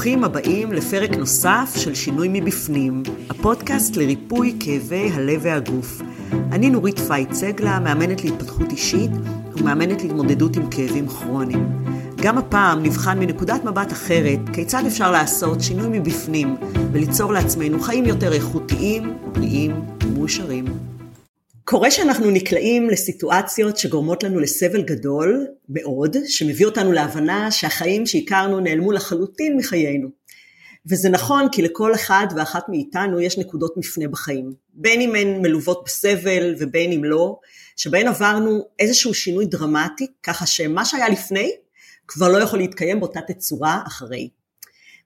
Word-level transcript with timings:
ברוכים 0.00 0.24
הבאים 0.24 0.72
לפרק 0.72 1.10
נוסף 1.10 1.72
של 1.76 1.94
שינוי 1.94 2.28
מבפנים, 2.32 3.02
הפודקאסט 3.30 3.96
לריפוי 3.96 4.56
כאבי 4.60 5.10
הלב 5.12 5.40
והגוף. 5.42 6.02
אני 6.32 6.70
נורית 6.70 6.98
פייט 6.98 7.32
סגלה, 7.32 7.80
מאמנת 7.80 8.24
להתפתחות 8.24 8.70
אישית 8.70 9.10
ומאמנת 9.56 10.02
להתמודדות 10.02 10.56
עם 10.56 10.70
כאבים 10.70 11.08
כרוניים. 11.08 11.84
גם 12.16 12.38
הפעם 12.38 12.82
נבחן 12.82 13.18
מנקודת 13.18 13.64
מבט 13.64 13.92
אחרת 13.92 14.38
כיצד 14.52 14.82
אפשר 14.86 15.10
לעשות 15.10 15.60
שינוי 15.60 15.98
מבפנים 15.98 16.56
וליצור 16.92 17.32
לעצמנו 17.32 17.80
חיים 17.80 18.04
יותר 18.04 18.32
איכותיים, 18.32 19.16
בריאים 19.32 19.72
ומאושרים. 20.04 20.89
קורה 21.70 21.90
שאנחנו 21.90 22.30
נקלעים 22.30 22.90
לסיטואציות 22.90 23.76
שגורמות 23.76 24.22
לנו 24.22 24.40
לסבל 24.40 24.82
גדול 24.82 25.46
מאוד, 25.68 26.16
שמביא 26.26 26.66
אותנו 26.66 26.92
להבנה 26.92 27.50
שהחיים 27.50 28.06
שהכרנו 28.06 28.60
נעלמו 28.60 28.92
לחלוטין 28.92 29.56
מחיינו. 29.56 30.08
וזה 30.86 31.08
נכון 31.08 31.48
כי 31.52 31.62
לכל 31.62 31.94
אחד 31.94 32.26
ואחת 32.36 32.68
מאיתנו 32.68 33.20
יש 33.20 33.38
נקודות 33.38 33.76
מפנה 33.76 34.08
בחיים, 34.08 34.52
בין 34.72 35.00
אם 35.00 35.14
הן 35.14 35.42
מלוות 35.42 35.82
בסבל 35.86 36.54
ובין 36.58 36.92
אם 36.92 37.04
לא, 37.04 37.38
שבהן 37.76 38.08
עברנו 38.08 38.62
איזשהו 38.78 39.14
שינוי 39.14 39.46
דרמטי, 39.46 40.06
ככה 40.22 40.46
שמה 40.46 40.84
שהיה 40.84 41.08
לפני 41.08 41.50
כבר 42.08 42.28
לא 42.28 42.38
יכול 42.38 42.58
להתקיים 42.58 43.00
באותה 43.00 43.20
תצורה 43.20 43.82
אחרי. 43.86 44.28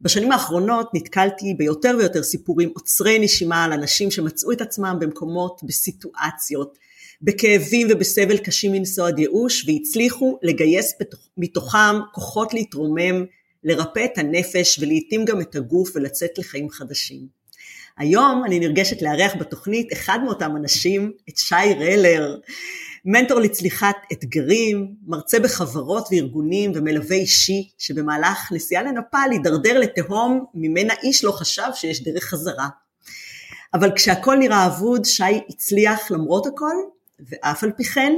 בשנים 0.01 0.33
האחרונות 0.33 0.91
נתקלתי 0.95 1.55
ביותר 1.59 1.97
ויותר 1.99 2.23
סיפורים 2.23 2.71
עוצרי 2.75 3.19
נשימה 3.19 3.65
על 3.65 3.73
אנשים 3.73 4.11
שמצאו 4.11 4.53
את 4.53 4.61
עצמם 4.61 4.97
במקומות, 5.01 5.61
בסיטואציות, 5.65 6.79
בכאבים 7.23 7.87
ובסבל 7.91 8.39
קשים 8.39 8.73
מנשוא 8.73 9.09
עד 9.09 9.19
ייאוש 9.19 9.69
והצליחו 9.69 10.39
לגייס 10.43 10.95
מתוכם 11.37 11.97
כוחות 12.13 12.55
להתרומם, 12.55 13.25
לרפא 13.65 14.05
את 14.05 14.19
הנפש 14.19 14.79
ולעיתים 14.79 15.25
גם 15.25 15.41
את 15.41 15.57
הגוף 15.57 15.91
ולצאת 15.95 16.39
לחיים 16.39 16.71
חדשים. 16.71 17.27
היום 17.99 18.43
אני 18.47 18.59
נרגשת 18.59 19.03
לארח 19.03 19.33
בתוכנית 19.41 19.93
אחד 19.93 20.19
מאותם 20.25 20.57
אנשים, 20.57 21.13
את 21.29 21.37
שי 21.37 21.75
רלר, 21.81 22.37
מנטור 23.05 23.41
לצליחת 23.41 23.97
אתגרים, 24.13 24.95
מרצה 25.07 25.41
בחברות 25.41 26.09
וארגונים 26.11 26.73
ומלווה 26.75 27.17
אישי, 27.17 27.71
שבמהלך 27.79 28.53
נסיעה 28.53 28.83
לנפאל 28.83 29.31
הידרדר 29.31 29.79
לתהום 29.79 30.45
ממנה 30.55 30.95
איש 31.03 31.25
לא 31.25 31.31
חשב 31.31 31.69
שיש 31.75 32.03
דרך 32.03 32.25
חזרה. 32.25 32.69
אבל 33.75 33.93
כשהכל 33.97 34.37
נראה 34.37 34.67
אבוד, 34.67 35.05
שי 35.05 35.41
הצליח 35.49 36.11
למרות 36.11 36.47
הכל, 36.47 36.75
ואף 37.21 37.65
על 37.65 37.73
פי 37.77 37.85
כן, 37.85 38.13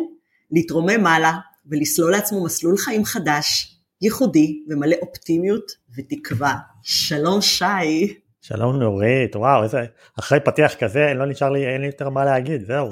להתרומם 0.51 1.03
מעלה 1.03 1.33
ולסלול 1.67 2.13
לעצמו 2.13 2.45
מסלול 2.45 2.77
חיים 2.77 3.05
חדש, 3.05 3.77
ייחודי 4.03 4.63
ומלא 4.69 4.97
אופטימיות 5.03 5.73
ותקווה. 5.97 6.55
שלום 6.83 7.41
שי. 7.41 8.15
שלום 8.41 8.77
נורית, 8.77 9.37
וואו, 9.37 9.63
איזה, 9.63 9.79
אחרי 10.19 10.41
פתיח 10.41 10.75
כזה 10.75 11.13
לא 11.15 11.27
נשאר 11.27 11.51
לי, 11.51 11.67
אין 11.67 11.81
לי 11.81 11.87
יותר 11.87 12.09
מה 12.09 12.25
להגיד, 12.25 12.67
זהו. 12.67 12.89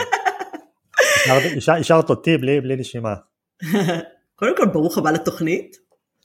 השארת 1.80 2.10
אותי 2.10 2.36
בלי, 2.36 2.60
בלי 2.60 2.76
נשימה. 2.76 3.14
קודם 4.38 4.56
כל 4.56 4.66
ברוך 4.66 4.98
הבא 4.98 5.10
לתוכנית. 5.10 5.76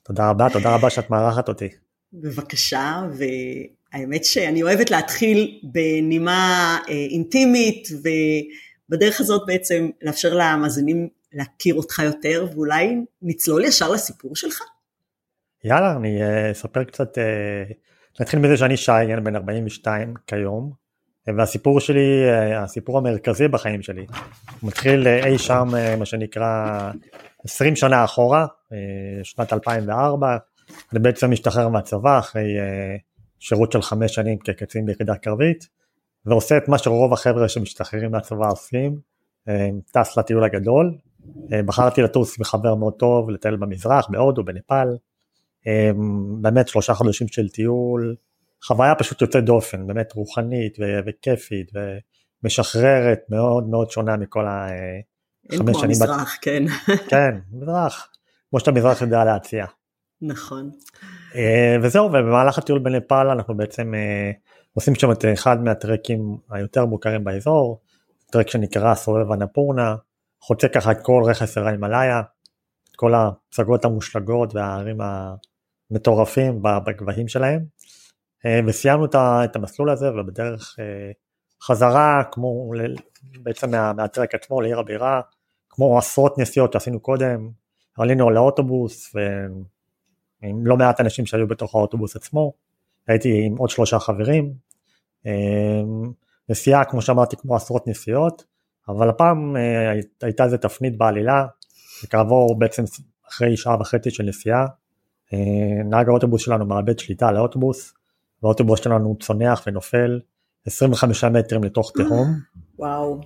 תודה 0.03 0.30
רבה, 0.30 0.47
תודה 0.53 0.75
רבה 0.75 0.89
שאת 0.89 1.09
מארחת 1.09 1.47
אותי. 1.47 1.67
בבקשה, 2.14 3.02
והאמת 3.14 4.25
שאני 4.25 4.64
אוהבת 4.64 4.92
להתחיל 4.92 5.59
בנימה 5.64 6.77
אה, 6.89 6.94
אינטימית, 6.94 7.88
ובדרך 8.89 9.20
הזאת 9.20 9.42
בעצם 9.47 9.89
לאפשר 10.02 10.33
למאזינים 10.33 11.08
להכיר 11.33 11.75
אותך 11.75 12.00
יותר, 12.00 12.47
ואולי 12.53 12.95
נצלול 13.22 13.66
ישר 13.66 13.92
לסיפור 13.92 14.36
שלך? 14.36 14.61
יאללה, 15.64 15.95
אני 15.95 16.23
אה, 16.23 16.52
אספר 16.52 16.83
קצת, 16.83 17.17
אה, 17.17 17.64
נתחיל 18.20 18.39
מזה 18.39 18.58
שאני 18.58 18.77
שי, 18.77 18.92
בן 19.23 19.36
42 19.36 20.14
כיום, 20.27 20.72
והסיפור 21.28 21.80
שלי, 21.80 22.32
הסיפור 22.55 22.98
המרכזי 22.98 23.48
בחיים 23.48 23.82
שלי, 23.82 24.05
מתחיל 24.64 25.08
אי 25.08 25.38
שם, 25.38 25.67
מה 25.99 26.05
שנקרא, 26.05 26.92
20 27.44 27.76
שנה 27.76 28.04
אחורה, 28.04 28.45
שנת 29.23 29.54
2004, 29.54 30.38
אני 30.94 30.99
בעצם 30.99 31.32
משתחרר 31.32 31.70
מהצבא 31.70 32.20
אחרי 32.20 32.48
שירות 33.39 33.71
של 33.71 33.82
חמש 33.82 34.16
שנים 34.16 34.38
כקצין 34.38 34.86
ביחידה 34.86 35.16
קרבית, 35.16 35.67
ועושה 36.26 36.58
את 36.58 36.67
מה 36.67 36.77
שרוב 36.77 37.14
החבר'ה 37.14 37.49
שמשתחררים 37.49 38.11
מהצבא 38.11 38.48
עושים, 38.52 38.99
טס 39.92 40.17
לטיול 40.17 40.44
הגדול, 40.44 40.95
בחרתי 41.65 42.02
לטוס 42.02 42.39
עם 42.39 42.44
חבר 42.44 42.76
מאוד 42.76 42.94
טוב, 42.94 43.30
לטייל 43.30 43.55
במזרח, 43.55 44.08
בהודו, 44.10 44.44
בנפאל, 44.44 44.88
באמת 46.42 46.67
שלושה 46.67 46.94
חודשים 46.94 47.27
של 47.27 47.49
טיול, 47.49 48.15
חוויה 48.64 48.95
פשוט 48.95 49.21
יוצאת 49.21 49.45
דופן, 49.45 49.87
באמת 49.87 50.14
רוחנית 50.14 50.77
ו- 50.80 50.99
וכיפית 51.05 51.71
ומשחררת, 52.43 53.20
מאוד 53.30 53.70
מאוד 53.70 53.92
שונה 53.92 54.17
מכל 54.17 54.45
החמש 54.47 55.52
שנים. 55.52 55.67
אין 55.67 55.73
כמו 55.73 55.83
המזרח, 55.83 56.33
בת... 56.33 56.39
כן. 56.42 56.64
כן, 57.11 57.39
מזרח, 57.52 58.09
כמו 58.49 58.59
שאתה 58.59 58.71
מזרח 58.71 59.02
יודע 59.02 59.23
להציע. 59.23 59.65
נכון. 60.21 60.71
אה, 61.36 61.75
וזהו, 61.83 62.05
ובמהלך 62.05 62.58
הטיול 62.58 62.80
בנפאל 62.80 63.27
אנחנו 63.27 63.58
בעצם 63.58 63.93
אה, 63.93 64.31
עושים 64.73 64.95
שם 64.95 65.11
את 65.11 65.26
אחד 65.33 65.64
מהטרקים 65.64 66.37
היותר 66.52 66.86
מוכרים 66.86 67.23
באזור, 67.23 67.81
טרק 68.31 68.49
שנקרא 68.49 68.95
סובב 68.95 69.31
הנפורנה, 69.31 69.95
חוצה 70.41 70.67
ככה 70.67 70.91
את 70.91 70.97
כל 71.02 71.21
רכס 71.26 71.58
הרי 71.58 71.71
הימאליה, 71.71 72.20
את 72.91 72.95
כל 72.95 73.14
הפסגות 73.15 73.86
המושלגות 73.86 74.55
והערים 74.55 74.97
המטורפים 75.91 76.61
בגבהים 76.61 77.27
שלהם. 77.27 77.65
אה, 78.45 78.60
וסיימנו 78.67 79.05
את 79.16 79.55
המסלול 79.55 79.89
הזה 79.89 80.11
ובדרך 80.11 80.76
אה, 80.80 81.11
חזרה 81.64 82.23
כמו 82.32 82.72
בעצם 83.42 83.72
מה, 83.72 83.94
מהטרק 83.94 84.36
עצמו 84.36 84.61
לעיר 84.61 84.80
הבירה 84.80 85.22
כמו 85.70 85.98
עשרות 85.98 86.38
נסיעות 86.38 86.73
שעשינו 86.73 87.00
קודם 87.00 87.50
עלינו 87.98 88.30
לאוטובוס 88.30 89.16
ועם 89.16 90.67
לא 90.67 90.77
מעט 90.77 91.02
אנשים 91.02 91.26
שהיו 91.26 91.48
בתוך 91.48 91.76
האוטובוס 91.76 92.16
עצמו 92.16 92.54
הייתי 93.08 93.44
עם 93.45 93.58
עוד 93.58 93.70
שלושה 93.70 94.00
חברים 94.00 94.54
אה, 95.26 95.82
נסיעה 96.50 96.86
כמו 96.86 97.02
שאמרתי 97.02 97.36
כמו 97.38 97.56
עשרות 97.56 97.88
נסיעות 97.88 98.45
אבל 98.88 99.10
הפעם 99.10 99.56
הייתה 100.21 100.44
איזה 100.44 100.58
תפנית 100.58 100.98
בעלילה 100.98 101.45
וכעבור 102.04 102.60
בעצם 102.60 102.83
אחרי 103.30 103.58
שעה 103.58 103.82
וחצי 103.82 104.11
של 104.11 104.23
נסיעה 104.23 104.66
נהג 105.86 106.10
האוטובוס 106.10 106.42
שלנו 106.42 106.66
מאבד 106.66 107.00
שליטה 107.00 107.27
על 107.27 107.38
האוטובוס 107.38 107.94
והאוטובוס 108.44 108.83
שלנו 108.83 109.17
צונח 109.20 109.64
ונופל 109.67 110.20
25 110.67 111.23
מטרים 111.23 111.64
לתוך 111.64 111.92
תהום. 111.95 112.27
וואו, 112.80 113.22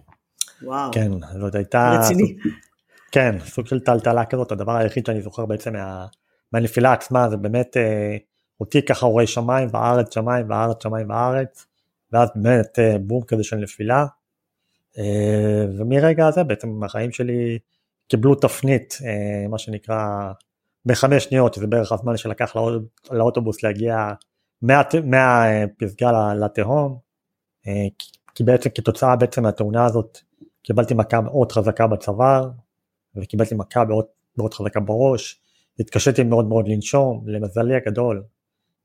וואו. 0.63 0.91
כן, 0.93 1.11
זאת 1.39 1.55
הייתה... 1.55 1.99
רציני. 1.99 2.35
כן, 3.11 3.35
סוג 3.45 3.67
של 3.67 3.79
טלטלה 3.79 4.25
כזאת, 4.25 4.51
הדבר 4.51 4.75
היחיד 4.75 5.05
שאני 5.05 5.21
זוכר 5.21 5.45
בעצם 5.45 5.73
מה, 5.73 6.05
מהנפילה 6.51 6.93
עצמה 6.93 7.29
זה 7.29 7.37
באמת 7.37 7.77
אה, 7.77 8.17
אותי 8.59 8.81
ככה 8.81 9.05
רואה 9.05 9.27
שמיים 9.27 9.69
וארץ 9.71 10.13
שמיים 10.13 10.49
וארץ 10.49 10.83
שמיים 10.83 11.09
וארץ, 11.09 11.65
ואז 12.11 12.29
באמת 12.35 12.79
אה, 12.79 12.97
בום 12.99 13.23
כזה 13.23 13.43
של 13.43 13.55
נפילה. 13.55 14.05
אה, 14.97 15.65
ומרגע 15.77 16.27
הזה 16.27 16.43
בעצם 16.43 16.83
החיים 16.83 17.11
שלי 17.11 17.59
קיבלו 18.07 18.35
תפנית, 18.35 18.97
אה, 19.05 19.47
מה 19.47 19.57
שנקרא, 19.57 20.31
בחמש 20.85 21.23
שניות, 21.23 21.53
שזה 21.53 21.67
בערך 21.67 21.91
הזמן 21.91 22.17
שלקח 22.17 22.55
לאוט, 22.55 22.83
לאוטובוס 23.11 23.63
להגיע 23.63 24.13
מהפסגה 24.63 26.11
מה, 26.11 26.33
לתהום, 26.35 26.97
אה, 27.67 27.87
כי 28.35 28.43
בעצם 28.43 28.69
כתוצאה 28.69 29.15
בעצם 29.15 29.43
מהתאונה 29.43 29.85
הזאת 29.85 30.17
קיבלתי 30.61 30.93
מכה 30.93 31.21
מאוד 31.21 31.51
חזקה 31.51 31.87
בצוואר 31.87 32.49
וקיבלתי 33.15 33.55
מכה 33.55 33.85
מאוד, 33.85 34.05
מאוד 34.37 34.53
חזקה 34.53 34.79
בראש, 34.79 35.41
התקשיתי 35.79 36.23
מאוד 36.23 36.45
מאוד 36.45 36.67
לנשום, 36.67 37.23
למזלי 37.27 37.75
הגדול, 37.75 38.23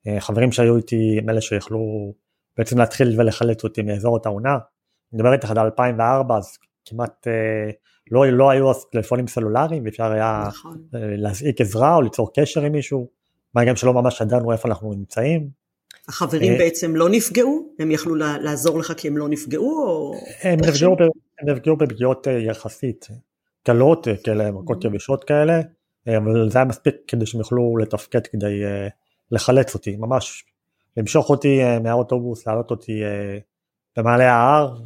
אה, 0.06 0.20
חברים 0.20 0.52
שהיו 0.52 0.76
איתי 0.76 1.18
הם 1.18 1.30
אלה 1.30 1.40
שיכלו 1.40 2.12
בעצם 2.56 2.78
להתחיל 2.78 3.20
ולחלץ 3.20 3.64
אותי 3.64 3.82
מאזור 3.82 4.16
התאונה, 4.16 4.52
אני 5.12 5.18
מדבר 5.20 5.32
איתך 5.32 5.50
על 5.50 5.58
2004 5.58 6.36
אז 6.36 6.58
כמעט 6.84 7.26
אה, 7.26 7.70
לא, 8.10 8.26
לא 8.26 8.50
היו 8.50 8.70
אז 8.70 8.84
טלפונים 8.92 9.26
סלולריים 9.26 9.84
ואפשר 9.84 10.12
היה 10.12 10.44
נכון. 10.48 10.78
להזעיק 10.92 11.60
עזרה 11.60 11.94
או 11.94 12.02
ליצור 12.02 12.32
קשר 12.34 12.62
עם 12.62 12.72
מישהו, 12.72 13.08
מה 13.54 13.64
גם 13.64 13.76
שלא 13.76 13.94
ממש 13.94 14.20
ידענו 14.20 14.52
איפה 14.52 14.68
אנחנו 14.68 14.92
נמצאים. 14.92 15.57
החברים 16.08 16.52
אה, 16.52 16.58
בעצם 16.58 16.96
לא 16.96 17.08
נפגעו? 17.08 17.74
הם 17.78 17.90
יכלו 17.90 18.14
לעזור 18.14 18.78
לך 18.78 18.92
כי 18.96 19.08
הם 19.08 19.16
לא 19.16 19.28
נפגעו? 19.28 19.86
או... 19.86 20.14
הם 20.42 20.58
נפגעו, 20.60 20.96
ב, 20.96 21.00
הם 21.40 21.48
נפגעו 21.48 21.76
בפגיעות 21.76 22.28
אה, 22.28 22.32
יחסית 22.32 23.06
קלות, 23.62 24.08
אה, 24.08 24.16
כאלה 24.16 24.50
מכות. 24.50 24.84
יבשות 24.84 25.24
כאלה, 25.24 25.60
אבל 26.16 26.50
זה 26.50 26.58
היה 26.58 26.64
מספיק 26.64 26.94
כדי 27.06 27.26
שהם 27.26 27.40
יוכלו 27.40 27.76
לתפקד 27.76 28.26
כדי 28.26 28.62
לחלץ 29.30 29.74
אותי, 29.74 29.96
ממש 29.96 30.44
למשוך 30.96 31.30
אותי 31.30 31.60
מהאוטובוס, 31.82 32.46
להעלות 32.46 32.70
אותי 32.70 33.00
במעלה 33.96 34.32
ההר 34.32 34.76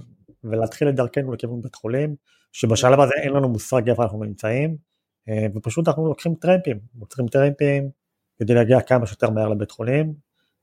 ולהתחיל 0.45 0.89
את 0.89 0.95
דרכנו 0.95 1.33
לכיוון 1.33 1.63
בית 1.63 1.75
חולים, 1.75 2.15
שבשלב 2.53 3.01
הזה 3.01 3.15
אין 3.23 3.33
לנו 3.33 3.49
מושג 3.49 3.89
איפה 3.89 4.03
אנחנו 4.03 4.25
נמצאים, 4.25 4.77
ופשוט 5.55 5.89
אנחנו 5.89 6.09
לוקחים 6.09 6.35
טרמפים, 6.35 6.79
עוצרים 7.01 7.29
טרמפים 7.29 7.91
כדי 8.39 8.55
להגיע 8.55 8.81
כמה 8.81 9.07
שיותר 9.07 9.31
מהר 9.31 9.49
לבית 9.49 9.71
חולים, 9.71 10.15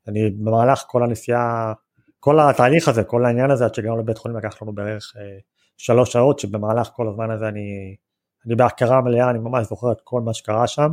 אני 0.09 0.29
במהלך 0.29 0.83
כל 0.87 1.03
הנסיעה, 1.03 1.73
כל 2.19 2.39
התהליך 2.39 2.87
הזה, 2.87 3.03
כל 3.03 3.25
העניין 3.25 3.51
הזה, 3.51 3.65
עד 3.65 3.75
שהגענו 3.75 3.97
לבית 3.97 4.17
חולים 4.17 4.37
לקח 4.37 4.61
לנו 4.61 4.75
בערך 4.75 5.13
אה, 5.17 5.37
שלוש 5.77 6.13
שעות, 6.13 6.39
שבמהלך 6.39 6.89
כל 6.93 7.07
הזמן 7.07 7.31
הזה 7.31 7.47
אני, 7.47 7.95
אני 8.45 8.55
בהכרה 8.55 9.01
מלאה, 9.01 9.29
אני 9.29 9.39
ממש 9.39 9.67
זוכר 9.67 9.91
את 9.91 10.01
כל 10.03 10.21
מה 10.21 10.33
שקרה 10.33 10.67
שם. 10.67 10.89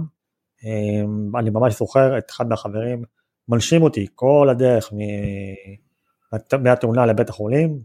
אה, 0.64 1.40
אני 1.40 1.50
ממש 1.50 1.78
זוכר 1.78 2.18
את 2.18 2.30
אחד 2.30 2.48
מהחברים 2.48 3.04
מנשים 3.48 3.82
אותי 3.82 4.06
כל 4.14 4.48
הדרך 4.50 4.92
מהתאונה 6.58 7.06
לבית 7.06 7.28
החולים. 7.28 7.78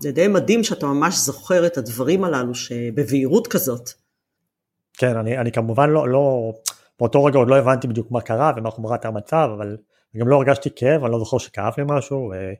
זה 0.00 0.12
די 0.12 0.28
מדהים 0.28 0.64
שאתה 0.64 0.86
ממש 0.86 1.14
זוכר 1.14 1.66
את 1.66 1.78
הדברים 1.78 2.24
הללו 2.24 2.54
שבבהירות 2.54 3.46
כזאת. 3.46 3.90
כן, 4.92 5.16
אני, 5.16 5.38
אני 5.38 5.52
כמובן 5.52 5.90
לא, 5.90 6.08
לא, 6.08 6.52
באותו 6.98 7.24
רגע 7.24 7.38
עוד 7.38 7.48
לא 7.48 7.56
הבנתי 7.56 7.88
בדיוק 7.88 8.10
מה 8.10 8.20
קרה 8.20 8.52
ומה 8.56 8.70
חומרת 8.70 9.04
המצב, 9.04 9.48
אבל 9.56 9.76
גם 10.16 10.28
לא 10.28 10.36
הרגשתי 10.36 10.70
כאב, 10.76 11.04
אני 11.04 11.12
לא 11.12 11.18
זוכר 11.18 11.38
שכאב 11.38 11.72
לי 11.78 11.84
משהו, 11.86 12.30
ואני 12.30 12.54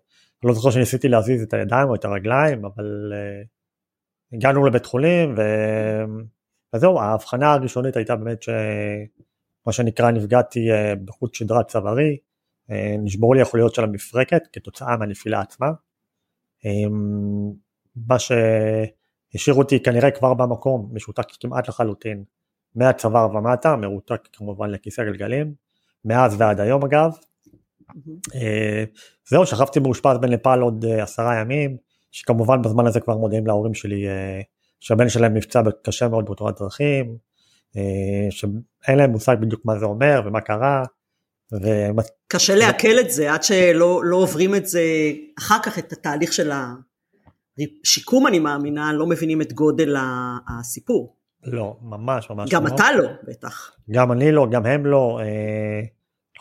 לא 0.44 0.54
זוכר 0.54 0.70
שניסיתי 0.70 1.08
להזיז 1.08 1.42
את 1.42 1.54
הידיים 1.54 1.88
או 1.88 1.94
את 1.94 2.04
הרגליים, 2.04 2.64
אבל 2.64 3.12
uh, 3.12 4.36
הגענו 4.36 4.66
לבית 4.66 4.86
חולים, 4.86 5.34
ו... 5.36 5.42
וזהו, 6.74 7.00
ההבחנה 7.00 7.52
הראשונית 7.52 7.96
הייתה 7.96 8.16
באמת 8.16 8.42
שמה 8.42 9.72
שנקרא 9.72 10.10
נפגעתי 10.10 10.60
uh, 10.72 10.98
בחוט 11.04 11.34
שדרת 11.34 11.68
צווארי, 11.68 12.16
נשברו 12.98 13.34
לי 13.34 13.40
החוליות 13.40 13.74
של 13.74 13.84
המפרקת 13.84 14.42
כתוצאה 14.52 14.96
מהנפילה 14.96 15.40
עצמה. 15.40 15.66
Um, 16.58 16.92
מה 17.96 18.16
שהשאיר 18.18 19.56
אותי 19.56 19.82
כנראה 19.82 20.10
כבר 20.10 20.34
במקום 20.34 20.90
משותק 20.92 21.26
כמעט 21.40 21.68
לחלוטין 21.68 22.24
מהצוואר 22.74 23.36
ומטה, 23.36 23.76
מרותק 23.76 24.28
כמובן 24.32 24.70
לכיסא 24.70 25.04
גלגלים, 25.04 25.54
מאז 26.04 26.40
ועד 26.40 26.60
היום 26.60 26.84
אגב. 26.84 27.10
אה, 28.34 28.84
זהו, 29.28 29.46
שכבתי 29.46 29.80
מאושפז 29.80 30.18
בנפאל 30.20 30.60
עוד 30.60 30.84
אה, 30.84 31.02
עשרה 31.02 31.40
ימים, 31.40 31.76
שכמובן 32.10 32.62
בזמן 32.62 32.86
הזה 32.86 33.00
כבר 33.00 33.16
מודיעים 33.16 33.46
להורים 33.46 33.74
שלי 33.74 34.08
אה, 34.08 34.40
שהבן 34.80 35.08
שלהם 35.08 35.34
נפצע 35.34 35.62
קשה 35.84 36.08
מאוד 36.08 36.30
בתאונת 36.30 36.60
דרכים, 36.60 37.16
שאין 38.30 38.98
להם 38.98 39.10
מושג 39.10 39.36
בדיוק 39.40 39.62
מה 39.64 39.78
זה 39.78 39.84
אומר 39.84 40.22
ומה 40.26 40.40
קרה. 40.40 40.84
ו... 41.52 41.66
קשה 42.28 42.54
לעכל 42.54 42.98
את 43.00 43.10
זה 43.10 43.32
עד 43.32 43.42
שלא 43.42 44.00
לא 44.04 44.16
עוברים 44.16 44.54
את 44.54 44.66
זה 44.66 44.82
אחר 45.38 45.58
כך 45.62 45.78
את 45.78 45.92
התהליך 45.92 46.32
של 46.32 46.50
השיקום 47.84 48.26
אני 48.26 48.38
מאמינה, 48.38 48.92
לא 48.92 49.06
מבינים 49.06 49.42
את 49.42 49.52
גודל 49.52 49.96
הסיפור. 50.48 51.16
לא, 51.44 51.76
ממש 51.82 52.30
ממש 52.30 52.50
גם 52.50 52.64
לא. 52.64 52.70
גם 52.70 52.74
אתה 52.74 52.84
לא, 52.96 53.08
בטח. 53.28 53.72
גם 53.90 54.12
אני 54.12 54.32
לא, 54.32 54.46
גם 54.50 54.66
הם 54.66 54.86
לא. 54.86 55.20
אה, 55.22 55.80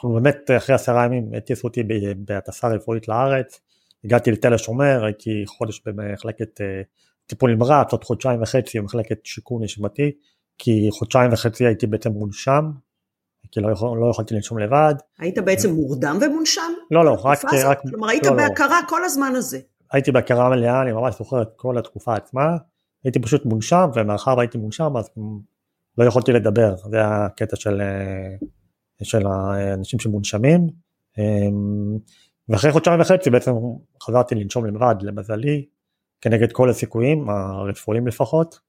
אנחנו 0.01 0.13
באמת 0.13 0.51
אחרי 0.57 0.75
עשרה 0.75 1.05
ימים 1.05 1.33
הטיסו 1.37 1.67
אותי 1.67 1.83
בהטסה 2.17 2.67
רפואית 2.67 3.07
לארץ, 3.07 3.59
הגעתי 4.05 4.31
לתל 4.31 4.53
השומר, 4.53 5.05
הייתי 5.05 5.43
חודש 5.47 5.81
במחלקת 5.85 6.61
אה, 6.61 6.81
טיפול 7.27 7.53
נמרץ, 7.55 7.91
עוד 7.91 8.03
חודשיים 8.03 8.41
וחצי 8.41 8.79
במחלקת 8.79 9.25
שיקום 9.25 9.63
נשימתי, 9.63 10.11
כי 10.57 10.89
חודשיים 10.91 11.33
וחצי 11.33 11.65
הייתי 11.65 11.87
בעצם 11.87 12.11
מונשם, 12.11 12.71
כי 13.51 13.59
לא, 13.59 13.71
יכול, 13.71 13.99
לא 13.99 14.09
יכולתי 14.11 14.35
לנשום 14.35 14.59
לבד. 14.59 14.93
היית 15.19 15.37
בעצם 15.39 15.71
מורדם 15.71 16.17
ומונשם? 16.21 16.71
לא, 16.91 17.05
לא, 17.05 17.17
רק... 17.23 17.45
רק 17.45 17.81
כלומר 17.89 18.09
היית 18.09 18.25
לא, 18.25 18.31
לא. 18.31 18.37
בהכרה 18.37 18.81
לא. 18.83 18.89
כל 18.89 19.05
הזמן 19.05 19.33
הזה. 19.35 19.59
הייתי 19.91 20.11
בהכרה 20.11 20.49
מלאה, 20.49 20.81
אני 20.81 20.91
ממש 20.91 21.17
זוכר 21.17 21.41
את 21.41 21.49
כל 21.55 21.77
התקופה 21.77 22.15
עצמה. 22.15 22.57
הייתי 23.03 23.19
פשוט 23.19 23.45
מונשם, 23.45 23.89
ומאחר 23.95 24.37
והייתי 24.37 24.57
מונשם 24.57 24.97
אז 24.97 25.09
לא 25.97 26.05
יכולתי 26.05 26.31
לדבר, 26.31 26.75
זה 26.75 27.05
הקטע 27.05 27.55
של, 27.55 27.81
אה, 27.81 28.47
של 29.03 29.27
האנשים 29.27 29.99
שמונשמים. 29.99 30.67
אמ, 31.17 31.97
ואחרי 32.49 32.71
חודשיים 32.71 33.01
וחצי 33.01 33.29
בעצם 33.29 33.51
חזרתי 34.03 34.35
לנשום 34.35 34.65
לבד, 34.65 34.95
למזלי, 35.01 35.65
כנגד 36.21 36.51
כל 36.51 36.69
הסיכויים, 36.69 37.29
הרפואיים 37.29 38.07
לפחות, 38.07 38.59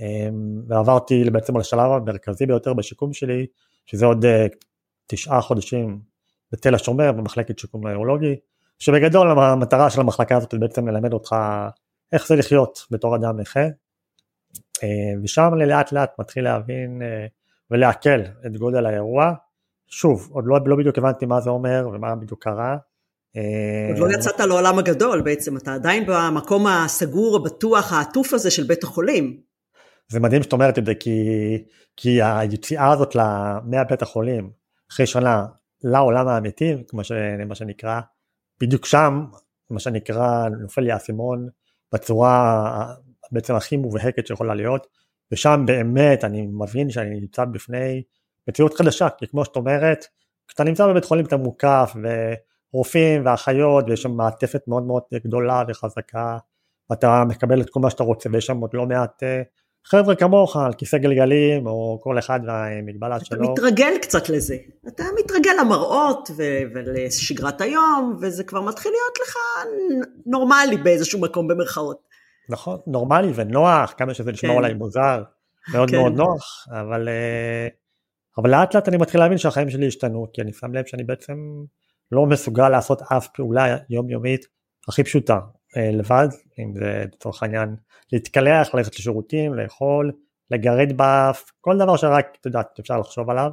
אמ, 0.00 0.62
ועברתי 0.68 1.30
בעצם 1.30 1.56
לשלב 1.56 1.90
המרכזי 1.90 2.46
ביותר 2.46 2.74
בשיקום 2.74 3.12
שלי, 3.12 3.46
שזה 3.86 4.06
עוד 4.06 4.24
אה, 4.24 4.46
תשעה 5.06 5.40
חודשים 5.40 6.00
בתל 6.52 6.74
השומר 6.74 7.12
במחלקת 7.12 7.58
שיקום 7.58 7.86
נוירולוגי, 7.86 8.36
שבגדול 8.78 9.38
המטרה 9.38 9.90
של 9.90 10.00
המחלקה 10.00 10.36
הזאת 10.36 10.52
היא 10.52 10.60
בעצם 10.60 10.88
ללמד 10.88 11.12
אותך 11.12 11.36
איך 12.12 12.28
זה 12.28 12.36
לחיות 12.36 12.86
בתור 12.90 13.16
אדם 13.16 13.40
נכה, 13.40 13.60
אה, 14.82 15.12
ושם 15.22 15.54
לאט 15.54 15.92
לאט 15.92 16.10
מתחיל 16.18 16.44
להבין 16.44 17.02
אה, 17.02 17.26
ולעכל 17.70 18.20
את 18.46 18.56
גודל 18.56 18.86
האירוע. 18.86 19.32
שוב, 19.90 20.28
עוד 20.32 20.44
לא, 20.46 20.58
לא 20.66 20.76
בדיוק 20.76 20.98
הבנתי 20.98 21.26
מה 21.26 21.40
זה 21.40 21.50
אומר 21.50 21.88
ומה 21.92 22.16
בדיוק 22.16 22.42
קרה. 22.42 22.76
אה, 23.36 23.88
עוד 23.88 23.98
לא 23.98 24.14
יצאת 24.14 24.40
לעולם 24.40 24.78
הגדול 24.78 25.22
בעצם, 25.22 25.56
אתה 25.56 25.74
עדיין 25.74 26.04
במקום 26.06 26.66
הסגור, 26.66 27.36
הבטוח, 27.36 27.92
העטוף 27.92 28.32
הזה 28.32 28.50
של 28.50 28.62
בית 28.62 28.84
החולים. 28.84 29.40
זה 30.08 30.20
מדהים 30.20 30.42
שאת 30.42 30.52
אומרת 30.52 30.78
את 30.78 30.86
זה, 30.86 30.94
כי, 30.94 31.20
כי 31.96 32.22
היציאה 32.22 32.92
הזאת 32.92 33.16
מבית 33.64 34.02
החולים, 34.02 34.50
אחרי 34.92 35.06
שנה 35.06 35.46
לעולם 35.84 36.28
האמיתי, 36.28 36.74
כמו 36.88 37.04
ש, 37.04 37.12
מה 37.48 37.54
שנקרא, 37.54 38.00
בדיוק 38.60 38.86
שם, 38.86 39.24
מה 39.70 39.80
שנקרא, 39.80 40.48
נופל 40.48 40.80
לי 40.80 40.92
האסימון 40.92 41.48
בצורה 41.94 42.64
בעצם 43.32 43.54
הכי 43.54 43.76
מובהקת 43.76 44.26
שיכולה 44.26 44.54
להיות, 44.54 44.86
ושם 45.32 45.62
באמת 45.66 46.24
אני 46.24 46.46
מבין 46.46 46.90
שאני 46.90 47.20
נמצא 47.20 47.44
בפני 47.44 48.02
מציאות 48.50 48.74
חדשה, 48.74 49.08
כי 49.18 49.26
כמו 49.26 49.44
שאת 49.44 49.56
אומרת, 49.56 50.06
כשאתה 50.48 50.64
נמצא 50.64 50.86
בבית 50.86 51.04
חולים 51.04 51.24
אתה 51.24 51.36
מוקף, 51.36 51.92
ורופאים 52.72 53.26
ואחיות, 53.26 53.84
ויש 53.88 54.02
שם 54.02 54.10
מעטפת 54.10 54.60
מאוד 54.68 54.82
מאוד 54.82 55.02
גדולה 55.14 55.62
וחזקה, 55.68 56.38
ואתה 56.90 57.24
מקבל 57.28 57.60
את 57.60 57.70
כל 57.70 57.80
מה 57.80 57.90
שאתה 57.90 58.02
רוצה, 58.02 58.28
ויש 58.32 58.46
שם 58.46 58.56
עוד 58.56 58.70
לא 58.74 58.86
מעט 58.86 59.22
אה, 59.22 59.42
חבר'ה 59.84 60.14
כמוך 60.14 60.56
על 60.56 60.72
כיסא 60.72 60.98
גלגלים, 60.98 61.66
או 61.66 61.98
כל 62.02 62.18
אחד 62.18 62.40
והמגבלה 62.46 63.16
אתה 63.16 63.24
שלו. 63.24 63.44
אתה 63.44 63.52
מתרגל 63.52 63.92
קצת 64.02 64.28
לזה, 64.28 64.56
אתה 64.88 65.04
מתרגל 65.18 65.50
למראות 65.60 66.30
ו- 66.36 66.62
ולשגרת 66.74 67.60
היום, 67.60 68.16
וזה 68.20 68.44
כבר 68.44 68.60
מתחיל 68.60 68.92
להיות 68.92 69.18
לך 69.22 69.36
נורמלי 70.26 70.76
באיזשהו 70.76 71.20
מקום 71.20 71.48
במרכאות. 71.48 71.98
נכון, 72.48 72.78
נורמלי 72.86 73.32
ונוח, 73.34 73.94
כמה 73.96 74.14
שזה 74.14 74.32
נשמע 74.32 74.50
כן. 74.50 74.56
אולי 74.56 74.74
מוזר, 74.74 75.22
מאוד 75.72 75.90
כן. 75.90 75.96
מאוד 75.96 76.12
נוח, 76.12 76.66
אבל, 76.70 77.08
אה, 77.08 77.68
אבל 78.38 78.50
לאט 78.50 78.74
לאט 78.74 78.88
אני 78.88 78.96
מתחיל 78.96 79.20
להבין 79.20 79.38
שהחיים 79.38 79.70
שלי 79.70 79.86
השתנו, 79.86 80.26
כי 80.32 80.42
אני 80.42 80.52
שם 80.52 80.74
לב 80.74 80.86
שאני 80.86 81.04
בעצם 81.04 81.64
לא 82.12 82.26
מסוגל 82.26 82.68
לעשות 82.68 83.02
אף 83.02 83.28
פעולה 83.28 83.76
יומיומית 83.90 84.46
הכי 84.88 85.04
פשוטה, 85.04 85.38
אה, 85.76 85.90
לבד, 85.92 86.28
אם 86.58 86.74
זה 86.74 87.04
לצורך 87.14 87.42
העניין 87.42 87.76
להתקלח, 88.12 88.74
ללכת 88.74 88.98
לשירותים, 88.98 89.54
לאכול, 89.54 90.12
לגרד 90.50 90.96
באף, 90.96 91.44
כל 91.60 91.78
דבר 91.78 91.96
שרק, 91.96 92.36
את 92.40 92.46
יודעת, 92.46 92.78
אפשר 92.80 92.98
לחשוב 92.98 93.30
עליו, 93.30 93.50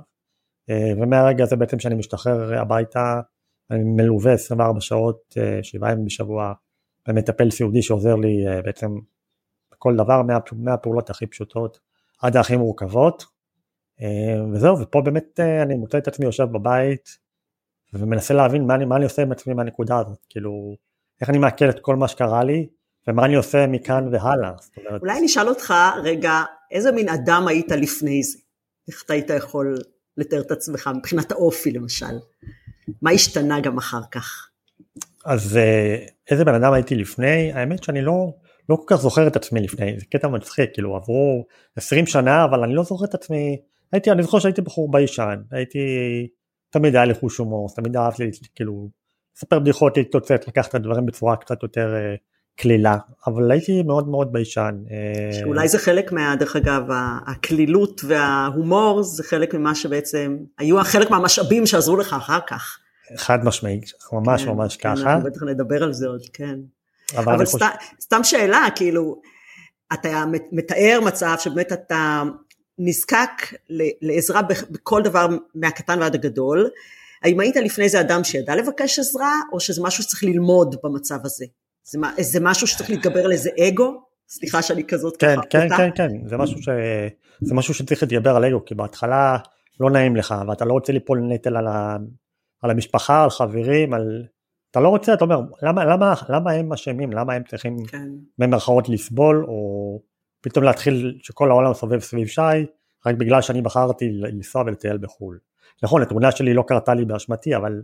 אה, 0.69 0.91
ומהרגע 0.97 1.43
הזה 1.43 1.55
בעצם 1.55 1.79
שאני 1.79 1.95
משתחרר 1.95 2.61
הביתה, 2.61 3.21
אני 3.71 3.83
מלווה 3.83 4.33
24 4.33 4.81
שעות, 4.81 5.37
7 5.61 5.91
ימים 5.91 6.05
בשבוע, 6.05 6.53
ומטפל 7.07 7.51
סיעודי 7.51 7.81
שעוזר 7.81 8.15
לי 8.15 8.47
אה, 8.47 8.61
בעצם 8.61 8.87
בכל 9.71 9.95
דבר 9.95 10.21
מהפעולות 10.51 11.09
הכי 11.09 11.27
פשוטות 11.27 11.79
עד 12.21 12.37
הכי 12.37 12.55
מורכבות. 12.55 13.21
אה, 13.21 13.27
וזהו 14.53 14.79
ופה 14.79 15.01
באמת 15.01 15.39
אה, 15.39 15.61
אני 15.61 15.75
מוצא 15.75 15.97
את 15.97 16.07
עצמי 16.07 16.25
יושב 16.25 16.43
בבית 16.43 17.17
ומנסה 17.93 18.33
להבין 18.33 18.67
מה 18.67 18.75
אני, 18.75 18.85
מה 18.85 18.95
אני 18.95 19.03
עושה 19.03 19.21
עם 19.21 19.31
עצמי 19.31 19.53
מהנקודה 19.53 19.99
הזאת 19.99 20.25
כאילו 20.29 20.75
איך 21.21 21.29
אני 21.29 21.37
מעכל 21.37 21.69
את 21.69 21.79
כל 21.79 21.95
מה 21.95 22.07
שקרה 22.07 22.43
לי 22.43 22.67
ומה 23.07 23.25
אני 23.25 23.35
עושה 23.35 23.67
מכאן 23.67 24.07
והלאה. 24.11 24.51
אומרת... 24.77 25.01
אולי 25.01 25.21
נשאל 25.21 25.49
אותך 25.49 25.73
רגע 26.03 26.43
איזה 26.71 26.91
מין 26.91 27.09
אדם 27.09 27.47
היית 27.47 27.71
לפני 27.71 28.23
זה 28.23 28.37
איך 28.87 29.03
אתה 29.05 29.13
היית 29.13 29.29
יכול 29.29 29.77
לתאר 30.17 30.41
את 30.41 30.51
עצמך 30.51 30.89
מבחינת 30.95 31.31
האופי 31.31 31.71
למשל 31.71 32.19
מה 33.01 33.11
השתנה 33.11 33.59
גם 33.59 33.77
אחר 33.77 34.01
כך. 34.11 34.49
אז 35.25 35.57
אה, 35.57 36.05
איזה 36.31 36.45
בן 36.45 36.53
אדם 36.53 36.73
הייתי 36.73 36.95
לפני, 36.95 37.53
האמת 37.53 37.83
שאני 37.83 38.01
לא, 38.01 38.33
לא 38.69 38.75
כל 38.75 38.83
כך 38.87 38.95
זוכר 38.95 39.27
את 39.27 39.35
עצמי 39.35 39.61
לפני, 39.61 39.99
זה 39.99 40.05
קטע 40.05 40.27
מצחיק, 40.27 40.69
כאילו 40.73 40.95
עברו 40.95 41.45
20 41.75 42.05
שנה 42.05 42.45
אבל 42.45 42.63
אני 42.63 42.73
לא 42.73 42.83
זוכר 42.83 43.05
את 43.05 43.13
עצמי, 43.13 43.57
הייתי, 43.91 44.11
אני 44.11 44.23
זוכר 44.23 44.39
שהייתי 44.39 44.61
בחור 44.61 44.91
ביישן, 44.91 45.35
הייתי, 45.51 45.79
תמיד 46.69 46.95
היה 46.95 47.05
לי 47.05 47.13
חוש 47.13 47.37
הומור, 47.37 47.69
תמיד 47.75 47.97
אהבתי 47.97 48.29
כאילו 48.55 48.89
לספר 49.37 49.59
בדיחות, 49.59 49.97
להתלוצץ, 49.97 50.47
לקחת 50.47 50.69
את 50.69 50.75
הדברים 50.75 51.05
בצורה 51.05 51.35
קצת 51.35 51.63
יותר 51.63 51.95
אה, 51.95 52.15
קלילה, 52.55 52.97
אבל 53.27 53.51
הייתי 53.51 53.83
מאוד 53.83 54.07
מאוד 54.07 54.33
ביישן. 54.33 54.75
אה, 54.91 55.33
שאולי 55.39 55.67
זה 55.67 55.79
חלק 55.79 56.11
מה, 56.11 56.35
דרך 56.39 56.55
אגב, 56.55 56.83
הקלילות 57.27 58.01
וההומור 58.03 59.03
זה 59.03 59.23
חלק 59.23 59.53
ממה 59.53 59.75
שבעצם, 59.75 60.37
היו 60.57 60.83
חלק 60.83 61.09
מהמשאבים 61.09 61.65
שעזרו 61.65 61.97
לך 61.97 62.13
אחר 62.13 62.39
כך. 62.47 62.77
חד 63.15 63.45
משמעית, 63.45 63.91
ממש 64.13 64.43
כן, 64.43 64.49
ממש 64.49 64.77
כן, 64.77 64.95
ככה. 64.95 65.13
אנחנו 65.13 65.29
בטח 65.29 65.43
נדבר 65.43 65.83
על 65.83 65.93
זה 65.93 66.07
עוד, 66.07 66.21
כן. 66.33 66.59
אבל, 67.17 67.33
אבל 67.33 67.45
סת, 67.45 67.53
חושב... 67.53 67.65
סתם 68.01 68.23
שאלה, 68.23 68.65
כאילו, 68.75 69.21
אתה 69.93 70.23
מתאר 70.51 70.99
מצב 71.05 71.35
שבאמת 71.39 71.73
אתה 71.73 72.23
נזקק 72.77 73.29
לעזרה 74.01 74.41
בכל 74.41 75.01
דבר 75.01 75.27
מהקטן 75.55 75.99
ועד 75.99 76.15
הגדול, 76.15 76.69
האם 77.23 77.39
היית 77.39 77.55
לפני 77.55 77.89
זה 77.89 77.99
אדם 77.99 78.23
שידע 78.23 78.55
לבקש 78.55 78.99
עזרה, 78.99 79.33
או 79.53 79.59
שזה 79.59 79.83
משהו 79.83 80.03
שצריך 80.03 80.23
ללמוד 80.23 80.75
במצב 80.83 81.17
הזה? 81.23 81.45
זה, 81.83 81.99
זה 82.19 82.39
משהו 82.39 82.67
שצריך 82.67 82.89
להתגבר 82.89 83.25
על 83.25 83.31
איזה 83.31 83.49
אגו? 83.67 84.01
סליחה 84.29 84.61
שאני 84.61 84.83
כזאת 84.83 85.17
כן, 85.17 85.35
ככה. 85.35 85.47
כן, 85.49 85.67
כן, 85.77 85.89
כן, 85.95 86.27
זה 86.27 86.37
משהו, 86.37 86.61
ש... 86.61 86.69
זה 87.41 87.53
משהו 87.53 87.73
שצריך 87.73 88.03
להתגבר 88.03 88.35
על 88.35 88.45
אגו, 88.45 88.65
כי 88.65 88.75
בהתחלה 88.75 89.37
לא 89.79 89.89
נעים 89.89 90.15
לך, 90.15 90.35
ואתה 90.47 90.65
לא 90.65 90.73
רוצה 90.73 90.93
ליפול 90.93 91.19
נטל 91.19 91.57
על, 91.57 91.67
ה... 91.67 91.97
על 92.61 92.69
המשפחה, 92.69 93.23
על 93.23 93.29
חברים, 93.29 93.93
על... 93.93 94.23
אתה 94.71 94.79
לא 94.79 94.89
רוצה, 94.89 95.13
אתה 95.13 95.23
אומר, 95.23 95.39
למה, 95.61 95.85
למה, 95.85 96.13
למה 96.29 96.51
הם 96.51 96.73
אשמים, 96.73 97.11
למה 97.11 97.33
הם 97.33 97.43
צריכים 97.43 97.85
כן. 97.85 98.09
במרכאות 98.37 98.89
לסבול, 98.89 99.45
או 99.47 100.01
פתאום 100.49 100.63
להתחיל 100.65 101.17
שכל 101.23 101.51
העולם 101.51 101.73
סובב 101.73 101.99
סביב 101.99 102.27
שי, 102.27 102.41
רק 103.05 103.15
בגלל 103.15 103.41
שאני 103.41 103.61
בחרתי 103.61 104.09
לנסוע 104.11 104.61
ולטייל 104.61 104.97
בחו"ל. 104.97 105.37
נכון, 105.83 106.01
התמונה 106.01 106.31
שלי 106.31 106.53
לא 106.53 106.63
קרתה 106.67 106.93
לי 106.93 107.05
באשמתי, 107.05 107.55
אבל 107.55 107.81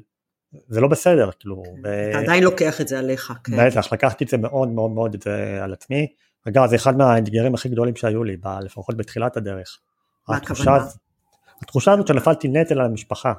זה 0.67 0.82
לא 0.82 0.88
בסדר, 0.88 1.29
כאילו. 1.39 1.63
כן, 1.65 1.72
ו... 1.84 2.10
אתה 2.10 2.20
עדיין 2.20 2.43
לוקח 2.43 2.82
את 2.82 2.88
זה 2.88 3.00
עליך, 3.00 3.34
כן. 3.43 3.67
בטח, 3.67 3.93
לקחתי 3.93 4.24
את 4.24 4.29
זה 4.29 4.38
מאוד 4.38 4.70
מאוד 4.70 4.91
מאוד 4.91 5.13
את 5.13 5.22
זה 5.22 5.60
על 5.63 5.74
עצמי. 5.74 6.08
אגב, 6.48 6.65
זה 6.65 6.75
אחד 6.75 6.98
מהאתגרים 6.98 7.53
הכי 7.53 7.70
גדולים 7.70 7.96
שהיו 7.96 8.24
לי, 8.24 8.38
לפחות 8.62 8.98
בתחילת 8.98 9.38
הדרך. 9.38 9.79
מה 10.29 10.36
הכוונה? 10.36 10.77
התחושה 11.62 11.91
הזאת 11.91 12.08
שנפלתי 12.08 12.48
נטל 12.48 12.79
על 12.79 12.86
המשפחה, 12.86 13.34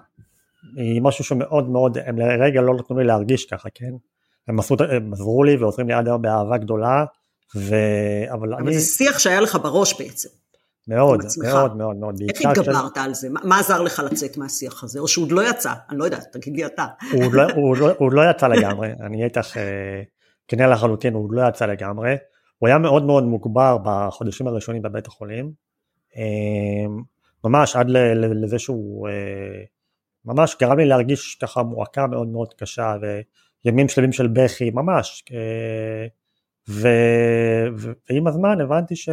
היא 0.77 1.03
משהו 1.03 1.25
שמאוד 1.25 1.71
מאוד, 1.71 1.99
הם 2.07 2.19
לרגע 2.19 2.61
לא 2.61 2.75
נתנו 2.75 2.99
לי 2.99 3.05
להרגיש 3.05 3.47
ככה, 3.47 3.69
כן? 3.75 3.91
הם, 4.49 4.59
עשו, 4.59 4.77
הם 4.91 5.13
עזרו 5.13 5.45
לי 5.45 5.57
ועוזרים 5.57 5.89
לי 5.89 5.95
עד 5.95 6.07
היום 6.07 6.23
באהבה 6.23 6.59
גדולה, 6.59 7.05
ו... 7.57 7.75
אבל, 8.33 8.55
אבל 8.55 8.63
אני... 8.63 8.79
זה 8.79 8.87
שיח 8.87 9.19
שהיה 9.19 9.41
לך 9.41 9.59
בראש 9.63 10.01
בעצם. 10.01 10.29
מאוד, 10.89 11.21
מאוד, 11.43 11.77
מאוד, 11.77 11.97
מאוד. 11.97 12.23
איך 12.29 12.47
התגברת 12.47 12.99
על 12.99 13.15
זה? 13.15 13.29
מה 13.31 13.59
עזר 13.59 13.83
לך 13.83 14.03
לצאת 14.11 14.37
מהשיח 14.37 14.85
הזה? 14.85 14.99
או 14.99 15.09
שהוא 15.09 15.25
עוד 15.25 15.33
לא 15.33 15.51
יצא? 15.51 15.73
אני 15.91 15.99
לא 15.99 16.05
יודעת, 16.05 16.27
תגיד 16.33 16.57
לי 16.57 16.67
אתה. 16.67 16.87
הוא 17.13 17.25
עוד 17.25 17.33
לא, 17.33 18.11
לא 18.17 18.31
יצא 18.31 18.49
לגמרי, 18.49 18.89
אני 19.01 19.25
איתך 19.25 19.57
אה, 19.57 20.03
כנה 20.49 20.67
לחלוטין, 20.67 21.15
הוא 21.15 21.33
לא 21.33 21.49
יצא 21.49 21.67
לגמרי. 21.67 22.15
הוא 22.59 22.69
היה 22.69 22.79
מאוד 22.79 23.05
מאוד 23.05 23.25
מוגבר 23.25 23.79
בחודשים 23.85 24.47
הראשונים 24.47 24.83
בבית 24.83 25.07
החולים. 25.07 25.53
אה, 26.17 26.95
ממש 27.45 27.77
עד 27.77 27.87
לזה 28.43 28.59
שהוא 28.59 29.09
אה, 29.09 29.65
ממש 30.25 30.57
גרם 30.61 30.79
לי 30.79 30.85
להרגיש 30.85 31.35
ככה 31.35 31.63
מועקה 31.63 32.07
מאוד 32.07 32.29
מאוד 32.29 32.55
קשה 32.55 32.95
וימים 33.65 33.89
שלמים 33.89 34.13
של 34.13 34.27
בכי, 34.27 34.71
ממש. 34.71 35.25
ו, 36.69 36.89
ועם 37.77 38.27
הזמן 38.27 38.61
הבנתי 38.61 38.97
ש... 38.97 39.09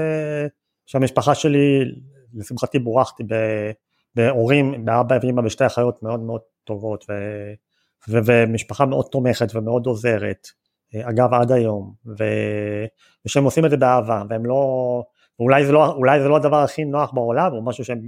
שהמשפחה 0.85 1.35
שלי, 1.35 1.79
לשמחתי 2.33 2.79
בורחתי 2.79 3.23
בהורים, 4.15 4.85
באבא 4.85 5.17
ואמא 5.23 5.41
ושתי 5.45 5.65
אחיות 5.65 6.03
מאוד 6.03 6.19
מאוד 6.19 6.41
טובות, 6.63 7.05
ו, 7.09 7.13
ו, 8.09 8.17
ומשפחה 8.25 8.85
מאוד 8.85 9.05
תומכת 9.11 9.55
ומאוד 9.55 9.85
עוזרת, 9.85 10.47
אגב 10.95 11.33
עד 11.33 11.51
היום, 11.51 11.93
ו, 12.19 12.23
ושהם 13.25 13.43
עושים 13.43 13.65
את 13.65 13.69
זה 13.69 13.77
באהבה, 13.77 14.23
והם 14.29 14.45
לא, 14.45 15.03
אולי 15.39 15.65
זה 15.65 15.71
לא, 15.71 15.91
אולי 15.91 16.19
זה 16.21 16.27
לא 16.27 16.35
הדבר 16.35 16.57
הכי 16.57 16.85
נוח 16.85 17.11
בעולם, 17.13 17.53
או 17.53 17.65
משהו 17.65 17.85
שהם 17.85 18.01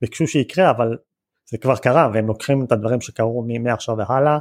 ביקשו 0.00 0.26
שיקרה, 0.26 0.70
אבל 0.70 0.98
זה 1.50 1.58
כבר 1.58 1.76
קרה, 1.76 2.10
והם 2.14 2.26
לוקחים 2.26 2.64
את 2.64 2.72
הדברים 2.72 3.00
שקרו 3.00 3.46
מעכשיו 3.60 3.96
והלאה, 3.96 4.38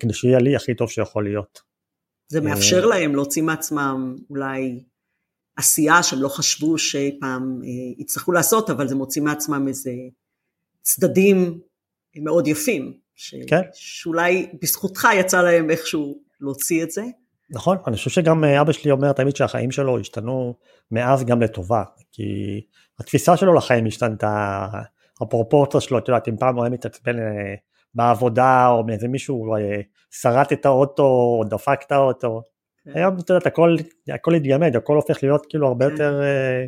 כדי 0.00 0.12
שיהיה 0.12 0.38
לי 0.38 0.56
הכי 0.56 0.74
טוב 0.74 0.90
שיכול 0.90 1.24
להיות. 1.24 1.71
זה 2.28 2.40
מאפשר 2.40 2.86
להם 2.86 3.14
להוציא 3.14 3.42
מעצמם 3.42 4.16
אולי 4.30 4.82
עשייה 5.56 6.02
שהם 6.02 6.22
לא 6.22 6.28
חשבו 6.28 6.78
שאי 6.78 7.18
פעם 7.20 7.60
אה, 7.64 7.68
יצטרכו 7.98 8.32
לעשות, 8.32 8.70
אבל 8.70 8.88
זה 8.88 8.94
מוציא 8.94 9.22
מעצמם 9.22 9.68
איזה 9.68 9.92
צדדים 10.82 11.60
מאוד 12.16 12.46
יפים, 12.46 12.92
ש... 13.14 13.34
כן. 13.48 13.62
שאולי 13.74 14.48
בזכותך 14.62 15.08
יצא 15.14 15.42
להם 15.42 15.70
איכשהו 15.70 16.18
להוציא 16.40 16.82
את 16.82 16.90
זה. 16.90 17.02
נכון, 17.50 17.76
אני 17.86 17.96
חושב 17.96 18.10
שגם 18.10 18.44
אה, 18.44 18.60
אבא 18.60 18.72
שלי 18.72 18.90
אומר 18.90 19.12
תמיד 19.12 19.36
שהחיים 19.36 19.70
שלו 19.70 19.98
השתנו 19.98 20.54
מאז 20.90 21.24
גם 21.24 21.42
לטובה, 21.42 21.82
כי 22.12 22.22
התפיסה 22.98 23.36
שלו 23.36 23.54
לחיים 23.54 23.86
השתנתה, 23.86 24.66
הפרופורציה 25.20 25.80
שלו, 25.80 25.98
את 25.98 26.08
יודעת, 26.08 26.28
אם 26.28 26.36
פעם 26.36 26.56
הוא 26.56 26.64
היה 26.64 26.70
מתעצבן 26.70 27.18
אה, 27.18 27.54
בעבודה 27.94 28.68
או 28.68 28.84
מאיזה 28.84 29.08
מישהו 29.08 29.54
שרט 30.10 30.52
את 30.52 30.66
האוטו 30.66 31.02
או 31.02 31.44
דפק 31.48 31.80
את 31.86 31.92
האוטו, 31.92 32.42
כן. 32.84 32.90
היום 32.94 33.18
את 33.18 33.30
יודעת 33.30 33.46
הכל 33.46 33.76
הכל 34.08 34.34
התגמד 34.34 34.76
הכל 34.76 34.96
הופך 34.96 35.22
להיות 35.22 35.46
כאילו 35.48 35.68
הרבה 35.68 35.86
כן. 35.86 35.92
יותר 35.92 36.22
אה, 36.22 36.66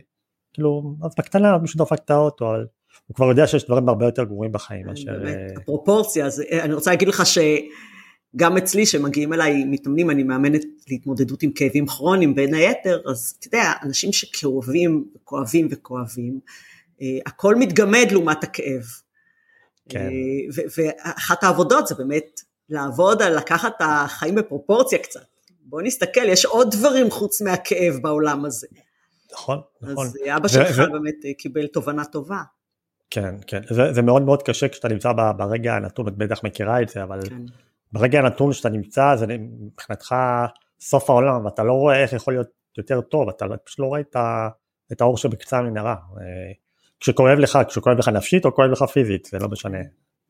כאילו 0.52 0.94
אז 1.02 1.14
בקטנה 1.18 1.58
מישהו 1.58 1.78
דופק 1.78 1.98
את 2.04 2.10
האוטו 2.10 2.50
אבל 2.50 2.66
הוא 3.06 3.14
כבר 3.14 3.26
יודע 3.26 3.46
שיש 3.46 3.64
דברים 3.64 3.88
הרבה 3.88 4.04
יותר 4.04 4.24
גרועים 4.24 4.52
בחיים 4.52 4.86
מאשר... 4.86 5.26
אה, 5.26 5.46
הפרופורציה, 5.56 6.26
אה, 6.52 6.64
אני 6.64 6.74
רוצה 6.74 6.90
להגיד 6.90 7.08
לך 7.08 7.22
שגם 7.26 8.56
אצלי 8.56 8.86
שמגיעים 8.86 9.32
אליי 9.32 9.64
מתאמנים, 9.64 10.10
אני 10.10 10.22
מאמנת 10.22 10.62
להתמודדות 10.90 11.42
עם 11.42 11.50
כאבים 11.54 11.86
כרוניים 11.86 12.34
בין 12.34 12.54
היתר, 12.54 13.00
אז 13.10 13.36
אתה 13.38 13.48
יודע, 13.48 13.72
אנשים 13.82 14.12
שכאובים, 14.12 15.04
כואבים 15.24 15.68
וכואבים, 15.70 16.40
הכל 17.26 17.54
מתגמד 17.56 18.06
לעומת 18.10 18.44
הכאב. 18.44 18.82
כן. 19.88 20.08
ואחת 20.76 21.44
העבודות 21.44 21.86
זה 21.86 21.94
באמת 21.94 22.40
לעבוד 22.68 23.22
על 23.22 23.36
לקחת 23.36 23.72
את 23.76 23.82
החיים 23.84 24.34
בפרופורציה 24.34 24.98
קצת. 24.98 25.20
בוא 25.60 25.82
נסתכל, 25.82 26.28
יש 26.28 26.44
עוד 26.44 26.70
דברים 26.70 27.10
חוץ 27.10 27.42
מהכאב 27.42 27.94
בעולם 28.02 28.44
הזה. 28.44 28.66
נכון, 29.32 29.60
נכון. 29.82 30.06
אז 30.06 30.16
אבא 30.36 30.48
שלך 30.48 30.78
באמת 30.78 31.14
אה, 31.24 31.34
קיבל 31.38 31.66
תובנה 31.66 32.04
טובה. 32.04 32.42
כן, 33.10 33.34
כן, 33.46 33.60
זה, 33.70 33.92
זה 33.92 34.02
מאוד 34.02 34.22
מאוד 34.22 34.42
קשה 34.42 34.68
כשאתה 34.68 34.88
נמצא 34.88 35.12
ברגע 35.36 35.76
הנתון, 35.76 36.08
את 36.08 36.16
בטח 36.16 36.44
מכירה 36.44 36.82
את 36.82 36.88
זה, 36.88 37.02
אבל 37.02 37.20
כן. 37.28 37.42
ברגע 37.92 38.18
הנתון 38.18 38.52
שאתה 38.52 38.68
נמצא, 38.68 39.16
זה 39.16 39.26
מבחינתך 39.28 40.14
סוף 40.80 41.10
העולם, 41.10 41.44
ואתה 41.44 41.62
לא 41.62 41.72
רואה 41.72 42.02
איך 42.02 42.12
יכול 42.12 42.34
להיות 42.34 42.48
יותר 42.78 43.00
טוב, 43.00 43.28
אתה 43.28 43.46
פשוט 43.64 43.78
לא 43.78 43.86
רואה 43.86 44.00
את, 44.00 44.16
ה, 44.16 44.48
את 44.92 45.00
האור 45.00 45.16
שבקצה 45.16 45.58
המנהרה. 45.58 45.96
אה, 47.08 47.12
כשכואב 47.12 47.38
לך, 47.38 47.58
כשכואב 47.68 47.99
לך 47.99 48.08
נפשית 48.08 48.44
או 48.44 48.54
כואב 48.54 48.70
לך 48.70 48.82
פיזית, 48.82 49.28
זה 49.32 49.38
לא 49.38 49.49
משנה. 49.49 49.78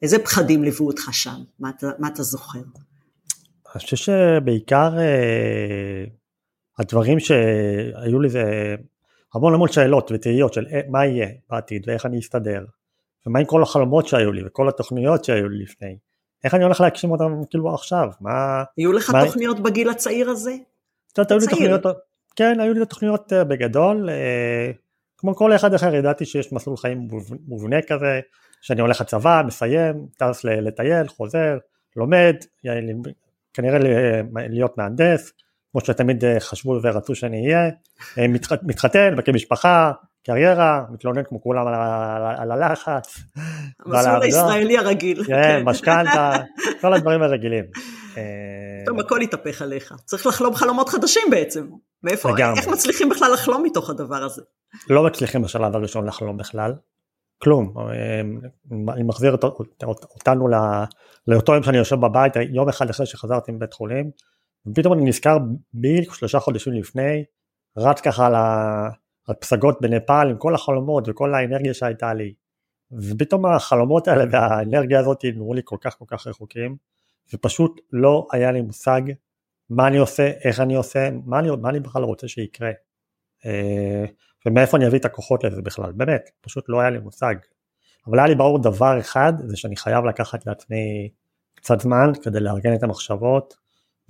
איזה 0.02 0.18
פחדים 0.18 0.64
ליוו 0.64 0.86
אותך 0.86 1.08
שם? 1.12 1.42
מה 1.58 1.70
אתה, 1.76 1.86
מה 1.98 2.08
אתה 2.08 2.22
זוכר? 2.22 2.58
אני 2.58 3.82
חושב 3.82 3.96
שבעיקר 3.96 4.98
אה, 4.98 6.04
הדברים 6.78 7.20
שהיו 7.20 8.20
לי 8.20 8.28
זה 8.28 8.74
המון 9.34 9.54
המון 9.54 9.68
שאלות 9.68 10.10
ותהיות 10.14 10.54
של 10.54 10.66
אה, 10.72 10.80
מה 10.88 11.06
יהיה 11.06 11.28
בעתיד 11.50 11.88
ואיך 11.88 12.06
אני 12.06 12.18
אסתדר 12.18 12.64
ומה 13.26 13.38
עם 13.38 13.44
כל 13.44 13.62
החלומות 13.62 14.08
שהיו 14.08 14.32
לי 14.32 14.42
וכל 14.46 14.68
התוכניות 14.68 15.24
שהיו 15.24 15.48
לי 15.48 15.62
לפני 15.62 15.96
איך 16.44 16.54
אני 16.54 16.64
הולך 16.64 16.80
להגשים 16.80 17.10
אותם 17.10 17.40
כאילו 17.50 17.74
עכשיו 17.74 18.08
מה 18.20 18.64
היו 18.76 18.92
לך 18.92 19.10
מה... 19.10 19.24
תוכניות 19.26 19.60
בגיל 19.60 19.90
הצעיר 19.90 20.30
הזה? 20.30 20.54
קצת 21.08 21.30
היו 21.30 21.40
לי 21.40 21.46
תוכניות 21.46 21.82
כן 22.36 22.60
היו 22.60 22.74
לי 22.74 22.86
תוכניות 22.86 23.32
בגדול 23.48 24.08
כמו 25.24 25.36
כל 25.36 25.54
אחד 25.54 25.74
אחר 25.74 25.94
ידעתי 25.94 26.24
שיש 26.24 26.52
מסלול 26.52 26.76
חיים 26.76 27.08
מובנה 27.48 27.82
כזה 27.82 28.20
שאני 28.60 28.80
הולך 28.80 29.00
לצבא 29.00 29.42
מסיים 29.46 30.06
טס 30.18 30.44
לטייל 30.44 31.08
חוזר 31.08 31.58
לומד 31.96 32.34
כנראה 33.54 33.78
להיות 34.34 34.78
מהנדס, 34.78 35.32
כמו 35.72 35.80
שתמיד 35.80 36.24
אה, 36.24 36.40
חשבו 36.40 36.78
ורצו 36.82 37.14
שאני 37.14 37.46
אהיה, 37.46 37.70
אה, 38.18 38.26
מתחתן, 38.62 39.14
מקים 39.16 39.34
משפחה, 39.34 39.92
קריירה, 40.26 40.84
מתלונן 40.90 41.22
כמו 41.24 41.42
כולם 41.42 41.66
על, 42.38 42.52
הלחץ. 42.52 43.18
המסלול 43.86 44.22
הישראלי 44.22 44.78
הרגיל. 44.78 45.24
כן, 45.24 45.62
משכנתה, 45.64 46.32
כל 46.80 46.94
הדברים 46.94 47.22
הרגילים. 47.22 47.64
טוב, 48.86 49.00
הכל 49.00 49.20
התהפך 49.20 49.62
עליך. 49.62 49.94
צריך 50.04 50.26
לחלום 50.26 50.54
חלומות 50.54 50.88
חדשים 50.88 51.22
בעצם. 51.30 51.66
מאיפה, 52.02 52.30
איך 52.56 52.68
מצליחים 52.68 53.08
בכלל 53.08 53.32
לחלום 53.32 53.62
מתוך 53.62 53.90
הדבר 53.90 54.24
הזה? 54.24 54.42
לא 54.90 55.04
מצליחים 55.04 55.42
בשלב 55.42 55.76
הראשון 55.76 56.06
לחלום 56.06 56.36
בכלל. 56.36 56.74
כלום, 57.38 57.74
אני 58.88 59.02
מחזיר 59.02 59.36
אותנו 60.02 60.48
לאותו 61.26 61.54
יום 61.54 61.62
שאני 61.62 61.76
יושב 61.76 61.96
בבית, 61.96 62.32
יום 62.36 62.68
אחד 62.68 62.90
אחרי 62.90 63.06
שחזרתי 63.06 63.52
מבית 63.52 63.72
חולים, 63.72 64.10
ופתאום 64.66 64.92
אני 64.92 65.04
נזכר 65.04 65.36
בדיוק 65.74 66.14
שלושה 66.14 66.40
חודשים 66.40 66.72
לפני, 66.72 67.24
רץ 67.76 68.00
ככה 68.00 68.26
על 69.26 69.34
פסגות 69.34 69.78
בנפאל 69.80 70.30
עם 70.30 70.36
כל 70.36 70.54
החלומות 70.54 71.08
וכל 71.08 71.34
האנרגיה 71.34 71.74
שהייתה 71.74 72.14
לי, 72.14 72.34
ופתאום 72.92 73.46
החלומות 73.46 74.08
האלה 74.08 74.24
והאנרגיה 74.30 75.00
הזאת 75.00 75.24
נראו 75.24 75.54
לי 75.54 75.62
כל 75.64 75.76
כך 75.80 75.98
כל 75.98 76.04
כך 76.08 76.26
רחוקים, 76.26 76.76
ופשוט 77.34 77.80
לא 77.92 78.26
היה 78.32 78.52
לי 78.52 78.60
מושג 78.60 79.02
מה 79.70 79.86
אני 79.86 79.98
עושה, 79.98 80.30
איך 80.44 80.60
אני 80.60 80.74
עושה, 80.74 81.08
מה 81.26 81.38
אני, 81.38 81.48
מה 81.60 81.68
אני 81.68 81.80
בכלל 81.80 82.02
רוצה 82.02 82.28
שיקרה. 82.28 82.70
אה, 84.46 84.52
ומאיפה 84.52 84.76
אני 84.76 84.86
אביא 84.86 84.98
את 84.98 85.04
הכוחות 85.04 85.44
לזה 85.44 85.62
בכלל, 85.62 85.92
באמת, 85.92 86.30
פשוט 86.40 86.64
לא 86.68 86.80
היה 86.80 86.90
לי 86.90 86.98
מושג. 86.98 87.34
אבל 88.06 88.18
היה 88.18 88.28
לי 88.28 88.34
ברור 88.34 88.62
דבר 88.62 89.00
אחד, 89.00 89.32
זה 89.44 89.56
שאני 89.56 89.76
חייב 89.76 90.04
לקחת 90.04 90.46
לעצמי 90.46 91.08
קצת 91.54 91.80
זמן 91.80 92.12
כדי 92.22 92.40
לארגן 92.40 92.74
את 92.74 92.82
המחשבות, 92.82 93.54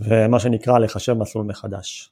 ומה 0.00 0.40
שנקרא 0.40 0.78
לחשב 0.78 1.12
מסלול 1.12 1.46
מחדש. 1.46 2.10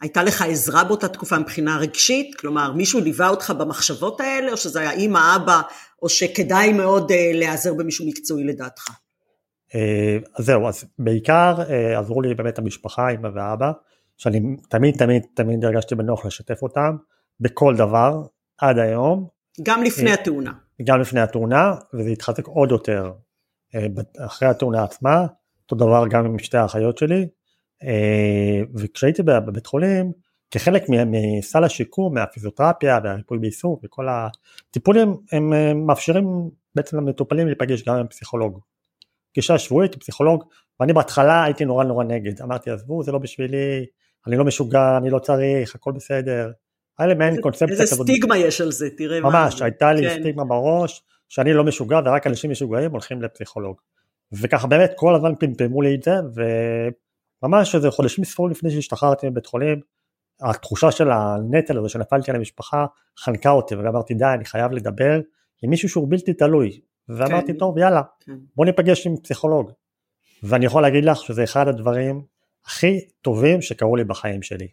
הייתה 0.00 0.22
לך 0.22 0.42
עזרה 0.42 0.84
באותה 0.84 1.08
תקופה 1.08 1.38
מבחינה 1.38 1.78
רגשית? 1.78 2.34
כלומר, 2.34 2.72
מישהו 2.72 3.00
ליווה 3.00 3.28
אותך 3.28 3.50
במחשבות 3.58 4.20
האלה, 4.20 4.52
או 4.52 4.56
שזה 4.56 4.80
היה 4.80 4.90
אימא, 4.90 5.36
אבא, 5.36 5.60
או 6.02 6.08
שכדאי 6.08 6.72
מאוד 6.72 7.10
uh, 7.10 7.14
להיעזר 7.34 7.74
במישהו 7.74 8.06
מקצועי 8.06 8.44
לדעתך? 8.44 8.90
אז 10.34 10.44
זהו, 10.44 10.68
אז 10.68 10.84
בעיקר 10.98 11.54
עזרו 11.98 12.22
לי 12.22 12.34
באמת 12.34 12.58
המשפחה, 12.58 13.10
אמא 13.10 13.28
ואבא, 13.34 13.72
שאני 14.16 14.40
תמיד 14.68 14.96
תמיד 14.98 15.22
תמיד 15.34 15.64
הרגשתי 15.64 15.94
בנוח 15.94 16.26
לשתף 16.26 16.62
אותם 16.62 16.96
בכל 17.40 17.76
דבר 17.76 18.22
עד 18.58 18.78
היום. 18.78 19.26
גם 19.62 19.82
לפני 19.82 20.10
התאונה. 20.12 20.52
גם 20.84 21.00
לפני 21.00 21.20
התאונה, 21.20 21.74
וזה 21.94 22.10
התחזק 22.10 22.46
עוד 22.46 22.70
יותר 22.70 23.12
אחרי 24.18 24.48
התאונה 24.48 24.84
עצמה, 24.84 25.26
אותו 25.62 25.76
דבר 25.76 26.04
גם 26.10 26.24
עם 26.24 26.38
שתי 26.38 26.56
האחיות 26.56 26.98
שלי, 26.98 27.28
וכשהייתי 28.74 29.22
בבית 29.22 29.66
חולים, 29.66 30.12
כחלק 30.50 30.84
מסל 30.88 31.64
השיקום, 31.64 32.14
מהפיזיותרפיה 32.14 32.98
והריפוי 33.04 33.38
בעיסוק 33.38 33.80
וכל 33.84 34.06
הטיפולים, 34.08 35.16
הם 35.32 35.52
מאפשרים 35.86 36.50
בעצם 36.74 36.96
למטופלים 36.96 37.46
להיפגש 37.46 37.82
גם 37.82 37.94
עם 37.94 38.06
פסיכולוג. 38.06 38.60
פגישה 39.32 39.58
שבועית 39.58 39.94
עם 39.94 40.00
פסיכולוג, 40.00 40.44
ואני 40.80 40.92
בהתחלה 40.92 41.44
הייתי 41.44 41.64
נורא 41.64 41.84
נורא 41.84 42.04
נגד, 42.04 42.42
אמרתי 42.42 42.70
עזבו 42.70 43.02
זה 43.02 43.12
לא 43.12 43.18
בשבילי, 43.18 43.86
אני 44.26 44.36
לא 44.36 44.44
משוגע, 44.44 44.96
אני 44.96 45.10
לא 45.10 45.18
צריך, 45.18 45.74
הכל 45.74 45.92
בסדר. 45.92 46.50
היה 46.98 47.08
לי 47.08 47.14
מעין 47.14 47.40
קונספציה 47.40 47.66
כזאת. 47.66 47.80
איזה 47.80 47.94
סטיגמה 47.94 48.38
יש 48.38 48.60
על 48.60 48.72
זה, 48.72 48.88
תראה 48.96 49.20
מה. 49.20 49.30
ממש, 49.30 49.62
הייתה 49.62 49.92
לי 49.92 50.08
כן. 50.08 50.20
סטיגמה 50.20 50.44
בראש, 50.44 51.02
שאני 51.28 51.52
לא 51.52 51.64
משוגע 51.64 52.00
ורק 52.04 52.26
אנשים 52.26 52.50
משוגעים 52.50 52.90
הולכים 52.90 53.22
לפסיכולוג. 53.22 53.76
וככה 54.32 54.66
באמת 54.66 54.92
כל 54.96 55.14
הזמן 55.14 55.34
פמפמו 55.34 55.82
לי 55.82 55.94
את 55.94 56.02
זה, 56.02 56.14
וממש 57.42 57.74
איזה 57.74 57.90
חודשים 57.90 58.24
ספורים 58.24 58.52
לפני 58.52 58.70
שהשתחררתי 58.70 59.28
מבית 59.28 59.46
חולים, 59.46 59.80
התחושה 60.40 60.90
של 60.90 61.10
הנטל 61.10 61.78
הזה 61.78 61.88
שנפלתי 61.88 62.30
על 62.30 62.36
המשפחה 62.36 62.86
חנקה 63.18 63.50
אותי 63.50 63.74
ואמרתי 63.74 64.14
די 64.14 64.24
אני 64.24 64.44
חייב 64.44 64.72
לדבר 64.72 65.20
עם 65.62 65.70
מישהו 65.70 65.88
שהוא 65.88 66.06
בלתי 66.10 66.32
תלוי 66.32 66.80
ואמרתי 67.08 67.52
כן. 67.52 67.58
טוב 67.58 67.78
יאללה 67.78 68.02
כן. 68.20 68.32
בוא 68.56 68.64
ניפגש 68.64 69.06
עם 69.06 69.16
פסיכולוג 69.16 69.72
ואני 70.42 70.66
יכול 70.66 70.82
להגיד 70.82 71.04
לך 71.04 71.18
שזה 71.18 71.44
אחד 71.44 71.68
הדברים 71.68 72.22
הכי 72.66 73.00
טובים 73.22 73.62
שקרו 73.62 73.96
לי 73.96 74.04
בחיים 74.04 74.42
שלי. 74.42 74.68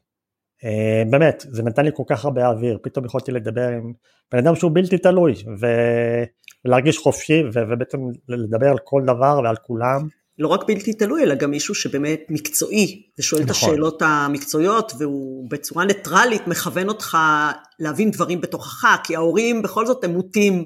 Uh, 0.66 1.10
באמת 1.10 1.46
זה 1.50 1.64
נתן 1.64 1.86
לי 1.86 1.92
כל 1.94 2.04
כך 2.08 2.26
הרבה 2.26 2.48
אוויר. 2.48 2.78
פתאום 2.84 3.06
יכולתי 3.06 3.32
לדבר 3.32 3.68
עם 3.68 3.94
בן 4.32 4.38
אדם 4.38 4.56
שהוא 4.56 4.72
בלתי 4.74 4.98
תלוי 4.98 5.34
ו... 5.62 5.66
ולהרגיש 6.66 6.98
חופשי 6.98 7.44
ו... 7.54 7.60
ובעצם 7.72 7.98
לדבר 8.30 8.68
על 8.68 8.78
כל 8.84 9.02
דבר 9.06 9.40
ועל 9.44 9.56
כולם. 9.56 10.08
לא 10.40 10.48
רק 10.48 10.68
בלתי 10.68 10.94
תלוי, 10.94 11.24
אלא 11.24 11.36
גם 11.36 11.52
מישהו 11.52 11.76
שבאמת 11.76 12.22
מקצועי, 12.30 13.02
ושואל 13.20 13.42
נכון. 13.42 13.52
את 13.52 13.56
השאלות 13.56 14.02
המקצועיות, 14.06 14.92
והוא 15.00 15.50
בצורה 15.50 15.86
ניטרלית 15.86 16.48
מכוון 16.48 16.88
אותך 16.88 17.18
להבין 17.80 18.12
דברים 18.12 18.42
בתוכך, 18.42 18.86
כי 19.04 19.16
ההורים 19.16 19.62
בכל 19.62 19.86
זאת 19.86 20.04
הם 20.04 20.12
מוטים, 20.12 20.66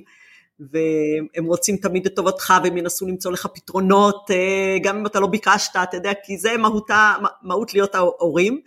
והם 0.60 1.46
רוצים 1.46 1.77
תמיד 1.77 2.06
את 2.06 2.15
טובתך, 2.15 2.53
והם 2.63 2.77
ינסו 2.77 3.08
למצוא 3.08 3.32
לך 3.32 3.48
פתרונות, 3.53 4.32
אה, 4.32 4.77
גם 4.84 4.98
אם 4.98 5.06
אתה 5.06 5.20
לא 5.20 5.27
ביקשת, 5.27 5.75
אתה 5.84 5.98
יודע, 5.98 6.12
כי 6.24 6.38
זה 6.38 6.58
מהותה, 6.58 7.13
מהות 7.44 7.74
להיות 7.74 7.96
ההורים, 7.96 8.62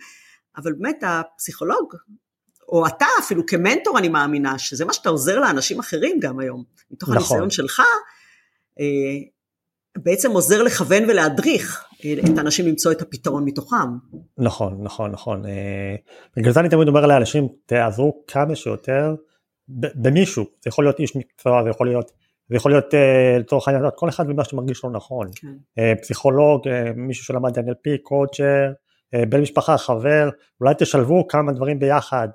אבל 0.57 0.73
באמת 0.73 1.03
הפסיכולוג, 1.03 1.93
או 2.69 2.87
אתה 2.87 3.05
אפילו 3.19 3.45
כמנטור 3.45 3.97
אני 3.97 4.09
מאמינה, 4.09 4.59
שזה 4.59 4.85
מה 4.85 4.93
שאתה 4.93 5.09
עוזר 5.09 5.39
לאנשים 5.39 5.79
אחרים 5.79 6.19
גם 6.19 6.39
היום, 6.39 6.63
מתוך 6.91 7.09
נכון. 7.09 7.17
הניסיון 7.17 7.49
שלך, 7.49 7.81
אה, 8.79 8.85
בעצם 9.97 10.31
עוזר 10.31 10.63
לכוון 10.63 11.09
ולהדריך 11.09 11.85
את 12.01 12.37
האנשים 12.37 12.67
למצוא 12.67 12.91
את 12.91 13.01
הפתרון 13.01 13.45
מתוכם. 13.45 13.75
נכון, 14.37 14.77
נכון, 14.83 15.11
נכון. 15.11 15.45
אה, 15.45 15.95
בגלל 16.37 16.53
זה 16.53 16.59
אני 16.59 16.69
תמיד 16.69 16.87
אומר 16.87 17.05
לאנשים, 17.05 17.47
תעזרו 17.65 18.23
כמה 18.27 18.55
שיותר 18.55 19.15
במישהו, 19.95 20.43
זה 20.43 20.67
יכול 20.67 20.85
להיות 20.85 20.99
איש 20.99 21.15
מקצוע, 21.15 21.63
זה 21.63 21.69
יכול 21.69 21.87
להיות, 21.87 22.11
זה 22.49 22.55
יכול 22.55 22.71
להיות 22.71 22.93
אה, 22.93 23.37
לצורך 23.39 23.67
העניין, 23.67 23.85
כל 23.95 24.09
אחד 24.09 24.27
במה 24.27 24.43
שמרגיש 24.43 24.83
לו 24.83 24.89
נכון. 24.89 25.27
כן. 25.35 25.47
אה, 25.77 25.93
פסיכולוג, 26.01 26.61
מישהו 26.95 27.25
שלמד 27.25 27.59
NLP, 27.59 27.97
קואוצ'ר, 28.03 28.71
בן 29.29 29.41
משפחה, 29.41 29.77
חבר, 29.77 30.29
אולי 30.61 30.73
תשלבו 30.77 31.27
כמה 31.27 31.51
דברים 31.51 31.79
ביחד. 31.79 32.27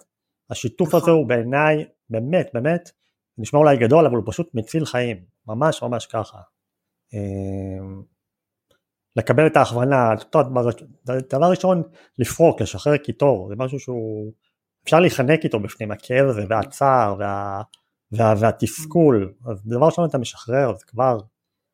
השיתוף 0.50 0.88
נכון. 0.88 1.00
הזה 1.00 1.10
הוא 1.10 1.28
בעיניי, 1.28 1.84
באמת, 2.10 2.50
באמת, 2.54 2.90
נשמע 3.38 3.60
אולי 3.60 3.76
גדול, 3.76 4.06
אבל 4.06 4.16
הוא 4.16 4.24
פשוט 4.26 4.50
מציל 4.54 4.84
חיים, 4.84 5.24
ממש 5.46 5.82
ממש 5.82 6.06
ככה. 6.06 6.38
אמ, 7.12 8.02
לקבל 9.16 9.46
את 9.46 9.56
ההכוונה, 9.56 10.10
דבר 11.06 11.50
ראשון 11.50 11.82
לפרוק, 12.18 12.60
לשחרר 12.60 12.96
קיטור, 12.96 13.48
זה 13.48 13.54
משהו 13.56 13.80
שהוא, 13.80 14.32
אפשר 14.84 15.00
להיחנק 15.00 15.44
איתו 15.44 15.60
בפנים, 15.60 15.90
הכאב 15.90 16.26
הזה 16.28 16.42
והצער 16.48 17.16
וה, 17.18 17.62
וה, 18.12 18.34
והתסכול, 18.38 19.34
אז 19.50 19.66
דבר 19.66 19.86
ראשון 19.86 20.08
אתה 20.08 20.18
משחרר, 20.18 20.70
אז 20.70 20.82
כבר, 20.84 21.18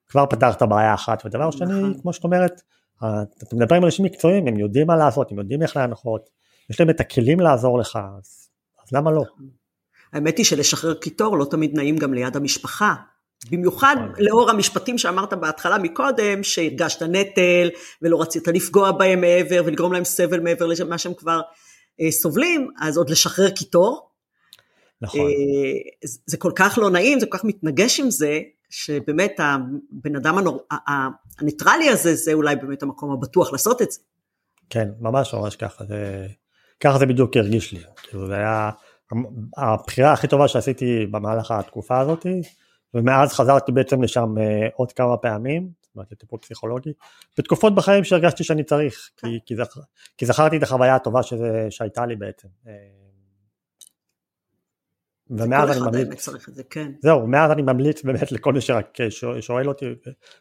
כבר 0.06 0.26
פתרת 0.26 0.62
בעיה 0.62 0.94
אחת, 0.94 1.26
ודבר 1.26 1.50
שני, 1.50 1.66
נכון. 1.66 2.00
כמו 2.00 2.12
שאת 2.12 2.24
אומרת, 2.24 2.62
אתה 2.98 3.56
מדבר 3.56 3.76
עם 3.76 3.84
אנשים 3.84 4.04
מקצועיים, 4.04 4.46
הם 4.46 4.58
יודעים 4.58 4.86
מה 4.86 4.96
לעשות, 4.96 5.32
הם 5.32 5.38
יודעים 5.38 5.62
איך 5.62 5.76
להנחות, 5.76 6.30
יש 6.70 6.80
להם 6.80 6.90
את 6.90 7.00
הכלים 7.00 7.40
לעזור 7.40 7.78
לך, 7.78 7.98
אז, 8.18 8.48
אז 8.84 8.92
למה 8.92 9.10
לא? 9.10 9.22
האמת 10.12 10.38
היא 10.38 10.46
שלשחרר 10.46 10.94
קיטור 10.94 11.38
לא 11.38 11.44
תמיד 11.44 11.76
נעים 11.76 11.96
גם 11.96 12.14
ליד 12.14 12.36
המשפחה, 12.36 12.94
במיוחד 13.50 13.96
נכון. 13.98 14.24
לאור 14.24 14.50
המשפטים 14.50 14.98
שאמרת 14.98 15.32
בהתחלה 15.32 15.78
מקודם, 15.78 16.42
שהרגשת 16.42 17.02
נטל 17.02 17.70
ולא 18.02 18.22
רצית 18.22 18.48
לפגוע 18.48 18.92
בהם 18.92 19.20
מעבר 19.20 19.62
ולגרום 19.64 19.92
להם 19.92 20.04
סבל 20.04 20.40
מעבר 20.40 20.66
למה 20.66 20.98
שהם 20.98 21.14
כבר 21.14 21.40
אה, 22.00 22.10
סובלים, 22.10 22.70
אז 22.80 22.96
עוד 22.96 23.10
לשחרר 23.10 23.50
קיטור. 23.50 24.08
נכון. 25.02 25.20
אה, 25.20 25.26
זה 26.26 26.36
כל 26.36 26.52
כך 26.56 26.78
לא 26.78 26.90
נעים, 26.90 27.20
זה 27.20 27.26
כל 27.26 27.38
כך 27.38 27.44
מתנגש 27.44 28.00
עם 28.00 28.10
זה, 28.10 28.40
שבאמת 28.76 29.40
הבן 29.40 30.16
אדם 30.16 30.38
הנור... 30.38 30.66
הניטרלי 31.38 31.88
הזה, 31.88 32.14
זה 32.14 32.32
אולי 32.32 32.56
באמת 32.56 32.82
המקום 32.82 33.12
הבטוח 33.12 33.52
לעשות 33.52 33.82
את 33.82 33.90
זה. 33.90 34.00
כן, 34.70 34.88
ממש 35.00 35.34
ממש 35.34 35.56
ככה, 35.56 35.84
זה... 35.84 36.26
ככה 36.80 36.98
זה 36.98 37.06
בדיוק 37.06 37.36
הרגיש 37.36 37.72
לי, 37.72 37.80
כאילו 38.02 38.26
זה 38.26 38.34
היה 38.34 38.70
הבחירה 39.56 40.12
הכי 40.12 40.28
טובה 40.28 40.48
שעשיתי 40.48 41.06
במהלך 41.10 41.50
התקופה 41.50 42.00
הזאתי. 42.00 42.42
ומאז 42.94 43.32
חזרתי 43.32 43.72
בעצם 43.72 44.02
לשם 44.02 44.34
uh, 44.36 44.70
עוד 44.74 44.92
כמה 44.92 45.16
פעמים, 45.16 45.70
זאת 45.82 45.94
אומרת 45.96 46.12
לטיפול 46.12 46.38
פסיכולוגי, 46.38 46.92
בתקופות 47.38 47.74
בחיים 47.74 48.04
שהרגשתי 48.04 48.44
שאני 48.44 48.64
צריך, 48.64 49.10
כי, 49.16 49.26
כן. 49.26 49.38
כי, 49.46 49.56
זכ, 49.56 49.78
כי 50.18 50.26
זכרתי 50.26 50.56
את 50.56 50.62
החוויה 50.62 50.94
הטובה 50.94 51.22
שזה, 51.22 51.66
שהייתה 51.70 52.06
לי 52.06 52.16
בעצם. 52.16 52.48
אה, 55.30 55.36
ומאז 55.38 55.70
אני 55.70 55.80
ממליץ, 55.80 56.28
כן. 56.70 56.92
זהו, 57.02 57.26
מאז 57.26 57.50
אני 57.50 57.62
ממליץ 57.62 58.02
באמת 58.02 58.32
לכל 58.32 58.52
מי 58.52 58.60
שרק 58.60 58.98
שואל 59.40 59.68
אותי 59.68 59.86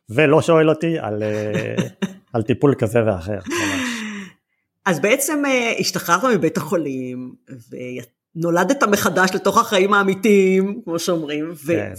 ולא 0.10 0.42
שואל 0.42 0.70
אותי 0.70 1.00
על, 1.00 1.24
אה, 1.24 1.76
על 2.34 2.42
טיפול 2.42 2.76
כזה 2.76 3.00
ואחר. 3.06 3.40
אז 4.86 5.00
בעצם 5.00 5.44
השתחררת 5.80 6.24
מבית 6.38 6.58
החולים, 6.58 7.34
נולדת 8.36 8.84
מחדש 8.84 9.30
לתוך 9.36 9.58
החיים 9.58 9.94
האמיתיים, 9.94 10.82
כמו 10.84 11.00
שאומרים, 11.00 11.54
כן. 11.68 11.94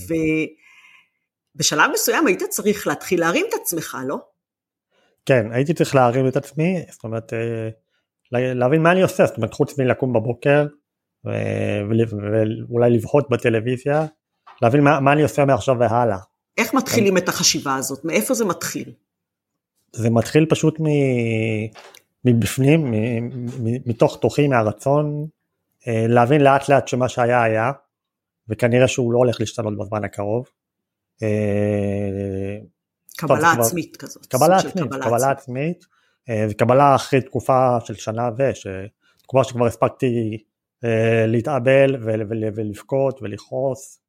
ובשלב 1.56 1.90
מסוים 1.94 2.26
היית 2.26 2.42
צריך 2.42 2.86
להתחיל 2.86 3.20
להרים 3.20 3.46
את 3.48 3.54
עצמך, 3.62 3.96
לא? 4.06 4.18
כן, 5.26 5.52
הייתי 5.52 5.74
צריך 5.74 5.94
להרים 5.94 6.28
את 6.28 6.36
עצמי, 6.36 6.84
זאת 6.90 7.04
אומרת, 7.04 7.32
אה, 7.32 7.68
להבין 8.32 8.82
מה 8.82 8.92
אני 8.92 9.02
עושה, 9.02 9.26
זאת 9.26 9.36
אומרת, 9.36 9.54
חוץ 9.54 9.78
מלקום 9.78 10.12
בבוקר, 10.12 10.66
ואולי 11.24 12.90
לבהות 12.90 13.30
בטלוויזיה, 13.30 14.06
להבין 14.62 14.80
מה, 14.80 15.00
מה 15.00 15.12
אני 15.12 15.22
עושה 15.22 15.44
מעכשיו 15.44 15.76
והלאה. 15.78 16.18
איך 16.58 16.74
מתחילים 16.74 17.18
את 17.18 17.28
החשיבה 17.28 17.76
הזאת? 17.76 18.04
מאיפה 18.04 18.34
זה 18.34 18.44
מתחיל? 18.44 18.92
זה 19.92 20.10
מתחיל 20.10 20.46
פשוט 20.48 20.80
מבפנים, 22.24 22.94
מתוך 23.86 24.18
תוכי, 24.20 24.48
מהרצון 24.48 25.26
אה, 25.88 26.06
להבין 26.08 26.40
לאט 26.40 26.68
לאט 26.68 26.88
שמה 26.88 27.08
שהיה 27.08 27.42
היה, 27.42 27.72
וכנראה 28.48 28.88
שהוא 28.88 29.12
לא 29.12 29.18
הולך 29.18 29.40
להשתנות 29.40 29.78
בזמן 29.78 30.04
הקרוב. 30.04 30.46
אה, 31.22 32.58
קבלה 33.16 33.52
עצמית 33.52 33.96
כזאת. 33.96 34.26
קבלה 34.26 34.56
עצמית, 34.56 34.92
קבלה 35.02 35.30
עצמית, 35.30 35.84
אה, 36.28 36.46
וקבלה 36.50 36.94
אחרי 36.94 37.20
תקופה 37.20 37.78
של 37.84 37.94
שנה 37.94 38.28
ו, 38.38 38.42
תקופה 39.22 39.44
שכבר 39.44 39.66
הספקתי 39.66 40.38
להתאבל 41.26 41.96
ולבכות 42.36 43.22
ולכעוס. 43.22 44.00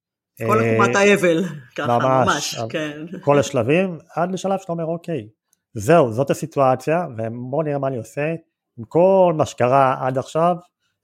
כל 0.47 0.59
עקומת 0.63 0.95
האבל, 0.95 1.43
ככה 1.75 1.97
ממש, 1.99 2.59
כן. 2.69 3.05
כל 3.21 3.39
השלבים, 3.39 3.97
עד 4.15 4.31
לשלב 4.31 4.59
שאתה 4.59 4.71
אומר 4.71 4.85
אוקיי, 4.85 5.27
זהו, 5.73 6.11
זאת 6.11 6.29
הסיטואציה, 6.29 7.07
ובוא 7.17 7.63
נראה 7.63 7.77
מה 7.77 7.87
אני 7.87 7.97
עושה, 7.97 8.35
עם 8.77 8.85
כל 8.87 9.33
מה 9.37 9.45
שקרה 9.45 10.07
עד 10.07 10.17
עכשיו, 10.17 10.55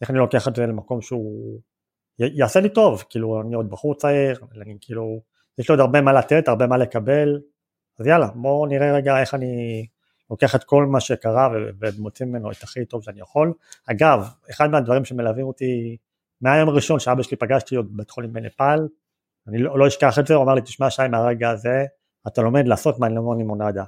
איך 0.02 0.10
אני 0.10 0.18
לוקח 0.18 0.48
את 0.48 0.56
זה 0.56 0.66
למקום 0.66 1.02
שהוא 1.02 1.60
יעשה 2.20 2.60
לי 2.60 2.70
טוב, 2.70 3.04
כאילו 3.10 3.42
אני 3.42 3.56
עוד 3.56 3.70
בחור 3.70 3.96
צעיר, 3.96 4.40
אני 4.62 4.78
כאילו, 4.82 5.22
יש 5.58 5.70
לי 5.70 5.74
עוד 5.74 5.80
הרבה 5.80 6.02
מה 6.02 6.14
לתת, 6.14 6.48
הרבה 6.48 6.68
מה 6.68 6.78
לקבל, 6.78 7.40
אז 8.00 8.08
יאללה, 8.08 8.28
בואו 8.36 8.66
נראה 8.66 8.96
רגע 8.96 9.20
איך 9.20 9.34
אני 9.34 9.86
לוקח 10.32 10.56
את 10.56 10.64
כל 10.64 10.86
מה 10.86 11.00
שקרה 11.00 11.50
ומוציא 11.80 12.26
ממנו 12.26 12.52
את 12.52 12.64
הכי 12.64 12.86
טוב 12.86 13.04
שאני 13.04 13.22
יכול. 13.22 13.54
אגב, 13.92 14.28
אחד 14.52 14.70
מהדברים 14.70 15.06
שמלווים 15.06 15.48
אותי 15.48 15.98
מהיום 16.42 16.70
הראשון 16.70 17.00
שאבא 17.00 17.24
שלי 17.24 17.38
פגשתי 17.38 17.76
עוד 17.76 17.94
בבית 17.94 18.10
חולים 18.10 18.34
בנפאל, 18.34 18.88
אני 19.48 19.58
לא, 19.58 19.80
לא 19.80 19.88
אשכח 19.88 20.20
את 20.20 20.28
זה, 20.28 20.34
הוא 20.34 20.44
אמר 20.44 20.54
לי, 20.54 20.62
תשמע 20.62 20.90
שי 20.90 21.08
מהרגע 21.12 21.50
הזה, 21.50 21.86
אתה 22.28 22.42
לומד 22.42 22.68
לעשות 22.68 23.00
מהלימון 23.00 23.38
לימונדה. 23.38 23.84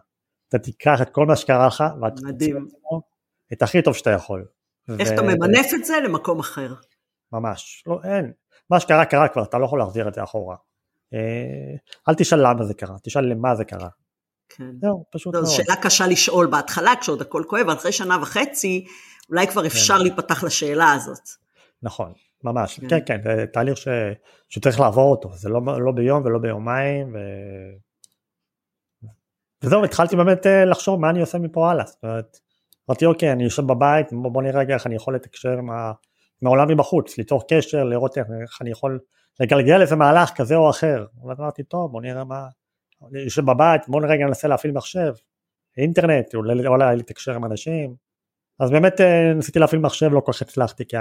אתה 0.49 0.60
תיקח 0.60 1.01
את 1.01 1.10
כל 1.10 1.25
מה 1.25 1.36
שקרה 1.36 1.67
לך, 1.67 1.84
ואתה 2.01 2.21
תוציא 2.32 2.56
את 3.53 3.62
הכי 3.62 3.82
טוב 3.82 3.95
שאתה 3.95 4.10
יכול. 4.10 4.45
איך 4.99 5.10
ו... 5.10 5.13
אתה 5.13 5.21
ממנף 5.21 5.73
את 5.75 5.86
זה 5.86 5.93
למקום 6.03 6.39
אחר. 6.39 6.73
ממש, 7.32 7.84
לא, 7.88 7.99
אין. 8.03 8.32
מה 8.69 8.79
שקרה 8.79 9.06
קרה 9.06 9.27
כבר, 9.27 9.43
אתה 9.43 9.58
לא 9.58 9.65
יכול 9.65 9.79
להחזיר 9.79 10.08
את 10.08 10.13
זה 10.13 10.23
אחורה. 10.23 10.56
אה, 11.13 11.75
אל 12.10 12.15
תשאל 12.15 12.47
למה 12.47 12.63
זה 12.63 12.73
קרה, 12.73 12.95
תשאל 13.03 13.25
למה 13.25 13.56
זה 13.56 13.65
קרה. 13.65 13.89
כן. 14.58 14.72
זהו, 14.82 15.06
פשוט 15.12 15.34
מאוד. 15.34 15.46
זו 15.46 15.56
שאלה 15.56 15.76
קשה 15.76 16.08
לשאול 16.08 16.48
בהתחלה, 16.48 16.94
כשעוד 17.02 17.22
הכל 17.22 17.44
כואב, 17.48 17.70
אחרי 17.70 17.92
שנה 17.92 18.18
וחצי, 18.22 18.86
אולי 19.30 19.48
כבר 19.48 19.66
אפשר 19.66 19.98
כן. 19.98 20.02
להיפתח 20.02 20.44
לשאלה 20.44 20.92
הזאת. 20.92 21.30
נכון, 21.84 22.13
ממש, 22.44 22.80
כן, 22.80 22.88
כן, 22.88 23.00
כן 23.06 23.22
זה 23.24 23.46
תהליך 23.54 23.78
ש... 23.78 23.88
שצריך 24.50 24.80
לעבור 24.80 25.12
אותו, 25.12 25.30
זה 25.34 25.50
לא, 25.50 25.62
לא 25.86 25.92
ביום 25.92 26.24
ולא 26.26 26.39
ביומיים, 26.39 27.13
ו... 27.13 27.18
וזהו, 29.63 29.86
התחלתי 29.86 30.16
באמת 30.16 30.48
אה, 30.48 30.66
לחשוב 30.66 31.00
מה 31.00 31.10
אני 31.10 31.22
עושה 31.22 31.38
מפה 31.38 31.72
הלאה, 31.72 31.86
זאת 31.86 32.04
אומרת, 32.04 32.38
אמרתי 32.89 33.06
אוקיי, 33.06 33.32
אני 33.32 33.44
יושב 33.44 33.63
בבית, 33.63 34.08
בוא 34.12 34.42
נראה 34.42 34.60
רגע 34.60 34.74
איך 34.74 34.88
אני 34.88 34.96
יכול 34.96 35.16
לתקשר 35.16 35.58
עם, 35.58 35.70
ה... 35.70 35.92
עם 36.42 36.48
העולם 36.48 36.68
מבחוץ, 36.68 37.18
ליצור 37.18 37.48
קשר, 37.50 37.84
לראות 37.84 38.18
איך, 38.18 38.28
אני 38.62 38.72
יכול 38.72 39.00
לגלגל 39.39 39.82
איזה 39.82 39.96
מהלך 39.96 40.32
כזה 40.36 40.56
או 40.56 40.70
אחר, 40.70 41.06
ואז 41.28 41.39
אמרתי 41.39 41.63
טוב, 41.63 41.92
בוא 41.92 42.02
נראה 42.02 42.24
מה, 42.24 42.48
יושב 43.12 43.46
בבית, 43.46 43.82
בוא 43.88 44.02
נרגע 44.02 44.26
ננסה 44.26 44.48
להפעיל 44.48 44.74
מחשב, 44.74 45.13
אינטרנט, 45.78 46.36
אולי 46.36 46.96
לתקשר 46.98 47.36
עם 47.36 47.46
אנשים, 47.46 47.96
אז 48.60 48.72
באמת 48.72 49.02
אה, 49.02 49.34
ניסיתי 49.34 49.60
להפעיל 49.60 49.82
מחשב, 49.82 50.10
לא 50.13 50.20
כל 50.20 50.32
כך 50.32 50.42
הצלחתי, 50.42 50.84
כי 50.88 50.98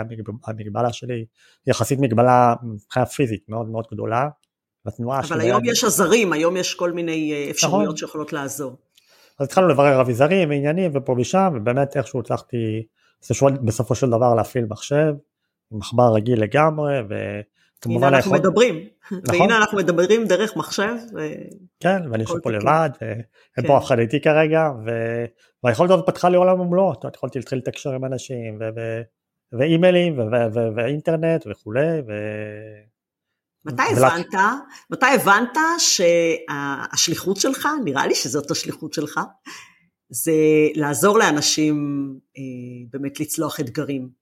המגבלה 0.46 0.92
שלי 0.92 1.24
יחסית 1.66 1.98
מגבלה 1.98 2.54
מבחינה 2.62 3.06
פיזית 3.06 3.48
מאוד 3.48 3.68
מאוד 3.68 3.84
גדולה. 3.92 4.28
אבל 5.06 5.40
היום 5.40 5.64
יש 5.64 5.84
עזרים, 5.84 6.32
היום 6.32 6.56
יש 6.56 6.74
כל 6.74 6.92
מיני 6.92 7.32
אה, 7.32 7.50
אפשרויות 7.50 7.84
נכון. 7.84 7.96
שיכולות 7.96 8.32
לעזור. 8.32 8.76
אז 9.38 9.46
התחלנו 9.46 9.68
לברר 9.68 10.00
אביזרים 10.00 10.50
ועניינים 10.50 10.90
ופה 10.94 11.14
ושם, 11.18 11.52
ובאמת 11.56 11.96
איכשהו 11.96 12.20
הצלחתי 12.20 12.86
בסופו 13.64 13.94
של 13.94 14.10
דבר 14.10 14.34
להפעיל 14.34 14.64
מחשב, 14.64 15.14
עם 15.72 15.78
מחבר 15.78 16.14
רגיל 16.14 16.42
לגמרי, 16.42 17.00
הנה 17.84 18.08
אנחנו 18.08 18.18
יכול... 18.18 18.38
מדברים, 18.38 18.88
נכון? 19.12 19.40
והנה 19.40 19.56
אנחנו 19.56 19.78
מדברים 19.78 20.26
דרך 20.26 20.56
מחשב. 20.56 20.94
ו... 21.14 21.18
כן, 21.80 22.02
ואני 22.10 22.22
יושב 22.22 22.38
פה 22.42 22.50
לבד, 22.50 22.90
ואין 23.00 23.22
כן. 23.56 23.66
פה 23.66 23.78
אף 23.78 23.84
אחד 23.84 23.98
איתי 23.98 24.20
כרגע, 24.20 24.70
ו... 24.86 24.90
והיכולת 25.64 25.90
הזאת 25.90 26.06
פתחה 26.06 26.28
לי 26.28 26.36
עולם 26.36 26.60
ומלואו, 26.60 26.92
יכולתי 27.16 27.38
להתחיל 27.38 27.58
לתקשר 27.58 27.90
עם 27.90 28.04
אנשים, 28.04 28.58
ו... 28.60 28.64
ו... 28.76 29.00
ואימיילים, 29.58 30.18
ו... 30.18 30.22
ו... 30.22 30.54
ו... 30.54 30.76
ואינטרנט 30.76 31.46
וכולי, 31.50 32.00
ו... 32.08 32.12
מתי 33.64 33.82
הבנת, 33.82 34.26
מתי 34.90 35.06
הבנת 35.06 35.58
שהשליחות 35.78 37.36
שלך, 37.36 37.68
נראה 37.84 38.06
לי 38.06 38.14
שזאת 38.14 38.50
השליחות 38.50 38.92
שלך, 38.92 39.20
זה 40.10 40.32
לעזור 40.74 41.18
לאנשים 41.18 41.76
אה, 42.38 42.42
באמת 42.90 43.20
לצלוח 43.20 43.60
אתגרים. 43.60 44.21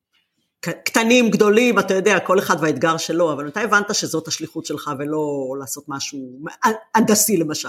קטנים, 0.60 1.30
גדולים, 1.30 1.78
אתה 1.78 1.94
יודע, 1.94 2.18
כל 2.18 2.38
אחד 2.38 2.56
והאתגר 2.60 2.96
שלו, 2.96 3.32
אבל 3.32 3.46
מתי 3.46 3.60
הבנת 3.60 3.94
שזאת 3.94 4.28
השליחות 4.28 4.66
שלך 4.66 4.90
ולא 4.98 5.54
לעשות 5.60 5.84
משהו 5.88 6.18
הנדסי 6.94 7.36
למשל? 7.36 7.68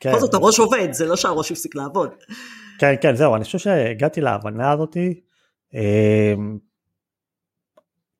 כן. 0.00 0.10
בכל 0.10 0.20
זאת 0.20 0.34
הראש 0.34 0.58
עובד, 0.58 0.92
זה 0.92 1.06
לא 1.06 1.16
שהראש 1.16 1.52
הפסיק 1.52 1.74
לעבוד. 1.74 2.10
כן, 2.78 2.94
כן, 3.00 3.16
זהו, 3.16 3.36
אני 3.36 3.44
חושב 3.44 3.58
שהגעתי 3.58 4.20
להבנה 4.20 4.72
הזאתי, 4.72 5.20
אה, 5.74 6.34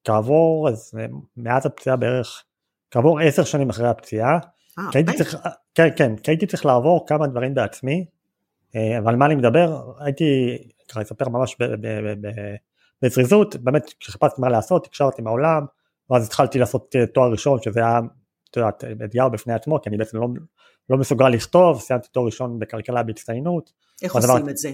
כעבור, 0.05 0.69
אז 0.69 0.95
מאז 1.37 1.67
הפציעה 1.67 1.97
בערך, 1.97 2.45
כעבור 2.91 3.21
עשר 3.21 3.45
שנים 3.45 3.71
אחרי 3.71 3.89
הפציעה, 3.89 4.39
אה, 4.79 4.85
כי 4.93 4.99
הייתי 4.99 5.13
צריך, 5.13 5.37
כן, 5.75 5.89
כן, 5.97 6.17
כי 6.17 6.31
הייתי 6.31 6.47
צריך 6.47 6.67
לעבור 6.67 7.07
כמה 7.07 7.27
דברים 7.27 7.55
בעצמי, 7.55 8.07
אה, 8.77 8.99
אבל 8.99 9.17
מה 9.17 9.27
אני 9.27 9.35
מדבר, 9.35 9.93
הייתי, 9.99 10.59
ככה 10.89 11.03
אספר 11.03 11.29
ממש 11.29 11.57
ב, 11.61 11.65
ב, 11.65 11.87
ב, 11.87 12.27
ב, 12.27 12.55
בזריזות, 13.03 13.57
באמת 13.57 13.95
כשחיפשתי 14.01 14.41
מה 14.41 14.49
לעשות, 14.49 14.87
הקשרתי 14.87 15.23
עם 15.23 15.27
העולם, 15.27 15.65
ואז 16.11 16.27
התחלתי 16.27 16.59
לעשות 16.59 16.97
אה, 16.97 17.07
תואר 17.07 17.31
ראשון, 17.31 17.63
שזה 17.63 17.81
היה, 17.81 18.01
את 18.51 18.57
יודעת, 18.57 18.85
אתגר 19.05 19.29
בפני 19.29 19.55
עצמו, 19.55 19.83
כי 19.83 19.89
אני 19.89 19.97
בעצם 19.97 20.19
לא, 20.19 20.29
לא 20.91 20.97
מסוגל 20.97 21.29
לכתוב, 21.29 21.81
סיימתי 21.81 22.09
תואר 22.09 22.27
ראשון 22.27 22.59
בכלכלה 22.59 23.03
בהצטיינות. 23.03 23.73
איך 24.03 24.15
עושים 24.15 24.31
דבר... 24.31 24.51
את 24.51 24.57
זה? 24.57 24.71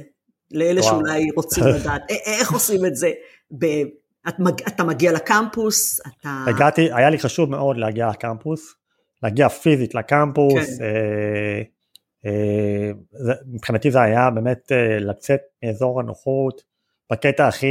לאלה 0.51 0.83
שאולי 0.83 1.31
רוצים 1.37 1.65
לדעת, 1.81 2.03
איך 2.27 2.53
עושים 2.53 2.87
את 2.87 2.97
זה? 2.97 3.11
ב... 3.59 3.65
את 4.29 4.39
מג... 4.39 4.63
אתה 4.69 4.85
מגיע 4.85 5.13
לקמפוס, 5.13 6.01
אתה... 6.01 6.45
הגעתי, 6.47 6.93
היה 6.93 7.11
לי 7.11 7.19
חשוב 7.19 7.51
מאוד 7.51 7.77
להגיע 7.77 8.09
לקמפוס, 8.09 8.75
להגיע 9.23 9.49
פיזית 9.49 9.95
לקמפוס, 9.95 10.79
כן. 10.79 10.85
אה, 10.85 11.63
אה, 12.27 12.91
זה, 13.13 13.33
מבחינתי 13.47 13.91
זה 13.91 14.01
היה 14.01 14.31
באמת 14.31 14.73
אה, 14.73 14.99
לצאת 14.99 15.41
מאזור 15.65 16.01
הנוחות, 16.01 16.63
בקטע 17.13 17.49
הכי, 17.49 17.67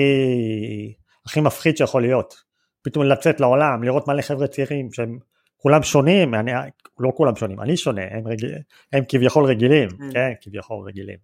הכי 1.25 1.41
מפחיד 1.41 1.77
שיכול 1.77 2.01
להיות. 2.01 2.35
פתאום 2.81 3.05
לצאת 3.05 3.39
לעולם, 3.39 3.83
לראות 3.83 4.07
מלא 4.07 4.21
חבר'ה 4.21 4.47
צעירים 4.47 4.93
שהם 4.93 5.17
כולם 5.57 5.83
שונים, 5.83 6.35
אני, 6.35 6.51
לא 6.99 7.11
כולם 7.15 7.35
שונים, 7.35 7.61
אני 7.61 7.77
שונה, 7.77 8.01
הם, 8.11 8.27
רגיל, 8.27 8.55
הם 8.93 9.03
כביכול 9.07 9.45
רגילים, 9.45 9.89
כן, 9.89 10.11
כן 10.13 10.31
כביכול 10.41 10.87
רגילים. 10.87 11.17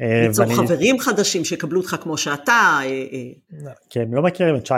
אה, 0.00 0.26
ליצור 0.26 0.44
ואני... 0.44 0.56
חברים 0.56 0.98
חדשים 0.98 1.44
שיקבלו 1.44 1.80
אותך 1.80 1.96
כמו 2.00 2.18
שאתה. 2.18 2.52
אה, 2.52 2.84
אה. 2.84 3.72
כי 3.90 4.00
הם 4.00 4.14
לא 4.14 4.22
מכירים 4.22 4.56
את 4.56 4.66
שי 4.66 4.74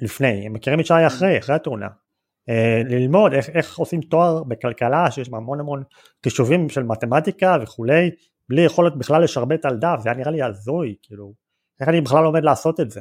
לפני, 0.00 0.46
הם 0.46 0.52
מכירים 0.52 0.80
את 0.80 0.86
שי 0.86 1.06
אחרי, 1.06 1.38
אחרי 1.38 1.54
התאונה. 1.54 1.88
ללמוד 2.88 3.32
איך, 3.32 3.48
איך 3.48 3.78
עושים 3.78 4.00
תואר 4.00 4.42
בכלכלה, 4.44 5.10
שיש 5.10 5.28
המון 5.32 5.60
המון 5.60 5.82
חישובים 6.24 6.68
של 6.68 6.82
מתמטיקה 6.82 7.56
וכולי, 7.62 8.10
בלי 8.48 8.62
יכולת 8.62 8.96
בכלל 8.96 9.22
לשרבט 9.22 9.64
על 9.64 9.76
דף, 9.76 10.00
זה 10.02 10.08
היה 10.08 10.18
נראה 10.18 10.30
לי 10.30 10.42
הזוי, 10.42 10.94
כאילו. 11.02 11.32
איך 11.80 11.88
אני 11.88 12.00
בכלל 12.00 12.24
עומד 12.24 12.44
לעשות 12.44 12.80
את 12.80 12.90
זה? 12.90 13.00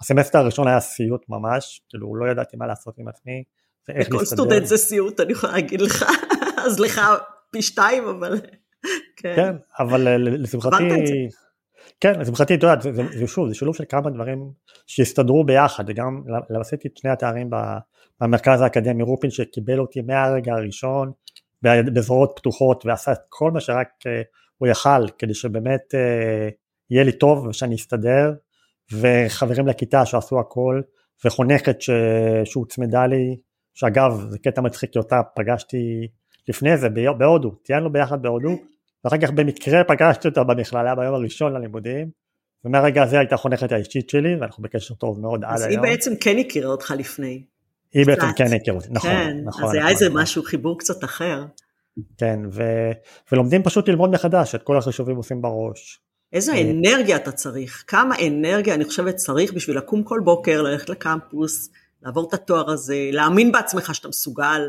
והסמסטר 0.00 0.38
הראשון 0.38 0.68
היה 0.68 0.80
סיוט 0.80 1.24
ממש, 1.28 1.82
כאילו 1.88 2.16
לא 2.16 2.30
ידעתי 2.30 2.56
מה 2.56 2.66
לעשות 2.66 2.98
עם 2.98 3.08
עצמי. 3.08 3.42
כל 4.10 4.24
סטודנט 4.24 4.66
זה 4.66 4.76
סיוט, 4.76 5.20
אני 5.20 5.32
יכולה 5.32 5.52
להגיד 5.52 5.80
לך, 5.80 6.04
אז 6.66 6.80
לך 6.80 7.00
פי 7.50 7.62
שתיים, 7.62 8.08
אבל... 8.08 8.40
כן, 9.16 9.36
כן 9.36 9.56
אבל 9.78 10.08
אה, 10.08 10.16
לשמחתי... 10.18 11.28
כן, 12.00 12.20
לשמחתי, 12.20 12.54
את 12.54 12.62
יודעת, 12.62 12.82
זה, 12.82 12.92
זה, 12.92 13.02
זה 13.18 13.26
שוב, 13.26 13.48
זה 13.48 13.54
שילוב 13.54 13.76
של 13.76 13.84
כמה 13.88 14.10
דברים 14.10 14.50
שהסתדרו 14.86 15.44
ביחד, 15.44 15.84
וגם 15.86 16.22
עשיתי 16.60 16.88
את 16.88 16.96
שני 16.96 17.10
התארים 17.10 17.50
במרכז 18.20 18.60
האקדמי 18.60 19.02
רופין 19.02 19.30
שקיבל 19.30 19.78
אותי 19.80 20.00
מהרגע 20.00 20.52
הראשון 20.52 21.12
בזרועות 21.62 22.32
פתוחות 22.36 22.86
ועשה 22.86 23.12
את 23.12 23.18
כל 23.28 23.50
מה 23.50 23.60
שרק 23.60 23.88
אה, 24.06 24.22
הוא 24.58 24.68
יכל 24.68 25.08
כדי 25.18 25.34
שבאמת 25.34 25.94
אה, 25.94 26.48
יהיה 26.90 27.04
לי 27.04 27.12
טוב 27.12 27.46
ושאני 27.46 27.74
אסתדר, 27.74 28.32
וחברים 28.92 29.66
לכיתה 29.66 30.06
שעשו 30.06 30.40
הכל, 30.40 30.80
וחונכת 31.24 31.82
ש... 31.82 31.90
שהוצמדה 32.44 33.06
לי, 33.06 33.36
שאגב 33.74 34.26
זה 34.30 34.38
קטע 34.38 34.60
מצחיק 34.60 34.92
כי 34.92 34.98
אותה 34.98 35.20
פגשתי 35.34 36.08
לפני 36.48 36.76
זה 36.76 36.88
בהודו, 37.18 37.50
טיינו 37.50 37.92
ביחד 37.92 38.22
בהודו, 38.22 38.56
ואחר 39.04 39.18
כך 39.18 39.30
במקרה 39.30 39.84
פגשתי 39.84 40.28
אותה 40.28 40.44
במכללה 40.44 40.94
ביום 40.94 41.14
הראשון 41.14 41.52
ללימודים, 41.52 42.10
ומהרגע 42.64 43.02
הזה 43.02 43.18
הייתה 43.18 43.36
חונכת 43.36 43.72
האישית 43.72 44.10
שלי, 44.10 44.36
ואנחנו 44.40 44.62
בקשר 44.62 44.94
טוב 44.94 45.20
מאוד 45.20 45.44
עד 45.44 45.50
היום. 45.50 45.56
אז 45.56 45.66
היא 45.66 45.78
בעצם 45.78 46.12
כן 46.20 46.36
הכירה 46.38 46.70
אותך 46.70 46.94
לפני. 46.98 47.44
היא 47.94 48.06
בעצם 48.06 48.26
כן 48.36 48.52
הכירה 48.60 48.76
אותי, 48.76 48.88
נכון, 48.90 49.10
כן, 49.10 49.36
נכון. 49.44 49.64
אז 49.64 49.74
היה 49.74 49.88
איזה 49.88 50.06
משהו, 50.10 50.42
חיבור 50.42 50.78
קצת 50.78 51.04
אחר. 51.04 51.44
כן, 52.18 52.40
ו... 52.52 52.62
ולומדים 53.32 53.62
פשוט 53.62 53.88
ללמוד 53.88 54.10
מחדש 54.10 54.54
את 54.54 54.62
כל 54.62 54.78
החישובים 54.78 55.16
עושים 55.16 55.42
בראש. 55.42 56.00
איזו 56.32 56.52
אה, 56.52 56.60
אנרגיה 56.60 57.16
אתה 57.16 57.32
צריך, 57.32 57.84
כמה 57.86 58.14
אנרגיה 58.26 58.74
אני 58.74 58.84
חושבת 58.84 59.16
צריך 59.16 59.52
בשביל 59.52 59.78
לקום 59.78 60.02
כל 60.02 60.20
בוקר, 60.24 60.62
ללכת 60.62 60.88
לקמפוס, 60.88 61.70
לעבור 62.02 62.28
את 62.28 62.34
התואר 62.34 62.70
הזה, 62.70 63.08
להאמין 63.12 63.52
בעצמך 63.52 63.94
שאתה 63.94 64.08
מסוגל. 64.08 64.68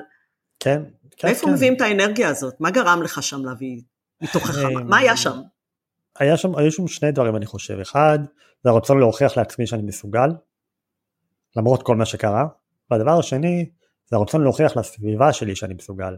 כן, 0.60 0.84
כן. 1.18 1.28
מאיפה 1.28 1.46
כן. 1.46 1.54
מביאים 1.54 1.74
את 1.74 1.82
האנרגיה 1.82 2.30
הזאת? 2.30 2.54
מה 2.60 2.72
גרם 2.72 3.02
לך 3.04 3.24
שם 3.24 3.46
להביא 3.46 3.82
מתוכך? 4.22 4.58
אה, 4.58 4.70
מה 4.70 4.98
היה 4.98 5.18
שם? 5.18 5.40
היה 6.20 6.38
שם, 6.38 6.56
היו 6.56 6.72
שם 6.72 6.88
שני 6.88 7.12
דברים 7.12 7.36
אני 7.36 7.46
חושב, 7.46 7.80
אחד 7.80 8.20
זה 8.64 8.70
הרצון 8.70 9.00
להוכיח 9.00 9.38
לעצמי 9.38 9.68
שאני 9.68 9.82
מסוגל, 9.82 10.30
למרות 11.56 11.84
כל 11.84 11.96
מה 11.96 12.06
שקרה, 12.06 12.48
והדבר 12.92 13.20
השני 13.20 13.70
זה 14.06 14.16
הרצון 14.16 14.44
להוכיח 14.44 14.78
לסביבה 14.78 15.34
שלי 15.34 15.56
שאני 15.56 15.74
מסוגל. 15.74 16.16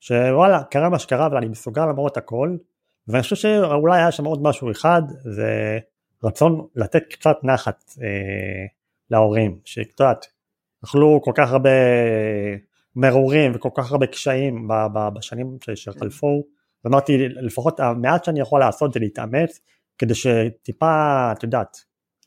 שוואלה, 0.00 0.62
קרה 0.64 0.88
מה 0.88 0.98
שקרה 0.98 1.26
אבל 1.26 1.36
אני 1.36 1.48
מסוגל 1.48 1.86
למרות 1.86 2.16
הכל, 2.16 2.56
ואני 3.08 3.22
חושב 3.22 3.36
שאולי 3.36 3.98
היה 3.98 4.12
שם 4.12 4.24
עוד 4.24 4.42
משהו 4.42 4.70
אחד, 4.70 5.02
זה 5.08 5.78
רצון 6.24 6.66
לתת 6.76 7.02
קצת 7.10 7.36
נחת 7.42 7.84
אה, 8.02 8.66
להורים, 9.10 9.58
יודעת, 10.00 10.26
אכלו 10.84 11.20
כל 11.24 11.32
כך 11.34 11.52
הרבה 11.52 11.70
מרורים 12.96 13.52
וכל 13.54 13.68
כך 13.74 13.92
הרבה 13.92 14.06
קשיים 14.06 14.68
בשנים 15.14 15.58
שחלפו, 15.74 16.44
ואמרתי 16.84 17.18
לפחות 17.28 17.80
המעט 17.80 18.24
שאני 18.24 18.40
יכול 18.40 18.60
לעשות 18.60 18.92
זה 18.92 19.00
להתאמץ, 19.00 19.60
כדי 19.98 20.14
שטיפה, 20.14 21.32
את 21.32 21.42
יודעת. 21.42 21.76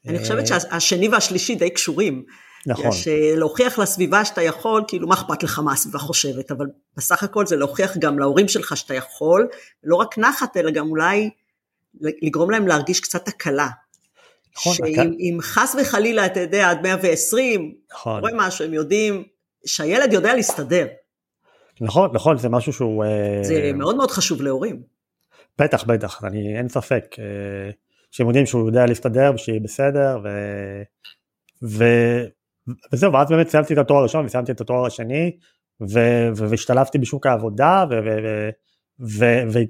אני 0.08 0.20
חושבת 0.20 0.52
אה, 0.52 0.60
שהשני 0.60 1.10
והשלישי 1.10 1.56
די 1.56 1.70
קשורים. 1.70 2.24
נכון. 2.68 2.88
יש 2.88 3.08
אה, 3.08 3.36
להוכיח 3.36 3.80
לסביבה 3.80 4.26
שאתה 4.26 4.42
יכול, 4.42 4.84
כאילו 4.88 5.08
מה 5.08 5.14
אכפת 5.14 5.44
לך 5.44 5.60
מה 5.60 5.74
הסביבה 5.74 6.00
חושבת, 6.00 6.52
אבל 6.52 6.66
בסך 6.98 7.24
הכל 7.24 7.46
זה 7.46 7.56
להוכיח 7.56 7.98
גם 7.98 8.20
להורים 8.20 8.48
שלך 8.48 8.78
שאתה 8.78 8.94
יכול, 8.94 9.48
לא 9.84 9.96
רק 9.96 10.18
נחת, 10.18 10.58
אלא 10.58 10.72
גם 10.72 10.90
אולי 10.90 11.30
לגרום 12.02 12.52
להם 12.52 12.68
להרגיש 12.68 13.00
קצת 13.00 13.28
הקלה. 13.28 13.68
נכון. 14.58 14.74
שאם 14.74 15.38
חס 15.42 15.76
וחלילה, 15.82 16.26
אתה 16.26 16.40
יודע, 16.40 16.70
עד 16.70 16.82
120, 16.84 17.76
נכון. 17.92 18.22
קורה 18.22 18.32
משהו, 18.36 18.66
הם 18.66 18.74
יודעים 18.74 19.24
שהילד 19.66 20.14
יודע 20.14 20.34
להסתדר. 20.34 20.88
נכון, 21.82 22.10
נכון, 22.14 22.38
זה 22.38 22.50
משהו 22.50 22.74
שהוא... 22.74 23.04
אה, 23.04 23.40
זה 23.44 23.72
מאוד 23.74 23.96
מאוד 23.96 24.12
חשוב 24.12 24.42
להורים. 24.42 24.82
בטח, 25.60 25.84
בטח, 25.84 26.24
אני, 26.24 26.58
אין 26.58 26.70
ספק. 26.70 27.16
אה, 27.20 27.72
שהם 28.12 28.28
יודעים 28.28 28.46
שהוא 28.46 28.68
יודע 28.68 28.86
להסתדר 28.86 29.32
ושיהיה 29.36 29.60
בסדר, 29.60 30.20
ו... 30.24 30.30
ו... 31.64 31.84
וזהו, 32.94 33.14
ואז 33.14 33.30
באמת 33.30 33.50
סיימתי 33.50 33.74
את 33.74 33.78
התואר 33.78 34.00
הראשון 34.00 34.26
וסיימתי 34.26 34.52
את 34.52 34.62
התואר 34.62 34.86
השני, 34.86 35.38
והשתלבתי 36.36 36.98
בשוק 36.98 37.26
העבודה, 37.26 37.86
ואני 39.00 39.66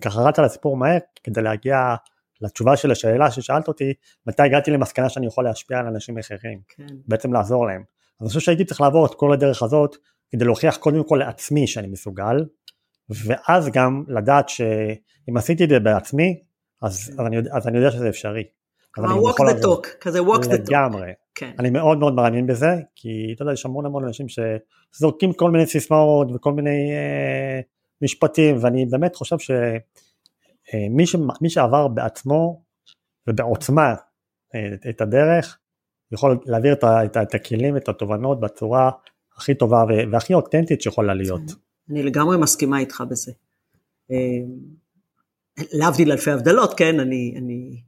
ככה 0.00 0.20
רץ 0.20 0.38
על 0.38 0.44
הסיפור 0.44 0.76
מהר 0.76 0.98
כדי 1.24 1.42
להגיע 1.42 1.94
לתשובה 2.40 2.76
של 2.76 2.90
השאלה 2.90 3.30
ששאלת 3.30 3.68
אותי, 3.68 3.92
מתי 4.26 4.42
הגעתי 4.42 4.70
למסקנה 4.70 5.08
שאני 5.08 5.26
יכול 5.26 5.44
להשפיע 5.44 5.78
על 5.78 5.86
אנשים 5.86 6.18
אחרים, 6.18 6.60
כן. 6.68 6.86
בעצם 7.08 7.32
לעזור 7.32 7.66
להם. 7.66 7.82
אז 8.20 8.20
אני 8.20 8.28
חושב 8.28 8.40
שהייתי 8.40 8.64
צריך 8.64 8.80
לעבור 8.80 9.06
את 9.06 9.14
כל 9.14 9.32
הדרך 9.32 9.62
הזאת 9.62 9.96
כדי 10.30 10.44
להוכיח 10.44 10.76
קודם 10.76 11.04
כל 11.04 11.20
לעצמי 11.26 11.66
שאני 11.66 11.86
מסוגל, 11.86 12.44
ואז 13.10 13.68
גם 13.68 14.04
לדעת 14.08 14.48
שאם 14.48 15.36
עשיתי 15.36 15.64
את 15.64 15.68
זה 15.68 15.80
בעצמי, 15.80 16.40
אז, 16.82 17.06
כן. 17.06 17.20
אז, 17.20 17.26
אני, 17.26 17.36
אז 17.52 17.68
אני 17.68 17.78
יודע 17.78 17.90
שזה 17.90 18.08
אפשרי. 18.08 18.42
Walk 18.98 19.36
the 19.36 19.64
talk, 19.64 19.88
כזה 20.00 20.20
walk 20.20 20.42
the 20.42 20.68
talk. 20.68 20.70
לגמרי. 20.70 21.12
כן. 21.34 21.52
אני 21.58 21.70
מאוד 21.70 21.98
מאוד 21.98 22.14
מאמין 22.14 22.46
בזה, 22.46 22.70
כי 22.94 23.32
אתה 23.34 23.42
יודע, 23.42 23.52
יש 23.52 23.66
המון 23.66 23.86
המון 23.86 24.04
אנשים 24.04 24.26
שזורקים 24.28 25.32
כל 25.32 25.50
מיני 25.50 25.66
סיסמאות 25.66 26.28
וכל 26.34 26.52
מיני 26.52 26.92
אה, 26.92 27.60
משפטים, 28.02 28.56
ואני 28.60 28.86
באמת 28.86 29.16
חושב 29.16 29.38
שמי 29.38 31.02
אה, 31.02 31.06
ש, 31.06 31.54
שעבר 31.54 31.88
בעצמו 31.88 32.62
ובעוצמה 33.26 33.94
אה, 34.54 34.90
את 34.90 35.00
הדרך, 35.00 35.58
יכול 36.12 36.38
להעביר 36.46 36.72
את, 36.72 36.84
את, 36.84 37.16
את 37.16 37.34
הכלים, 37.34 37.76
את 37.76 37.88
התובנות 37.88 38.40
בצורה 38.40 38.90
הכי 39.36 39.54
טובה 39.54 39.84
והכי 40.12 40.34
אותנטית 40.34 40.82
שיכולה 40.82 41.14
להיות. 41.14 41.42
אני 41.90 42.02
לגמרי 42.02 42.36
מסכימה 42.36 42.78
איתך 42.78 43.04
בזה. 43.10 43.32
אה, 44.10 44.16
להבדיל 45.72 46.12
אלפי 46.12 46.30
הבדלות, 46.30 46.74
כן, 46.78 47.00
אני, 47.00 47.34
אני 47.38 47.82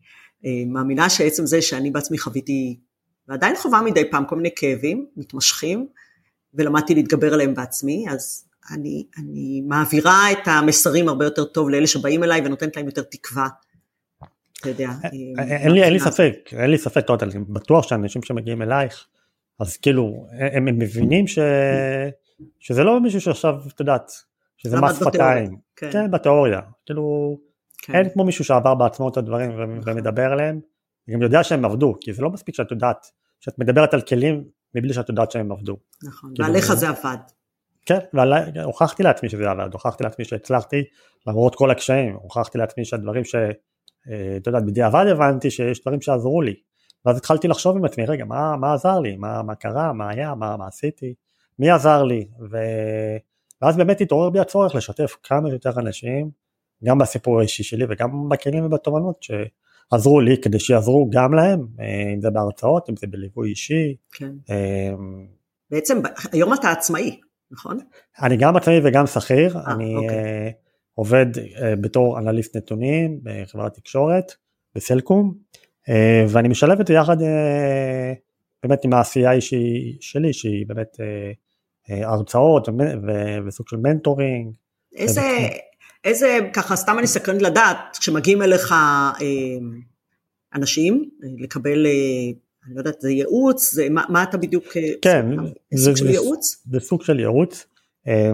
מאמינה 0.67 1.11
שעצם 1.11 1.47
זה 1.47 1.63
שאני 1.63 1.91
בעצמי 1.91 2.19
חוויתי, 2.19 2.79
ועדיין 3.29 3.57
חווה 3.57 3.83
מדי 3.83 4.11
פעם 4.11 4.25
כל 4.25 4.37
מיני 4.37 4.51
כאבים 4.57 5.07
מתמשכים, 5.17 5.87
ולמדתי 6.55 6.95
להתגבר 6.95 7.35
עליהם 7.35 7.55
בעצמי, 7.55 8.07
אז 8.11 8.49
אני, 8.75 9.07
אני 9.19 9.63
מעבירה 9.67 10.33
את 10.33 10.47
המסרים 10.47 11.09
הרבה 11.09 11.25
יותר 11.25 11.45
טוב 11.45 11.71
לאלה 11.71 11.87
שבאים 11.87 12.25
אליי 12.25 12.41
ונותנת 12.45 12.77
להם 12.77 12.87
יותר 12.87 13.03
תקווה. 13.03 13.49
אתה 14.61 14.69
יודע. 14.69 14.89
אה, 14.89 15.11
אה, 15.39 15.57
אין 15.57 15.93
לי, 15.93 16.01
ספק, 16.01 16.35
אין 16.53 16.71
לי 16.71 16.79
ספק, 16.79 17.07
אני 17.23 17.33
בטוח 17.49 17.89
שאנשים 17.89 18.23
שמגיעים 18.23 18.63
אלייך, 18.63 19.07
אז 19.61 19.77
כאילו, 19.77 20.27
הם, 20.33 20.79
מבינים 20.79 21.27
ש, 21.27 21.39
שזה 22.59 22.85
לא 22.85 23.01
מישהו 23.01 23.21
שעכשיו, 23.21 23.55
את 23.75 23.81
יודעת, 23.81 24.13
שזה 24.57 24.81
מס 24.81 24.97
שפתיים. 24.97 25.57
כן. 25.77 25.93
כן, 25.93 26.11
בתיאוריה. 26.11 26.61
כאילו, 26.87 27.39
כן. 27.83 27.95
אין 27.95 28.11
כמו 28.11 28.25
מישהו 28.25 28.45
שעבר 28.45 28.75
בעצמו 28.75 29.09
את 29.09 29.17
הדברים 29.17 29.51
ומדבר 29.87 30.33
עליהם, 30.33 30.61
גם 31.11 31.23
יודע 31.23 31.45
שהם 31.45 31.65
עבדו, 31.65 31.95
כי 32.01 32.13
זה 32.13 32.23
לא 32.23 32.31
מספיק 32.31 32.55
שאת 32.55 32.71
יודעת, 32.71 33.07
שאת 33.41 33.59
מדברת 33.59 33.95
על 33.95 34.01
כלים 34.01 34.45
מבלי 34.75 34.93
שאת 34.93 35.09
יודעת 35.09 35.31
שהם 35.31 35.53
עבדו. 35.53 35.77
נכון, 36.09 36.31
כאילו, 36.35 36.49
ועליך 36.49 36.75
זה 36.75 36.89
עבד. 36.89 37.17
כן, 37.87 37.99
והוכחתי 38.55 39.03
לעצמי 39.03 39.29
שזה 39.29 39.51
עבד, 39.51 39.69
הוכחתי 39.73 40.05
לעצמי 40.05 40.25
שהצלחתי 40.25 40.85
למרות 41.27 41.55
כל 41.55 41.71
הקשיים, 41.71 42.15
הוכחתי 42.15 42.59
לעצמי 42.59 42.85
שהדברים 42.85 43.25
ש... 43.25 43.35
אה, 44.11 44.37
אתה 44.37 44.49
יודע, 44.49 44.61
בדיעבד 44.61 45.07
הבנתי 45.07 45.51
שיש 45.51 45.81
דברים 45.83 46.01
שעזרו 46.01 46.43
לי, 46.43 46.55
ואז 47.05 47.17
התחלתי 47.17 47.49
לחשוב 47.49 47.77
עם 47.77 47.85
עצמי, 47.85 48.07
רגע, 48.07 48.25
מה, 48.25 48.57
מה 48.57 48.75
עזר 48.75 49.01
לי, 49.01 49.17
מה, 49.17 49.43
מה 49.43 49.55
קרה, 49.55 49.93
מה 49.93 50.11
היה, 50.11 50.35
מה, 50.35 50.57
מה 50.57 50.67
עשיתי, 50.67 51.15
מי 51.59 51.71
עזר 51.71 52.03
לי, 52.03 52.29
ו... 52.51 52.57
ואז 53.63 53.77
באמת 53.77 54.01
התעורר 54.01 54.31
בי 54.31 54.41
הצורך 54.41 54.75
לשתף 54.75 55.17
כמה 55.23 55.49
שיותר 55.49 55.81
אנשים 55.81 56.31
גם 56.85 56.99
בסיפור 56.99 57.39
האישי 57.39 57.63
שלי 57.63 57.85
וגם 57.89 58.29
בכלים 58.29 58.65
ובתובנות 58.65 59.23
שעזרו 59.23 60.21
לי 60.21 60.37
כדי 60.43 60.59
שיעזרו 60.59 61.11
גם 61.13 61.35
להם, 61.35 61.67
אה, 61.81 62.13
אם 62.15 62.21
זה 62.21 62.31
בהרצאות, 62.31 62.91
אם 62.91 62.97
זה 62.97 63.07
בליווי 63.07 63.51
אישי. 63.51 63.97
כן. 64.13 64.33
אה, 64.51 64.91
בעצם 65.71 66.01
היום 66.33 66.55
אתה 66.55 66.71
עצמאי, 66.71 67.21
נכון? 67.51 67.79
אני 68.23 68.37
גם 68.37 68.57
עצמאי 68.57 68.81
וגם 68.85 69.07
שכיר, 69.07 69.57
아, 69.57 69.59
אה, 69.59 69.75
אני 69.75 69.97
אוקיי. 69.97 70.53
עובד 70.95 71.27
בתור 71.81 72.19
אנליסט 72.19 72.57
נתונים 72.57 73.21
בחברת 73.23 73.75
תקשורת, 73.75 74.33
בסלקום, 74.75 75.35
ואני 76.29 76.49
משלב 76.49 76.81
את 76.81 76.87
זה 76.87 76.95
יחד 76.95 77.17
באמת 78.63 78.85
עם 78.85 78.93
העשייה 78.93 79.31
שלי, 80.01 80.33
שהיא 80.33 80.67
באמת 80.67 80.97
הרצאות 81.89 82.69
וסוג 83.47 83.69
של 83.69 83.77
מנטורינג. 83.77 84.55
איזה, 84.97 85.23
איזה, 86.05 86.39
ככה 86.53 86.77
סתם 86.77 86.99
אני 86.99 87.07
סקרנית 87.07 87.43
לדעת, 87.43 87.97
כשמגיעים 88.01 88.43
אליך 88.43 88.73
אה, 88.73 89.17
אנשים, 90.55 91.11
לקבל, 91.39 91.87
אה, 91.87 91.93
אני 92.67 92.75
לא 92.75 92.81
יודעת, 92.81 93.01
זה 93.01 93.11
ייעוץ, 93.11 93.75
זה, 93.75 93.89
מה, 93.91 94.05
מה 94.09 94.23
אתה 94.23 94.39
בדיוק, 94.39 94.65
אה, 94.77 94.83
כן, 95.03 95.27
זה, 95.75 95.85
סוג 95.85 95.97
זה, 95.97 95.99
של 95.99 96.11
ייעוץ? 96.11 96.65
זה 96.71 96.81
סוג 96.81 97.03
של 97.03 97.21
ייעוץ. 97.21 97.67
אה, 98.09 98.31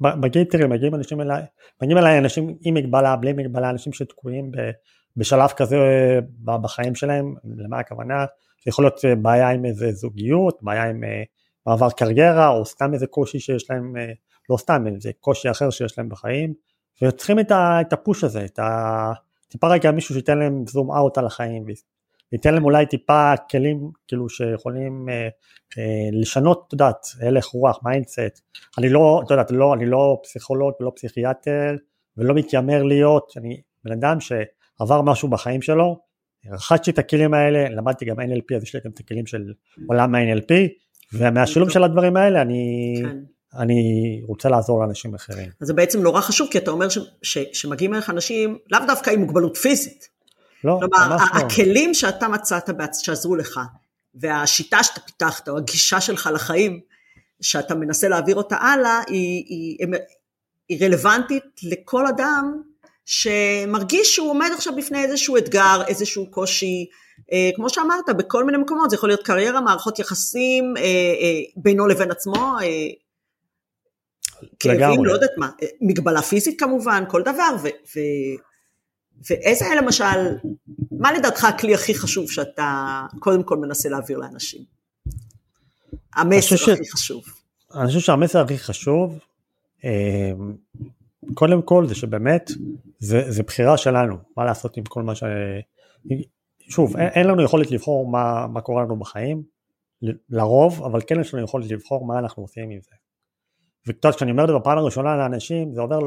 מגיעים, 0.00 0.46
תראי, 0.46 0.66
מגיעים 0.66 0.94
אנשים 0.94 1.20
אליי, 1.20 1.42
מגיעים 1.82 1.98
אליי 1.98 2.18
אנשים 2.18 2.56
עם 2.60 2.74
מגבלה, 2.74 3.16
בלי 3.16 3.32
מגבלה, 3.32 3.70
אנשים 3.70 3.92
שתקועים 3.92 4.50
בשלב 5.16 5.50
כזה 5.50 5.76
בחיים 6.44 6.94
שלהם, 6.94 7.34
למה 7.56 7.78
הכוונה? 7.78 8.24
זה 8.64 8.68
יכול 8.68 8.84
להיות 8.84 9.00
בעיה 9.22 9.50
עם 9.50 9.64
איזה 9.64 9.92
זוגיות, 9.92 10.58
בעיה 10.62 10.84
עם 10.84 11.02
מעבר 11.66 11.90
קריירה, 11.90 12.48
או 12.48 12.66
סתם 12.66 12.94
איזה 12.94 13.06
קושי 13.06 13.40
שיש 13.40 13.70
להם 13.70 13.94
לא 14.50 14.56
סתם, 14.56 14.84
זה 14.98 15.10
קושי 15.20 15.50
אחר 15.50 15.70
שיש 15.70 15.98
להם 15.98 16.08
בחיים, 16.08 16.54
וצריכים 17.02 17.38
את, 17.38 17.50
ה, 17.50 17.80
את 17.80 17.92
הפוש 17.92 18.24
הזה, 18.24 18.44
את 18.44 18.58
ה... 18.58 19.12
טיפה 19.48 19.68
רגע 19.68 19.90
מישהו 19.90 20.14
שייתן 20.14 20.38
להם 20.38 20.64
זום 20.68 20.92
אאוט 20.92 21.18
על 21.18 21.26
החיים, 21.26 21.64
וייתן 22.32 22.54
להם 22.54 22.64
אולי 22.64 22.86
טיפה 22.86 23.32
כלים 23.50 23.90
כאילו 24.08 24.28
שיכולים 24.28 25.08
אה, 25.08 25.28
אה, 25.78 26.08
לשנות, 26.12 26.64
את 26.68 26.72
יודעת, 26.72 27.06
הלך 27.20 27.46
רוח, 27.46 27.78
mindset. 27.82 28.40
אני 28.78 28.88
לא, 28.88 29.20
את 29.24 29.30
יודעת, 29.30 29.50
לא, 29.50 29.74
אני 29.74 29.86
לא 29.86 30.20
פסיכולוג 30.22 30.72
ולא 30.80 30.92
פסיכיאטר, 30.96 31.74
ולא 32.16 32.34
מתיימר 32.34 32.82
להיות, 32.82 33.32
אני 33.36 33.60
בן 33.84 33.92
אדם 33.92 34.16
שעבר 34.20 35.02
משהו 35.02 35.28
בחיים 35.28 35.62
שלו, 35.62 36.00
רכשתי 36.50 36.90
את 36.90 36.98
הכלים 36.98 37.34
האלה, 37.34 37.68
למדתי 37.68 38.04
גם 38.04 38.20
NLP, 38.20 38.56
אז 38.56 38.62
יש 38.62 38.74
לי 38.74 38.80
גם 38.84 38.90
את 38.90 39.00
הכלים 39.00 39.26
של 39.26 39.52
עולם 39.88 40.14
ה-NLP, 40.14 40.52
ומהשילוב 41.12 41.70
של 41.70 41.84
הדברים 41.84 42.16
האלה 42.16 42.42
אני... 42.42 42.94
כן. 43.02 43.18
אני 43.54 44.22
רוצה 44.26 44.48
לעזור 44.48 44.80
לאנשים 44.80 45.14
אחרים. 45.14 45.50
אז 45.60 45.66
זה 45.66 45.74
בעצם 45.74 46.02
נורא 46.02 46.20
חשוב, 46.20 46.48
כי 46.50 46.58
אתה 46.58 46.70
אומר 46.70 46.88
ש, 46.88 46.98
ש, 47.22 47.38
שמגיעים 47.52 47.94
אליך 47.94 48.10
אנשים 48.10 48.58
לאו 48.70 48.80
דווקא 48.86 49.10
עם 49.10 49.20
מוגבלות 49.20 49.56
פיזית. 49.56 50.08
לא, 50.64 50.78
כלומר, 50.80 51.08
ממש 51.08 51.22
לא. 51.34 51.40
הכלים 51.40 51.94
שאתה 51.94 52.28
מצאת 52.28 52.70
שעזרו 52.94 53.36
לך, 53.36 53.60
והשיטה 54.14 54.82
שאתה 54.82 55.00
פיתחת, 55.00 55.48
או 55.48 55.58
הגישה 55.58 56.00
שלך 56.00 56.30
לחיים, 56.34 56.80
שאתה 57.40 57.74
מנסה 57.74 58.08
להעביר 58.08 58.36
אותה 58.36 58.56
הלאה, 58.56 59.00
היא, 59.08 59.44
היא, 59.48 59.88
היא 60.68 60.84
רלוונטית 60.84 61.60
לכל 61.62 62.06
אדם 62.06 62.62
שמרגיש 63.04 64.14
שהוא 64.14 64.30
עומד 64.30 64.50
עכשיו 64.54 64.76
בפני 64.76 65.04
איזשהו 65.04 65.36
אתגר, 65.36 65.82
איזשהו 65.86 66.30
קושי, 66.30 66.86
אה, 67.32 67.50
כמו 67.56 67.70
שאמרת, 67.70 68.10
בכל 68.18 68.44
מיני 68.44 68.58
מקומות, 68.58 68.90
זה 68.90 68.96
יכול 68.96 69.08
להיות 69.08 69.22
קריירה, 69.22 69.60
מערכות 69.60 69.98
יחסים 69.98 70.74
אה, 70.76 70.82
אה, 70.82 71.40
בינו 71.56 71.86
לבין 71.86 72.10
עצמו, 72.10 72.56
אה, 72.62 72.66
כאבים, 74.60 75.04
לא 75.04 75.12
יודעת 75.12 75.30
מה, 75.36 75.50
מגבלה 75.80 76.22
פיזית 76.22 76.60
כמובן, 76.60 77.04
כל 77.08 77.22
דבר, 77.22 77.56
ו, 77.62 77.68
ו, 77.68 78.00
ואיזה 79.30 79.64
למשל, 79.82 80.36
מה 80.90 81.12
לדעתך 81.12 81.44
הכלי 81.44 81.74
הכי 81.74 81.94
חשוב 81.94 82.30
שאתה 82.30 83.00
קודם 83.18 83.42
כל 83.42 83.56
מנסה 83.56 83.88
להעביר 83.88 84.18
לאנשים? 84.18 84.62
המסר 86.14 86.54
הכי 86.72 86.84
ש... 86.84 86.92
חשוב. 86.92 87.24
אני 87.74 87.86
חושב 87.86 88.00
שהמסר 88.00 88.40
הכי 88.44 88.58
חשוב, 88.58 89.18
אה, 89.84 90.32
קודם 91.34 91.62
כל 91.62 91.86
זה 91.88 91.94
שבאמת, 91.94 92.50
זה, 92.98 93.30
זה 93.30 93.42
בחירה 93.42 93.76
שלנו, 93.76 94.16
מה 94.36 94.44
לעשות 94.44 94.76
עם 94.76 94.84
כל 94.84 95.02
מה 95.02 95.14
ש... 95.14 95.22
שוב, 96.68 96.96
אין, 96.96 97.08
אין 97.08 97.26
לנו 97.26 97.42
יכולת 97.42 97.70
לבחור 97.70 98.08
מה, 98.08 98.46
מה 98.46 98.60
קורה 98.60 98.82
לנו 98.82 98.96
בחיים, 98.96 99.42
לרוב, 100.30 100.82
אבל 100.84 101.00
כן 101.06 101.20
יש 101.20 101.34
לנו 101.34 101.44
יכולת 101.44 101.70
לבחור 101.70 102.06
מה 102.06 102.18
אנחנו 102.18 102.42
עושים 102.42 102.70
עם 102.70 102.80
זה. 102.82 102.90
וקצת 103.86 104.14
כשאני 104.14 104.30
אומר 104.30 104.42
את 104.44 104.48
זה 104.48 104.54
בפעם 104.54 104.78
הראשונה 104.78 105.16
לאנשים 105.16 105.74
זה 105.74 105.80
עובר, 105.80 105.98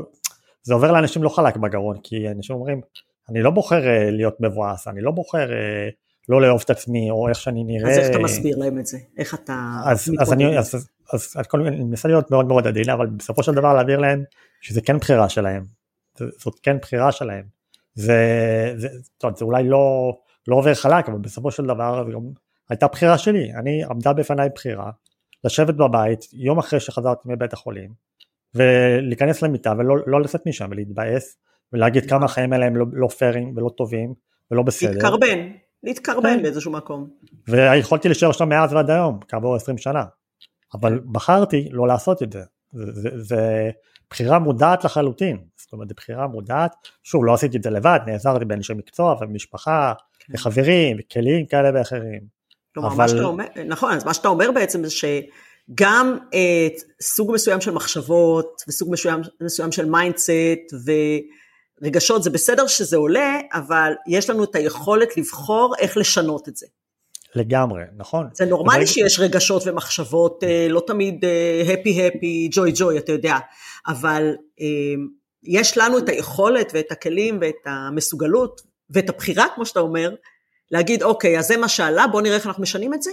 זה 0.63 0.73
עובר 0.73 0.91
לאנשים 0.91 1.23
לא 1.23 1.29
חלק 1.29 1.57
בגרון 1.57 1.97
כי 2.03 2.29
אנשים 2.29 2.55
אומרים 2.55 2.81
אני 3.29 3.41
לא 3.41 3.49
בוחר 3.49 3.81
uh, 3.81 4.11
להיות 4.11 4.41
מבואס, 4.41 4.87
אני 4.87 5.01
לא 5.01 5.11
בוחר 5.11 5.47
uh, 5.47 5.93
לא 6.29 6.41
לאהוב 6.41 6.61
את 6.65 6.69
עצמי 6.69 7.11
או 7.11 7.29
איך 7.29 7.39
שאני 7.39 7.63
נראה. 7.63 7.91
אז 7.91 7.97
איך 7.97 8.09
אתה 8.09 8.19
מסביר 8.19 8.57
להם 8.57 8.79
את 8.79 8.85
זה? 8.85 8.97
איך 9.17 9.33
אתה 9.33 9.81
אז, 9.85 10.11
אז 10.19 10.33
אני, 10.33 10.57
אז, 10.57 10.75
אז, 10.75 10.89
אז, 11.13 11.33
אז 11.35 11.45
אני 11.55 11.83
מנסה 11.83 12.07
להיות 12.07 12.31
מאוד 12.31 12.45
מאוד 12.45 12.67
עדין, 12.67 12.89
אבל 12.89 13.07
בסופו 13.07 13.43
של 13.43 13.51
דבר 13.51 13.73
להעביר 13.73 13.99
להם 13.99 14.23
שזה 14.61 14.81
כן 14.81 14.97
בחירה 14.97 15.29
שלהם, 15.29 15.63
זאת 16.17 16.59
כן 16.63 16.77
בחירה 16.77 17.11
שלהם. 17.11 17.43
זה, 17.95 18.17
זה, 18.75 18.87
טוב, 19.17 19.37
זה 19.37 19.45
אולי 19.45 19.63
לא, 19.63 20.17
לא 20.47 20.55
עובר 20.55 20.73
חלק, 20.73 21.09
אבל 21.09 21.17
בסופו 21.17 21.51
של 21.51 21.63
דבר 21.63 22.05
גם 22.13 22.21
הייתה 22.69 22.87
בחירה 22.87 23.17
שלי, 23.17 23.53
אני 23.53 23.83
עמדה 23.83 24.13
בפניי 24.13 24.49
בחירה, 24.55 24.91
לשבת 25.43 25.75
בבית 25.75 26.27
יום 26.33 26.59
אחרי 26.59 26.79
שחזרתי 26.79 27.21
מבית 27.25 27.53
החולים, 27.53 27.91
ולהיכנס 28.55 29.41
למיטה 29.41 29.73
ולא 29.77 29.95
לא 30.07 30.21
לצאת 30.21 30.45
משם 30.45 30.67
ולהתבאס, 30.71 31.37
ולהגיד 31.73 32.09
כמה 32.09 32.25
החיים 32.25 32.53
האלה 32.53 32.65
הם 32.65 32.75
לא, 32.75 32.85
לא 32.93 33.07
פיירים 33.07 33.53
ולא 33.57 33.69
טובים 33.77 34.13
ולא 34.51 34.63
בסדר. 34.63 34.91
להתקרבן, 34.91 35.49
להתקרבן 35.83 36.37
כן. 36.37 36.43
באיזשהו 36.43 36.71
מקום. 36.71 37.09
ויכולתי 37.47 38.07
להישאר 38.07 38.31
שם 38.31 38.49
מאז 38.49 38.73
ועד 38.73 38.89
היום, 38.89 39.19
כעבור 39.27 39.55
20 39.55 39.77
שנה. 39.77 40.03
אבל 40.73 40.99
בחרתי 41.11 41.69
לא 41.71 41.87
לעשות 41.87 42.23
את 42.23 42.31
זה. 42.31 42.43
זה, 42.73 42.91
זה, 42.91 43.09
זה 43.15 43.71
בחירה 44.09 44.39
מודעת 44.39 44.83
לחלוטין, 44.83 45.37
זאת 45.57 45.73
אומרת, 45.73 45.89
זו 45.89 45.95
בחירה 45.95 46.27
מודעת, 46.27 46.71
שוב, 47.03 47.25
לא 47.25 47.33
עשיתי 47.33 47.57
את 47.57 47.63
זה 47.63 47.69
לבד, 47.69 47.99
נעזרתי 48.07 48.45
באנשי 48.45 48.73
מקצוע 48.73 49.15
ומשפחה, 49.21 49.93
כן. 50.19 50.33
וחברים, 50.33 50.97
וכלים 50.99 51.45
כאלה 51.45 51.69
ואחרים. 51.73 52.21
כלומר, 52.73 52.87
אבל... 52.89 52.97
מה 52.97 53.07
שאתה 53.07 53.23
אומר, 53.23 53.45
נכון, 53.65 53.91
אז 53.93 54.05
מה 54.05 54.13
שאתה 54.13 54.27
אומר 54.27 54.51
בעצם 54.51 54.83
זה 54.83 54.89
שגם 54.89 56.17
אה, 56.33 56.67
סוג 57.01 57.31
מסוים 57.33 57.61
של 57.61 57.71
מחשבות, 57.71 58.61
וסוג 58.67 58.91
מסוים, 58.91 59.21
מסוים 59.41 59.71
של 59.71 59.85
mindset, 59.85 60.29
ורגשות, 61.81 62.23
זה 62.23 62.29
בסדר 62.29 62.67
שזה 62.67 62.97
עולה, 62.97 63.39
אבל 63.53 63.93
יש 64.07 64.29
לנו 64.29 64.43
את 64.43 64.55
היכולת 64.55 65.17
לבחור 65.17 65.73
איך 65.79 65.97
לשנות 65.97 66.49
את 66.49 66.57
זה. 66.57 66.65
לגמרי, 67.35 67.83
נכון. 67.97 68.27
זה 68.33 68.45
נורמלי 68.45 68.77
ובא... 68.77 68.85
שיש 68.85 69.19
רגשות 69.19 69.63
ומחשבות, 69.65 70.43
אה, 70.43 70.67
לא 70.69 70.83
תמיד 70.87 71.25
הפי 71.73 72.07
הפי, 72.07 72.49
ג'וי 72.51 72.71
ג'וי, 72.75 72.97
אתה 72.97 73.11
יודע, 73.11 73.37
אבל 73.87 74.35
אה, 74.61 74.65
יש 75.43 75.77
לנו 75.77 75.97
את 75.97 76.09
היכולת 76.09 76.71
ואת 76.73 76.91
הכלים 76.91 77.37
ואת 77.41 77.55
המסוגלות 77.65 78.61
ואת 78.89 79.09
הבחירה, 79.09 79.45
כמו 79.55 79.65
שאתה 79.65 79.79
אומר, 79.79 80.15
להגיד, 80.71 81.03
אוקיי, 81.03 81.39
אז 81.39 81.47
זה 81.47 81.57
מה 81.57 81.67
שעלה, 81.67 82.07
בוא 82.07 82.21
נראה 82.21 82.35
איך 82.35 82.47
אנחנו 82.47 82.63
משנים 82.63 82.93
את 82.93 83.01
זה. 83.01 83.11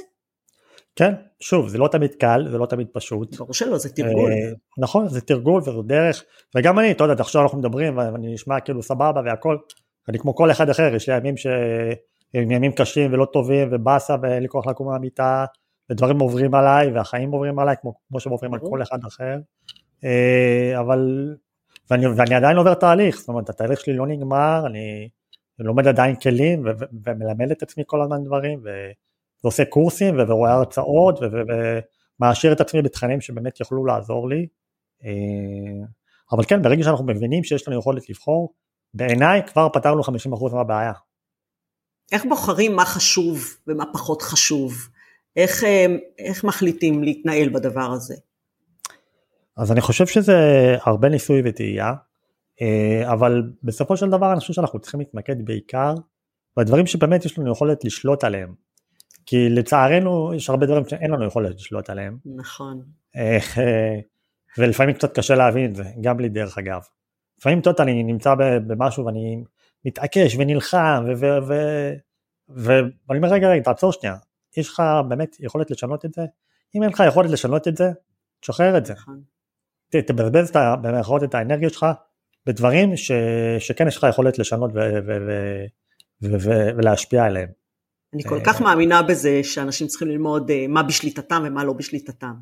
כן, 0.97 1.15
שוב, 1.41 1.69
זה 1.69 1.79
לא 1.79 1.89
תמיד 1.89 2.15
קל, 2.15 2.47
זה 2.51 2.59
לא 2.59 2.67
תמיד 2.67 2.87
פשוט. 2.93 3.37
ברור 3.37 3.55
שלא, 3.55 3.79
זה 3.79 3.89
תרגול. 3.89 4.33
אה, 4.33 4.53
נכון, 4.79 5.09
זה 5.09 5.21
תרגול 5.21 5.63
וזו 5.63 5.83
דרך, 5.83 6.25
וגם 6.57 6.79
אני, 6.79 6.91
אתה 6.91 7.05
יודע, 7.05 7.23
עכשיו 7.23 7.43
אנחנו 7.43 7.59
מדברים 7.59 7.99
ואני 7.99 8.35
נשמע 8.35 8.61
כאילו 8.61 8.83
סבבה 8.83 9.21
והכל, 9.25 9.57
אני 10.09 10.19
כמו 10.19 10.35
כל 10.35 10.51
אחד 10.51 10.71
אחר, 10.71 10.95
יש 10.95 11.09
לי 11.09 11.17
ימים 11.17 11.37
ש... 11.37 11.47
ימים 12.35 12.73
קשים 12.73 13.13
ולא 13.13 13.27
טובים 13.33 13.69
ובאסה 13.73 14.17
ואין 14.23 14.43
לי 14.43 14.49
כוח 14.49 14.67
לקום 14.67 14.89
מהמיטה 14.89 15.45
ודברים 15.91 16.21
עוברים 16.21 16.55
עליי 16.55 16.93
והחיים 16.93 17.31
עוברים 17.31 17.59
עליי 17.59 17.77
כמו, 17.81 17.95
כמו 18.09 18.21
שהם 18.21 18.33
עוברים 18.33 18.55
על 18.55 18.61
כל 18.61 18.83
אחד 18.83 18.99
אחר 19.07 19.37
אה, 20.05 20.81
אבל 20.81 21.35
ואני, 21.91 22.07
ואני 22.07 22.35
עדיין 22.35 22.57
עובר 22.57 22.75
תהליך 22.75 23.19
זאת 23.19 23.29
אומרת 23.29 23.49
התהליך 23.49 23.81
שלי 23.81 23.97
לא 23.97 24.07
נגמר 24.07 24.63
אני 24.67 25.09
לומד 25.65 25.87
עדיין 25.87 26.17
כלים 26.17 26.65
ו- 26.65 26.71
ו- 26.81 26.85
ומלמד 27.05 27.51
את 27.51 27.63
עצמי 27.63 27.85
כל 27.87 28.03
הזמן 28.03 28.25
דברים 28.25 28.61
ו- 28.65 28.91
ועושה 29.45 29.65
קורסים 29.65 30.15
ורואה 30.19 30.53
הרצאות 30.53 31.19
ומעשיר 32.21 32.53
את 32.53 32.61
עצמי 32.61 32.83
בתכנים 32.83 33.21
שבאמת 33.21 33.61
יוכלו 33.61 33.87
לעזור 33.87 34.29
לי 34.29 34.47
אה, 35.05 35.87
אבל 36.33 36.45
כן 36.45 36.63
ברגע 36.63 36.85
שאנחנו 36.85 37.05
מבינים 37.05 37.45
שיש 37.45 37.69
לנו 37.69 37.79
יכולת 37.79 38.11
לבחור 38.11 38.55
בעיניי 38.95 39.43
כבר 39.47 39.69
פתרנו 39.69 40.03
50% 40.03 40.09
מהבעיה 40.55 40.93
איך 42.13 42.25
בוחרים 42.25 42.77
מה 42.77 42.85
חשוב 42.85 43.45
ומה 43.67 43.85
פחות 43.93 44.23
חשוב? 44.23 44.75
איך, 45.37 45.65
אה, 45.65 45.87
איך 46.19 46.45
מחליטים 46.45 47.03
להתנהל 47.03 47.49
בדבר 47.49 47.91
הזה? 47.93 48.15
אז 49.57 49.73
אני 49.73 49.81
חושב 49.81 50.07
שזה 50.07 50.37
הרבה 50.83 51.09
ניסוי 51.09 51.43
וטעייה, 51.45 51.93
אבל 53.13 53.43
בסופו 53.63 53.97
של 53.97 54.11
דבר 54.11 54.33
אני 54.33 54.41
חושב 54.41 54.53
שאנחנו 54.53 54.79
צריכים 54.79 55.01
להתמקד 55.01 55.45
בעיקר 55.45 55.95
בדברים 56.57 56.87
שבאמת 56.87 57.25
יש 57.25 57.39
לנו 57.39 57.53
יכולת 57.53 57.85
לשלוט 57.85 58.25
עליהם. 58.25 58.55
כי 59.27 59.49
לצערנו 59.49 60.35
יש 60.35 60.51
הרבה 60.51 60.67
דברים 60.67 60.89
שאין 60.89 61.11
לנו 61.11 61.25
יכולת 61.25 61.55
לשלוט 61.55 61.91
עליהם. 61.91 62.19
נכון. 62.37 62.83
אה, 63.17 63.39
ולפעמים 64.59 64.95
קצת 64.95 65.19
קשה 65.19 65.35
להבין 65.35 65.71
את 65.71 65.77
זה, 65.77 65.85
גם 66.01 66.21
לי 66.21 66.29
דרך 66.29 66.59
אגב. 66.59 66.81
לפעמים 67.39 67.61
טוט 67.61 67.81
אני 67.81 68.03
נמצא 68.03 68.35
במשהו 68.67 69.07
ואני 69.07 69.45
מתעקש 69.85 70.37
ונלחם 70.39 71.05
ואני 72.49 73.19
אומר 73.19 73.29
רגע 73.29 73.49
רגע 73.49 73.63
תעצור 73.63 73.93
שנייה 73.93 74.17
יש 74.57 74.69
לך 74.69 74.83
באמת 75.09 75.37
יכולת 75.41 75.71
לשנות 75.71 76.05
את 76.05 76.15
זה 76.15 76.23
אם 76.75 76.83
אין 76.83 76.91
לך 76.91 77.03
יכולת 77.09 77.31
לשנות 77.31 77.69
את 77.69 77.77
זה 77.77 77.91
תשחרר 78.41 78.79
את 78.79 78.87
זה 78.87 78.93
נכון. 78.93 79.23
תבזבז 79.91 80.53
במירכאות 80.83 81.23
את 81.23 81.35
האנרגיה 81.35 81.71
שלך 81.71 81.87
בדברים 82.47 82.97
ש, 82.97 83.13
שכן 83.59 83.89
יש 83.89 83.97
לך 83.97 84.07
יכולת 84.11 84.39
לשנות 84.39 84.71
ו, 84.75 84.79
ו, 84.79 85.17
ו, 85.27 85.33
ו, 86.23 86.41
ו, 86.41 86.51
ולהשפיע 86.77 87.25
עליהם. 87.25 87.49
אני 88.15 88.23
כל 88.25 88.41
כך 88.45 88.61
מאמינה 88.61 89.03
בזה 89.03 89.41
שאנשים 89.43 89.87
צריכים 89.87 90.09
ללמוד 90.09 90.51
אה, 90.51 90.67
מה 90.69 90.83
בשליטתם 90.83 91.43
ומה 91.47 91.65
לא 91.65 91.73
בשליטתם. 91.73 92.33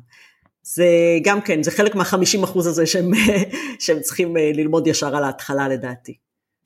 זה 0.61 0.87
גם 1.23 1.41
כן, 1.41 1.63
זה 1.63 1.71
חלק 1.71 1.95
מהחמישים 1.95 2.43
אחוז 2.43 2.67
הזה 2.67 2.85
שהם, 2.85 3.11
שהם 3.79 3.99
צריכים 3.99 4.37
אה, 4.37 4.51
ללמוד 4.53 4.87
ישר 4.87 5.15
על 5.15 5.23
ההתחלה 5.23 5.67
לדעתי. 5.67 6.17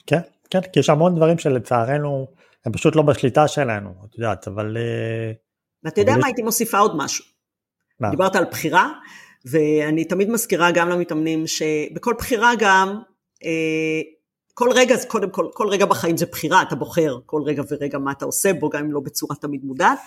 כן, 0.07 0.19
כן, 0.49 0.61
כי 0.73 0.79
יש 0.79 0.89
המון 0.89 1.15
דברים 1.15 1.37
שלצערנו 1.37 2.27
הם 2.65 2.73
פשוט 2.73 2.95
לא 2.95 3.01
בשליטה 3.01 3.47
שלנו, 3.47 3.89
את 4.05 4.17
יודעת, 4.17 4.47
אבל... 4.47 4.77
אה, 4.77 5.31
ואתה 5.83 6.01
יודע 6.01 6.17
מה, 6.17 6.25
הייתי 6.25 6.41
מוסיפה 6.41 6.77
עוד 6.77 6.97
משהו. 6.97 7.25
מה? 7.99 8.09
דיברת 8.09 8.35
על 8.35 8.45
בחירה, 8.51 8.91
ואני 9.45 10.05
תמיד 10.05 10.29
מזכירה 10.29 10.71
גם 10.71 10.89
למתאמנים 10.89 11.47
שבכל 11.47 12.13
בחירה 12.17 12.51
גם, 12.59 12.89
אה, 12.89 13.12
כל 14.53 14.69
רגע, 14.75 14.95
קודם 15.07 15.29
כל, 15.29 15.47
כל 15.53 15.67
רגע 15.69 15.85
בחיים 15.85 16.17
זה 16.17 16.25
בחירה, 16.25 16.61
אתה 16.61 16.75
בוחר 16.75 17.19
כל 17.25 17.41
רגע 17.45 17.63
ורגע 17.69 17.97
מה 17.97 18.11
אתה 18.11 18.25
עושה 18.25 18.53
בו, 18.53 18.69
גם 18.69 18.79
אם 18.79 18.91
לא 18.91 18.99
בצורה 18.99 19.35
תמיד 19.35 19.63
מודעת, 19.63 19.99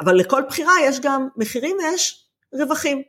אבל 0.00 0.14
לכל 0.14 0.42
בחירה 0.48 0.72
יש 0.84 1.00
גם 1.00 1.28
מחירים 1.36 1.76
ויש 1.76 2.28
רווחים. 2.54 3.02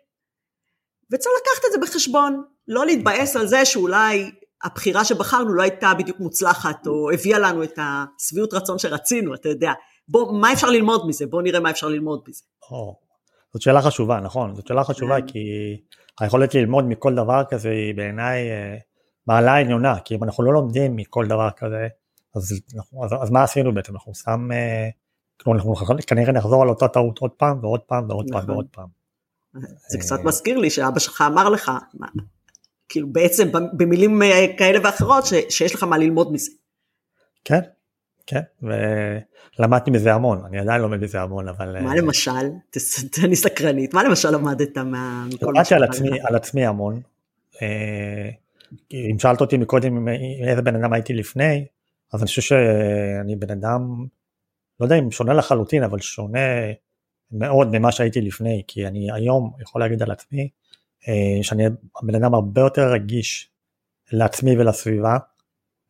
וצריך 1.12 1.36
לקחת 1.42 1.66
את 1.68 1.72
זה 1.72 1.78
בחשבון, 1.78 2.44
לא 2.68 2.86
להתבאס 2.86 3.36
על 3.36 3.48
זה 3.48 3.66
שאולי 3.66 4.32
הבחירה 4.64 5.06
שבחרנו 5.06 5.54
לא 5.54 5.62
הייתה 5.62 5.94
בדיוק 5.98 6.20
מוצלחת, 6.20 6.88
או 6.88 7.12
הביאה 7.12 7.40
לנו 7.40 7.64
את 7.64 7.80
השביעות 7.82 8.54
רצון 8.54 8.80
שרצינו, 8.80 9.34
אתה 9.34 9.50
יודע. 9.50 9.72
בוא, 10.08 10.40
מה 10.40 10.54
אפשר 10.54 10.70
ללמוד 10.70 11.08
מזה? 11.08 11.26
בוא 11.28 11.42
נראה 11.42 11.60
מה 11.60 11.70
אפשר 11.70 11.88
ללמוד 11.88 12.22
מזה. 12.28 12.44
או, 12.72 12.96
זאת 13.54 13.62
שאלה 13.62 13.82
חשובה, 13.82 14.20
נכון, 14.20 14.56
זאת 14.56 14.68
שאלה 14.68 14.84
חשובה, 14.84 15.22
כן. 15.22 15.28
כי 15.28 15.40
היכולת 16.20 16.56
ללמוד 16.56 16.86
מכל 16.86 17.16
דבר 17.16 17.44
כזה 17.50 17.70
היא 17.70 17.96
בעיניי 17.96 18.52
אה, 18.52 18.76
מעלה 19.28 19.56
עניונה, 19.56 20.00
כי 20.00 20.16
אם 20.16 20.24
אנחנו 20.24 20.44
לא 20.44 20.54
לומדים 20.54 20.96
מכל 20.96 21.28
דבר 21.28 21.50
כזה, 21.58 21.88
אז, 22.36 22.62
אז, 23.04 23.14
אז 23.22 23.30
מה 23.30 23.44
עשינו 23.44 23.74
בעצם? 23.74 23.94
אנחנו 23.94 24.16
סתם, 24.16 24.50
אה, 24.54 24.90
אנחנו 25.48 25.76
כנראה 26.08 26.32
נחזור 26.32 26.62
על 26.62 26.70
אותה 26.70 26.88
טעות 26.88 27.18
עוד 27.18 27.32
פעם 27.32 27.60
ועוד 27.62 27.80
פעם 27.80 28.10
ועוד 28.10 28.26
פעם 28.32 28.38
נכון. 28.38 28.52
ועוד 28.52 28.66
פעם. 28.72 28.88
זה 29.90 29.98
קצת 30.00 30.20
מזכיר 30.24 30.58
לי 30.58 30.70
שאבא 30.70 31.00
שלך 31.00 31.24
אמר 31.28 31.50
לך, 31.50 31.72
כאילו 32.90 33.08
בעצם 33.14 33.50
במילים 33.74 34.22
אה, 34.22 34.46
כאלה 34.58 34.80
ואחרות 34.84 35.26
ש, 35.26 35.34
שיש 35.50 35.76
לך 35.76 35.84
מה 35.84 35.98
ללמוד 35.98 36.32
מזה. 36.32 36.52
כן, 37.44 37.60
כן, 38.28 38.42
ולמדתי 39.60 39.92
מזה 39.92 40.14
המון, 40.14 40.46
אני 40.46 40.60
עדיין 40.60 40.82
לומד 40.82 41.00
מזה 41.00 41.22
המון, 41.22 41.48
אבל... 41.48 41.82
מה 41.82 41.96
למשל? 41.96 42.32
אני 43.24 43.36
סקרנית, 43.36 43.94
מה 43.94 44.04
למשל 44.04 44.32
למדת 44.32 44.78
מה... 44.78 45.26
למדתי 45.42 45.76
על 45.76 45.84
עצמי, 45.84 46.22
על 46.22 46.36
עצמי 46.36 46.66
המון. 46.66 47.02
אם 48.94 49.20
שאלת 49.20 49.42
אותי 49.42 49.58
מקודם 49.58 50.08
איזה 50.48 50.62
בן 50.62 50.76
אדם 50.76 50.94
הייתי 50.94 51.14
לפני, 51.14 51.66
אז 52.14 52.22
אני 52.22 52.28
חושב 52.28 52.42
שאני 52.42 53.36
בן 53.36 53.52
אדם, 53.52 54.06
לא 54.80 54.86
יודע 54.86 55.00
אם 55.00 55.12
שונה 55.12 55.34
לחלוטין, 55.34 55.84
אבל 55.84 56.00
שונה 56.00 56.40
מאוד 57.32 57.78
ממה 57.78 57.92
שהייתי 57.92 58.22
לפני, 58.22 58.64
כי 58.68 58.88
אני 58.88 59.12
היום 59.12 59.54
יכול 59.62 59.82
להגיד 59.82 60.04
על 60.04 60.12
עצמי, 60.12 60.50
אה, 61.08 61.44
שאני 61.44 61.64
בן 62.04 62.16
אדם 62.16 62.34
הרבה 62.34 62.62
יותר 62.62 62.92
רגיש 62.92 63.50
לעצמי 64.12 64.58
ולסביבה 64.58 65.18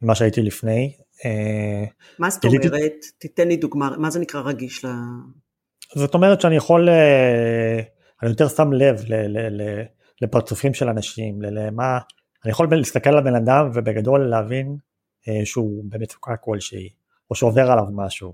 ממה 0.01 0.15
שהייתי 0.15 0.41
לפני. 0.41 0.93
אה, 1.25 1.83
מה 2.19 2.29
זאת 2.29 2.45
אומרת? 2.45 3.05
תיתן 3.17 3.47
לי 3.47 3.57
דוגמה, 3.57 3.97
מה 3.97 4.09
זה 4.09 4.19
נקרא 4.19 4.41
רגיש? 4.41 4.85
ל... 4.85 4.87
זאת 5.95 6.13
אומרת 6.13 6.41
שאני 6.41 6.55
יכול, 6.55 6.89
אה, 6.89 7.79
אני 8.23 8.29
יותר 8.29 8.47
שם 8.47 8.73
לב 8.73 8.95
לפרצופים 10.21 10.73
של 10.73 10.89
אנשים, 10.89 11.41
למה, 11.41 11.99
אני 12.45 12.51
יכול 12.51 12.67
להסתכל 12.71 13.09
על 13.09 13.23
בן 13.23 13.35
אדם 13.35 13.69
ובגדול 13.73 14.29
להבין 14.29 14.77
שהוא 15.43 15.83
במצוקה 15.89 16.37
כלשהי, 16.37 16.89
או 17.29 17.35
שעובר 17.35 17.71
עליו 17.71 17.85
משהו. 17.91 18.33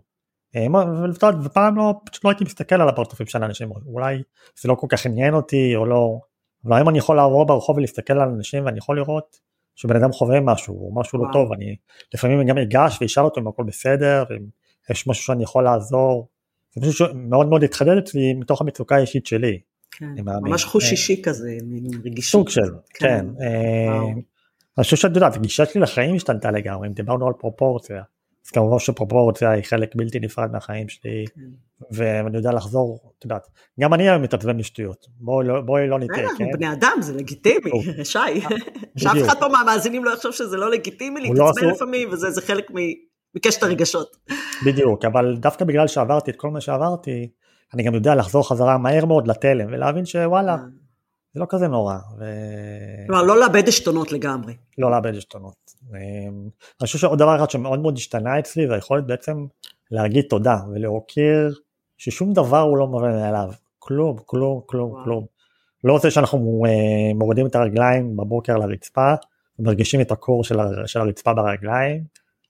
ופעם 1.43 1.75
לא, 1.75 1.93
פשוט 2.11 2.25
לא 2.25 2.29
הייתי 2.29 2.43
מסתכל 2.43 2.81
על 2.81 2.89
הפרצופים 2.89 3.27
של 3.27 3.43
אנשים, 3.43 3.71
אולי 3.85 4.21
זה 4.61 4.69
לא 4.69 4.75
כל 4.75 4.87
כך 4.89 5.05
עניין 5.05 5.33
אותי, 5.33 5.75
או 5.75 5.85
לא, 5.85 6.19
אבל 6.65 6.75
היום 6.75 6.89
אני 6.89 6.97
יכול 6.97 7.15
לעבור 7.15 7.45
ברחוב 7.45 7.77
ולהסתכל 7.77 8.13
על 8.13 8.29
אנשים 8.29 8.65
ואני 8.65 8.77
יכול 8.77 8.97
לראות 8.97 9.39
שבן 9.75 9.95
אדם 9.95 10.11
חווה 10.11 10.39
משהו 10.39 10.75
או 10.75 10.95
משהו 10.95 11.17
לא 11.17 11.23
וואו. 11.23 11.33
לא 11.33 11.43
טוב, 11.43 11.53
אני 11.53 11.75
לפעמים 12.13 12.47
גם 12.47 12.57
אגש 12.57 12.97
ואשאל 13.01 13.23
אותו 13.23 13.41
אם 13.41 13.47
הכל 13.47 13.63
בסדר, 13.63 14.23
ואם 14.29 14.45
יש 14.89 15.07
משהו 15.07 15.23
שאני 15.23 15.43
יכול 15.43 15.63
לעזור, 15.63 16.27
זה 16.75 16.81
משהו 16.81 16.93
שמאוד 16.93 17.47
מאוד 17.47 17.63
התחדד 17.63 17.97
אצלי 17.97 18.33
מתוך 18.33 18.61
המצוקה 18.61 18.95
האישית 18.95 19.25
שלי. 19.25 19.59
כן, 20.01 20.23
ממש 20.41 20.65
חוש 20.65 20.85
אה, 20.85 20.91
אישי 20.91 21.21
כזה, 21.21 21.57
מין 21.63 21.83
רגישות. 22.05 22.31
סוג 22.31 22.49
של, 22.49 22.61
כן. 22.93 23.07
כן. 23.07 23.25
אה, 23.43 24.11
אני 24.77 24.83
חושב 24.83 24.97
שאת 24.97 25.15
יודעת, 25.15 25.35
הגישה 25.35 25.65
שלי 25.65 25.81
לחיים 25.81 26.15
השתנתה 26.15 26.51
לגמרי, 26.51 26.87
אם 26.87 26.93
דיברנו 26.93 27.27
על 27.27 27.33
פרופורציה, 27.39 28.01
אז 28.45 28.51
כמובן 28.51 28.79
שפרופורציה 28.79 29.51
היא 29.51 29.63
חלק 29.63 29.95
בלתי 29.95 30.19
נפרד 30.19 30.51
מהחיים 30.51 30.89
שלי, 30.89 31.25
כן. 31.35 31.41
ואני 31.91 32.37
יודע 32.37 32.51
לחזור, 32.51 33.13
את 33.19 33.23
יודעת, 33.23 33.47
גם 33.79 33.93
אני 33.93 34.09
היום 34.09 34.21
מתעצבן 34.21 34.57
משטויות, 34.57 35.05
בואי 35.19 35.47
לא, 35.47 35.89
לא 35.89 35.99
נטעה, 35.99 36.17
כן? 36.17 36.23
אנחנו 36.23 36.45
בני 36.53 36.73
אדם, 36.73 36.97
זה 37.01 37.13
לגיטימי, 37.13 37.71
שי, 38.03 38.41
שאף 38.97 39.17
אחד 39.25 39.39
פה 39.39 39.47
מהמאזינים 39.47 40.05
לא 40.05 40.13
יחשוב 40.13 40.31
שזה 40.31 40.57
לא 40.57 40.71
לגיטימי 40.71 41.21
לא 41.21 41.45
להתעצבן 41.45 41.69
לפעמים, 41.69 42.09
וזה 42.11 42.41
חלק 42.41 42.71
מקשת 43.35 43.63
הרגשות. 43.63 44.17
בדיוק, 44.65 45.05
אבל 45.05 45.35
דווקא 45.37 45.65
בגלל 45.65 45.87
שעברתי 45.87 46.31
את 46.31 46.35
כל 46.35 46.49
מה 46.49 46.61
שעברתי, 46.61 47.29
אני 47.73 47.83
גם 47.83 47.93
יודע 47.93 48.15
לחזור 48.15 48.49
חזרה 48.49 48.77
מהר 48.77 49.05
מאוד 49.05 49.27
לתלם, 49.27 49.67
ולהבין 49.67 50.05
שוואלה, 50.05 50.53
אה. 50.53 50.57
זה 51.33 51.39
לא 51.39 51.45
כזה 51.49 51.67
נורא. 51.67 51.97
ו... 52.19 52.25
כלומר, 53.07 53.23
לא 53.23 53.39
לאבד 53.39 53.67
עשתונות 53.67 54.11
לגמרי. 54.11 54.53
לא 54.77 54.91
לאבד 54.91 55.15
עשתונות. 55.15 55.55
אמ, 55.89 55.95
אני 56.81 56.85
חושב 56.85 56.99
שעוד 56.99 57.19
דבר 57.19 57.35
אחד 57.35 57.49
שמאוד 57.49 57.79
מאוד 57.79 57.97
השתנה 57.97 58.39
אצלי, 58.39 58.67
זה 58.67 58.73
היכולת 58.73 59.05
בעצם 59.05 59.45
להגיד 59.91 60.25
תודה 60.29 60.57
ולהוקיר 60.73 61.53
ששום 61.97 62.33
דבר 62.33 62.59
הוא 62.59 62.77
לא 62.77 62.87
מובן 62.87 63.11
מאליו. 63.11 63.51
כלום, 63.79 64.17
כלום, 64.25 64.61
כלום, 64.65 64.91
וואו. 64.91 65.03
כלום. 65.03 65.25
לא 65.83 65.99
זה 65.99 66.11
שאנחנו 66.11 66.63
אה, 66.67 67.13
מורידים 67.15 67.47
את 67.47 67.55
הרגליים 67.55 68.17
בבוקר 68.17 68.57
לרצפה, 68.57 69.13
ומרגישים 69.59 70.01
את 70.01 70.11
הקור 70.11 70.43
של, 70.43 70.59
הר... 70.59 70.85
של 70.85 70.99
הרצפה 70.99 71.33
ברגליים, 71.33 72.03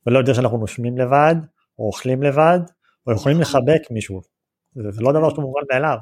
ולא 0.08 0.20
יודע 0.20 0.34
שאנחנו 0.34 0.58
נושמים 0.58 0.98
לבד, 0.98 1.36
או 1.80 1.86
אוכלים 1.86 2.24
לבד, 2.24 2.60
או 3.08 3.12
יכולים 3.12 3.40
נכון. 3.40 3.62
לחבק 3.62 3.92
מישהו. 3.92 4.22
זה, 4.76 4.92
זה 4.92 5.02
לא 5.02 5.12
דבר 5.12 5.30
שהוא 5.30 5.44
מובן 5.44 5.62
מאליו. 5.72 5.98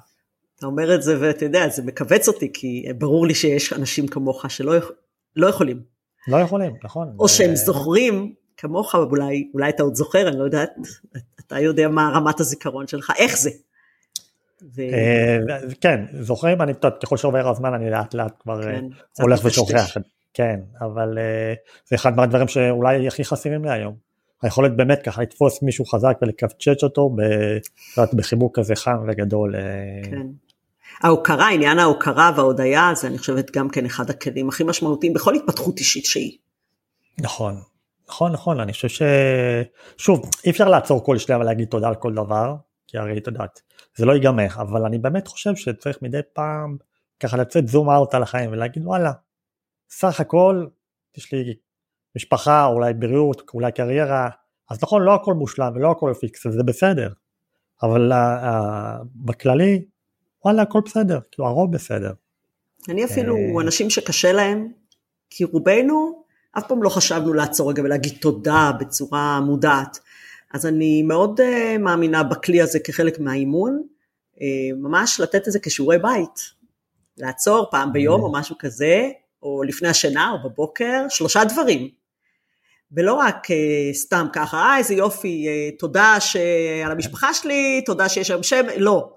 אתה 0.56 0.66
אומר 0.66 0.96
את 0.96 1.02
זה 1.02 1.18
ואתה 1.20 1.46
יודע, 1.46 1.70
זה 1.70 1.84
מכווץ 1.84 2.28
אותי, 2.28 2.54
כי 2.54 2.86
ברור 2.98 3.28
לי 3.28 3.36
שיש 3.36 3.74
אנשים 3.74 4.08
כמוך 4.08 4.46
שלא 4.50 4.74
לא 5.36 5.48
יכולים. 5.48 5.82
לא 6.28 6.38
יכולים, 6.38 6.74
נכון. 6.84 7.16
או 7.20 7.30
שהם 7.30 7.56
זוכרים 7.56 8.34
כמוך, 8.58 8.96
אולי, 8.96 9.50
אולי 9.54 9.70
אתה 9.70 9.84
עוד 9.84 9.96
זוכר, 9.96 10.28
אני 10.28 10.40
לא 10.40 10.44
יודעת, 10.44 10.70
אתה 11.40 11.60
יודע 11.60 11.88
מה 11.88 12.12
רמת 12.16 12.40
הזיכרון 12.40 12.88
שלך, 12.88 13.14
איך 13.18 13.38
זה. 13.38 13.50
ו... 14.76 14.82
אה, 14.82 15.38
כן, 15.82 16.06
זוכרים, 16.14 16.62
אני, 16.62 16.74
ככל 17.04 17.18
שעובר 17.18 17.50
הזמן 17.50 17.74
אני 17.74 17.90
לאט 17.90 18.14
לאט 18.14 18.34
כבר 18.40 18.62
כן, 18.62 18.70
אה, 18.70 19.24
הולך 19.24 19.46
ושוכח, 19.46 19.98
כן, 20.34 20.60
אבל 20.82 21.18
אה, 21.18 21.54
זה 21.86 21.96
אחד 21.96 22.16
מהדברים 22.16 22.48
שאולי 22.48 23.08
הכי 23.08 23.24
חסרים 23.24 23.66
לי 23.66 23.72
היום. 23.72 24.09
היכולת 24.42 24.76
באמת 24.76 25.02
ככה 25.06 25.22
לתפוס 25.22 25.64
מישהו 25.64 25.86
חזק 25.86 26.18
ולקפצ'ץ' 26.22 26.84
אותו 26.84 27.16
בחיבוק 28.14 28.60
כזה 28.60 28.76
חם 28.76 28.98
וגדול. 29.08 29.56
כן. 30.04 30.28
ההוקרה, 31.02 31.50
עניין 31.50 31.80
ההוקרה 31.80 32.32
וההודיה, 32.36 32.92
זה 32.96 33.08
אני 33.08 33.18
חושבת 33.18 33.52
גם 33.52 33.70
כן 33.70 33.86
אחד 33.86 34.10
הכלים 34.10 34.50
הכי 34.50 34.64
משמעותיים 34.64 35.14
בכל 35.14 35.36
התפתחות 35.36 35.80
אישית 35.80 36.06
שהיא. 36.06 36.38
נכון, 37.22 37.62
נכון, 38.10 38.32
נכון, 38.32 38.60
אני 38.60 38.74
חושב 38.74 38.88
ש... 38.88 39.02
שוב, 39.98 40.30
אי 40.46 40.52
אפשר 40.52 40.70
לעצור 40.70 41.06
כל 41.06 41.18
שנייה 41.18 41.40
ולהגיד 41.40 41.68
תודה 41.68 41.88
על 41.88 41.96
כל 41.96 42.14
דבר, 42.14 42.56
כי 42.88 42.98
הרי 42.98 43.18
את 43.18 43.28
יודעת, 43.28 43.62
זה 43.96 44.06
לא 44.06 44.14
ייגמר, 44.14 44.48
אבל 44.56 44.86
אני 44.86 44.98
באמת 44.98 45.28
חושב 45.28 45.56
שצריך 45.56 45.98
מדי 46.02 46.20
פעם 46.34 46.78
ככה 47.20 47.38
לצאת 47.38 47.68
זום 47.68 47.90
אאוט 47.90 48.14
על 48.14 48.24
החיים 48.24 48.52
ולהגיד 48.52 48.86
וואלה, 48.86 49.12
סך 49.90 50.20
הכל 50.20 50.66
יש 51.18 51.34
לי 51.34 51.54
משפחה, 52.16 52.66
אולי 52.66 52.94
בריאות, 52.94 53.42
אולי 53.54 53.72
קריירה, 53.72 54.30
אז 54.70 54.84
נכון, 54.84 55.02
לא 55.02 55.14
הכל 55.14 55.34
מושלם 55.34 55.72
ולא 55.76 55.92
הכל 55.92 56.14
פיקס, 56.20 56.48
זה 56.48 56.64
בסדר, 56.64 57.10
אבל 57.84 58.12
uh, 58.12 58.16
uh, 58.16 59.06
בכללי 59.16 59.86
וואלה 60.46 60.62
הכל 60.62 60.80
בסדר, 60.86 61.20
כאילו 61.32 61.48
הרוב 61.48 61.72
בסדר. 61.72 62.12
אני 62.90 63.06
אפילו, 63.06 63.36
אה. 63.36 63.62
אנשים 63.62 63.90
שקשה 63.90 64.32
להם, 64.32 64.72
כי 65.30 65.44
רובנו 65.44 66.24
אף 66.58 66.68
פעם 66.68 66.84
לא 66.84 66.90
חשבנו 66.90 67.34
לעצור 67.34 67.70
רגע 67.70 67.84
ולהגיד 67.84 68.14
תודה 68.22 68.72
בצורה 68.80 69.40
מודעת. 69.40 70.00
אז 70.54 70.66
אני 70.66 71.04
מאוד 71.04 71.40
uh, 71.40 71.78
מאמינה 71.80 72.24
בכלי 72.24 72.62
הזה 72.62 72.80
כחלק 72.80 73.20
מהאימון, 73.20 73.84
uh, 74.36 74.40
ממש 74.78 75.20
לתת 75.20 75.48
את 75.48 75.52
זה 75.52 75.60
כשיעורי 75.60 75.98
בית. 75.98 76.60
לעצור 77.18 77.68
פעם 77.72 77.94
ביום 77.94 78.22
או 78.22 78.32
משהו 78.32 78.56
כזה, 78.60 79.10
או 79.44 79.64
לפני 79.64 79.88
השינה 79.88 80.32
או 80.32 80.50
בבוקר, 80.50 81.06
שלושה 81.10 81.44
דברים. 81.44 81.99
ולא 82.92 83.14
רק 83.14 83.46
uh, 83.46 83.94
סתם 83.94 84.28
ככה, 84.34 84.58
אה 84.58 84.78
איזה 84.78 84.94
יופי, 84.94 85.48
uh, 85.48 85.80
תודה 85.80 86.18
על 86.86 86.92
המשפחה 86.92 87.34
שלי, 87.34 87.82
תודה 87.86 88.10
שיש 88.10 88.30
היום 88.30 88.44
שם, 88.44 88.66
לא. 88.78 89.10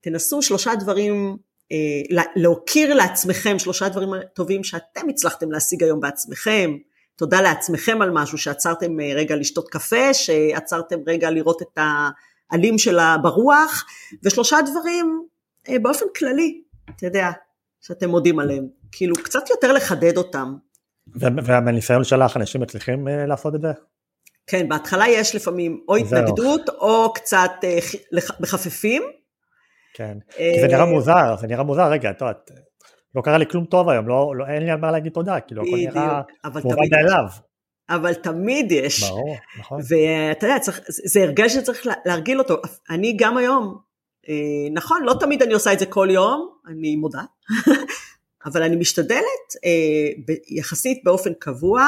תנסו 0.00 0.42
שלושה 0.42 0.74
דברים, 0.74 1.36
אה, 1.72 2.24
להוקיר 2.36 2.94
לעצמכם 2.94 3.58
שלושה 3.58 3.88
דברים 3.88 4.10
טובים 4.34 4.64
שאתם 4.64 5.08
הצלחתם 5.08 5.50
להשיג 5.50 5.84
היום 5.84 6.00
בעצמכם, 6.00 6.76
תודה 7.16 7.40
לעצמכם 7.40 8.02
על 8.02 8.10
משהו 8.10 8.38
שעצרתם 8.38 9.00
אה, 9.00 9.12
רגע 9.14 9.36
לשתות 9.36 9.68
קפה, 9.68 10.14
שעצרתם 10.14 10.98
רגע 11.06 11.30
לראות 11.30 11.62
את 11.62 11.78
העלים 12.50 12.78
שלה 12.78 13.16
ברוח, 13.22 13.86
ושלושה 14.22 14.56
דברים 14.70 15.22
אה, 15.68 15.78
באופן 15.78 16.06
כללי, 16.16 16.62
אתה 16.96 17.06
יודע, 17.06 17.30
שאתם 17.80 18.10
מודים 18.10 18.38
עליהם, 18.38 18.66
כאילו 18.92 19.14
קצת 19.14 19.50
יותר 19.50 19.72
לחדד 19.72 20.16
אותם. 20.16 20.56
ומניסיון 21.14 22.04
שלך 22.04 22.36
אנשים 22.36 22.60
מצליחים 22.60 23.08
לעשות 23.08 23.54
את 23.54 23.60
זה? 23.60 23.72
כן, 24.46 24.68
בהתחלה 24.68 25.08
יש 25.08 25.34
לפעמים 25.34 25.80
או 25.88 25.96
התנגדות 25.96 26.68
או 26.68 27.12
קצת 27.12 27.50
מחפפים, 28.40 29.02
כן, 29.96 30.18
כי 30.36 30.60
זה 30.60 30.66
נראה 30.66 30.80
אה, 30.80 30.86
מוזר, 30.86 31.36
זה 31.40 31.46
נראה 31.46 31.62
מוזר, 31.62 31.90
רגע, 31.90 32.10
את 32.10 32.20
יודעת, 32.20 32.50
לא 33.14 33.22
קרה 33.22 33.38
לי 33.38 33.46
כלום 33.46 33.64
טוב 33.64 33.88
היום, 33.88 34.08
לא, 34.08 34.32
לא, 34.36 34.46
אין 34.46 34.62
לי 34.62 34.70
על 34.70 34.80
מה 34.80 34.90
להגיד 34.90 35.12
תודה, 35.12 35.40
כאילו 35.40 35.62
הכל 35.62 35.76
נראה 35.76 36.20
מובן 36.44 36.76
מאליו. 36.90 37.24
אבל 37.88 38.14
תמיד 38.14 38.72
יש. 38.72 39.02
ברור, 39.02 39.36
נכון. 39.58 39.80
ואתה 39.88 40.46
יודע, 40.46 40.58
צריך, 40.58 40.80
זה 40.88 41.22
הרגל 41.22 41.48
שצריך 41.48 41.86
להרגיל 42.04 42.38
אותו. 42.38 42.56
אני 42.90 43.16
גם 43.18 43.36
היום, 43.36 43.78
אה, 44.28 44.34
נכון, 44.72 45.02
לא 45.02 45.14
תמיד 45.20 45.42
אני 45.42 45.54
עושה 45.54 45.72
את 45.72 45.78
זה 45.78 45.86
כל 45.86 46.08
יום, 46.10 46.48
אני 46.68 46.96
מודה, 46.96 47.22
אבל 48.46 48.62
אני 48.62 48.76
משתדלת 48.76 49.48
אה, 49.64 50.32
יחסית 50.48 51.04
באופן 51.04 51.34
קבוע, 51.38 51.82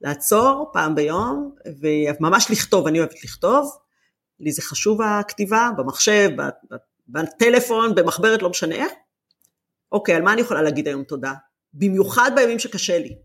לעצור 0.00 0.70
פעם 0.72 0.94
ביום, 0.94 1.54
וממש 1.80 2.50
לכתוב, 2.50 2.86
אני 2.86 2.98
אוהבת 2.98 3.24
לכתוב, 3.24 3.76
לי 4.40 4.52
זה 4.52 4.62
חשוב 4.62 5.02
הכתיבה, 5.02 5.70
במחשב, 5.76 6.30
בטלפון, 7.08 7.94
במחברת, 7.94 8.42
לא 8.42 8.50
משנה 8.50 8.74
איך. 8.74 8.92
אוקיי, 9.92 10.14
על 10.14 10.22
מה 10.22 10.32
אני 10.32 10.40
יכולה 10.40 10.62
להגיד 10.62 10.88
היום 10.88 11.04
תודה? 11.04 11.32
במיוחד 11.74 12.30
בימים 12.36 12.58
שקשה 12.58 12.98
לי. 12.98 13.16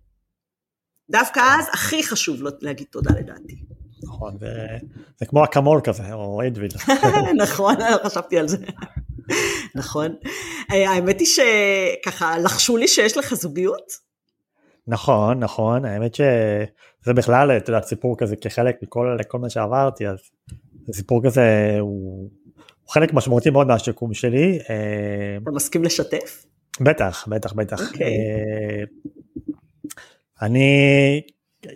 דווקא 1.10 1.39
אז 1.39 1.66
הכי 1.74 2.03
חשוב 2.03 2.41
להגיד 2.62 2.88
תודה 2.91 3.12
לדעתי. 3.20 3.66
נכון, 4.03 4.38
זה 5.18 5.26
כמו 5.26 5.43
אקמול 5.43 5.82
כזה, 5.84 6.14
או 6.14 6.41
אדוויל. 6.47 6.72
נכון, 7.43 7.76
חשבתי 8.03 8.39
על 8.39 8.47
זה. 8.47 8.57
נכון. 9.76 10.16
אה, 10.72 10.90
האמת 10.90 11.20
היא 11.20 11.28
שככה 11.28 12.38
לחשו 12.40 12.78
לי 12.78 12.88
שיש 12.88 13.18
לך 13.18 13.34
זוגיות. 13.34 14.10
נכון, 14.88 15.40
נכון, 15.40 15.86
האמת 15.86 16.16
שזה 16.16 17.14
בכלל, 17.16 17.58
אתה 17.58 17.70
יודע, 17.70 17.82
סיפור 17.82 18.18
כזה 18.18 18.36
כחלק 18.36 18.76
מכל 18.84 19.18
מה 19.34 19.50
שעברתי, 19.50 20.08
אז 20.08 20.18
סיפור 20.92 21.22
כזה, 21.24 21.78
הוא 21.80 22.30
הוא 22.90 22.94
חלק 22.94 23.14
משמעותי 23.14 23.50
מאוד 23.50 23.68
מהשיקום 23.68 24.14
שלי. 24.14 24.60
אה, 24.70 25.38
אתה 25.44 25.52
מסכים 25.52 25.84
לשתף? 25.84 26.46
בטח, 26.82 27.28
בטח, 27.28 27.54
בטח. 27.54 27.80
Okay. 27.80 27.86
אוקיי. 27.94 28.08
אה, 28.08 28.84
אני, 30.42 31.22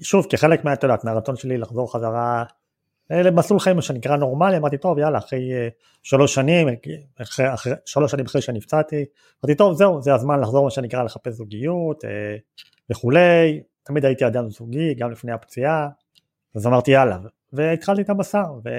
שוב, 0.02 0.28
כחלק 0.30 0.66
מה, 0.66 0.74
את 0.74 0.84
יודעת, 0.84 1.04
מהרצון 1.04 1.36
שלי 1.36 1.58
לחזור 1.58 1.94
חזרה 1.94 2.44
למסלול 3.10 3.60
חיים 3.60 3.82
שנקרא 3.82 4.18
נורמלי, 4.18 4.58
אמרתי, 4.58 4.78
טוב, 4.78 4.98
יאללה, 4.98 5.18
אחרי 5.18 5.52
שלוש 6.04 6.36
שנים, 6.36 6.68
אחרי, 7.22 7.54
אחרי, 7.54 7.74
שלוש 7.86 8.12
שנים 8.12 8.26
אחרי 8.26 8.42
שנפצעתי, 8.42 9.06
אמרתי, 9.46 9.58
טוב, 9.58 9.74
זהו, 9.74 10.02
זה 10.02 10.14
הזמן 10.14 10.40
לחזור, 10.40 10.64
מה 10.64 10.72
שנקרא, 10.72 11.04
לחפש 11.04 11.34
זוגיות 11.34 12.04
וכולי, 12.92 13.62
תמיד 13.84 14.06
הייתי 14.06 14.28
אדם 14.28 14.50
זוגי, 14.50 14.94
גם 14.94 15.12
לפני 15.12 15.32
הפציעה, 15.32 15.90
אז 16.56 16.68
אמרתי, 16.68 16.92
יאללה, 16.92 17.18
והתחלתי 17.54 18.02
את 18.02 18.10
המסע, 18.10 18.44
ו... 18.66 18.70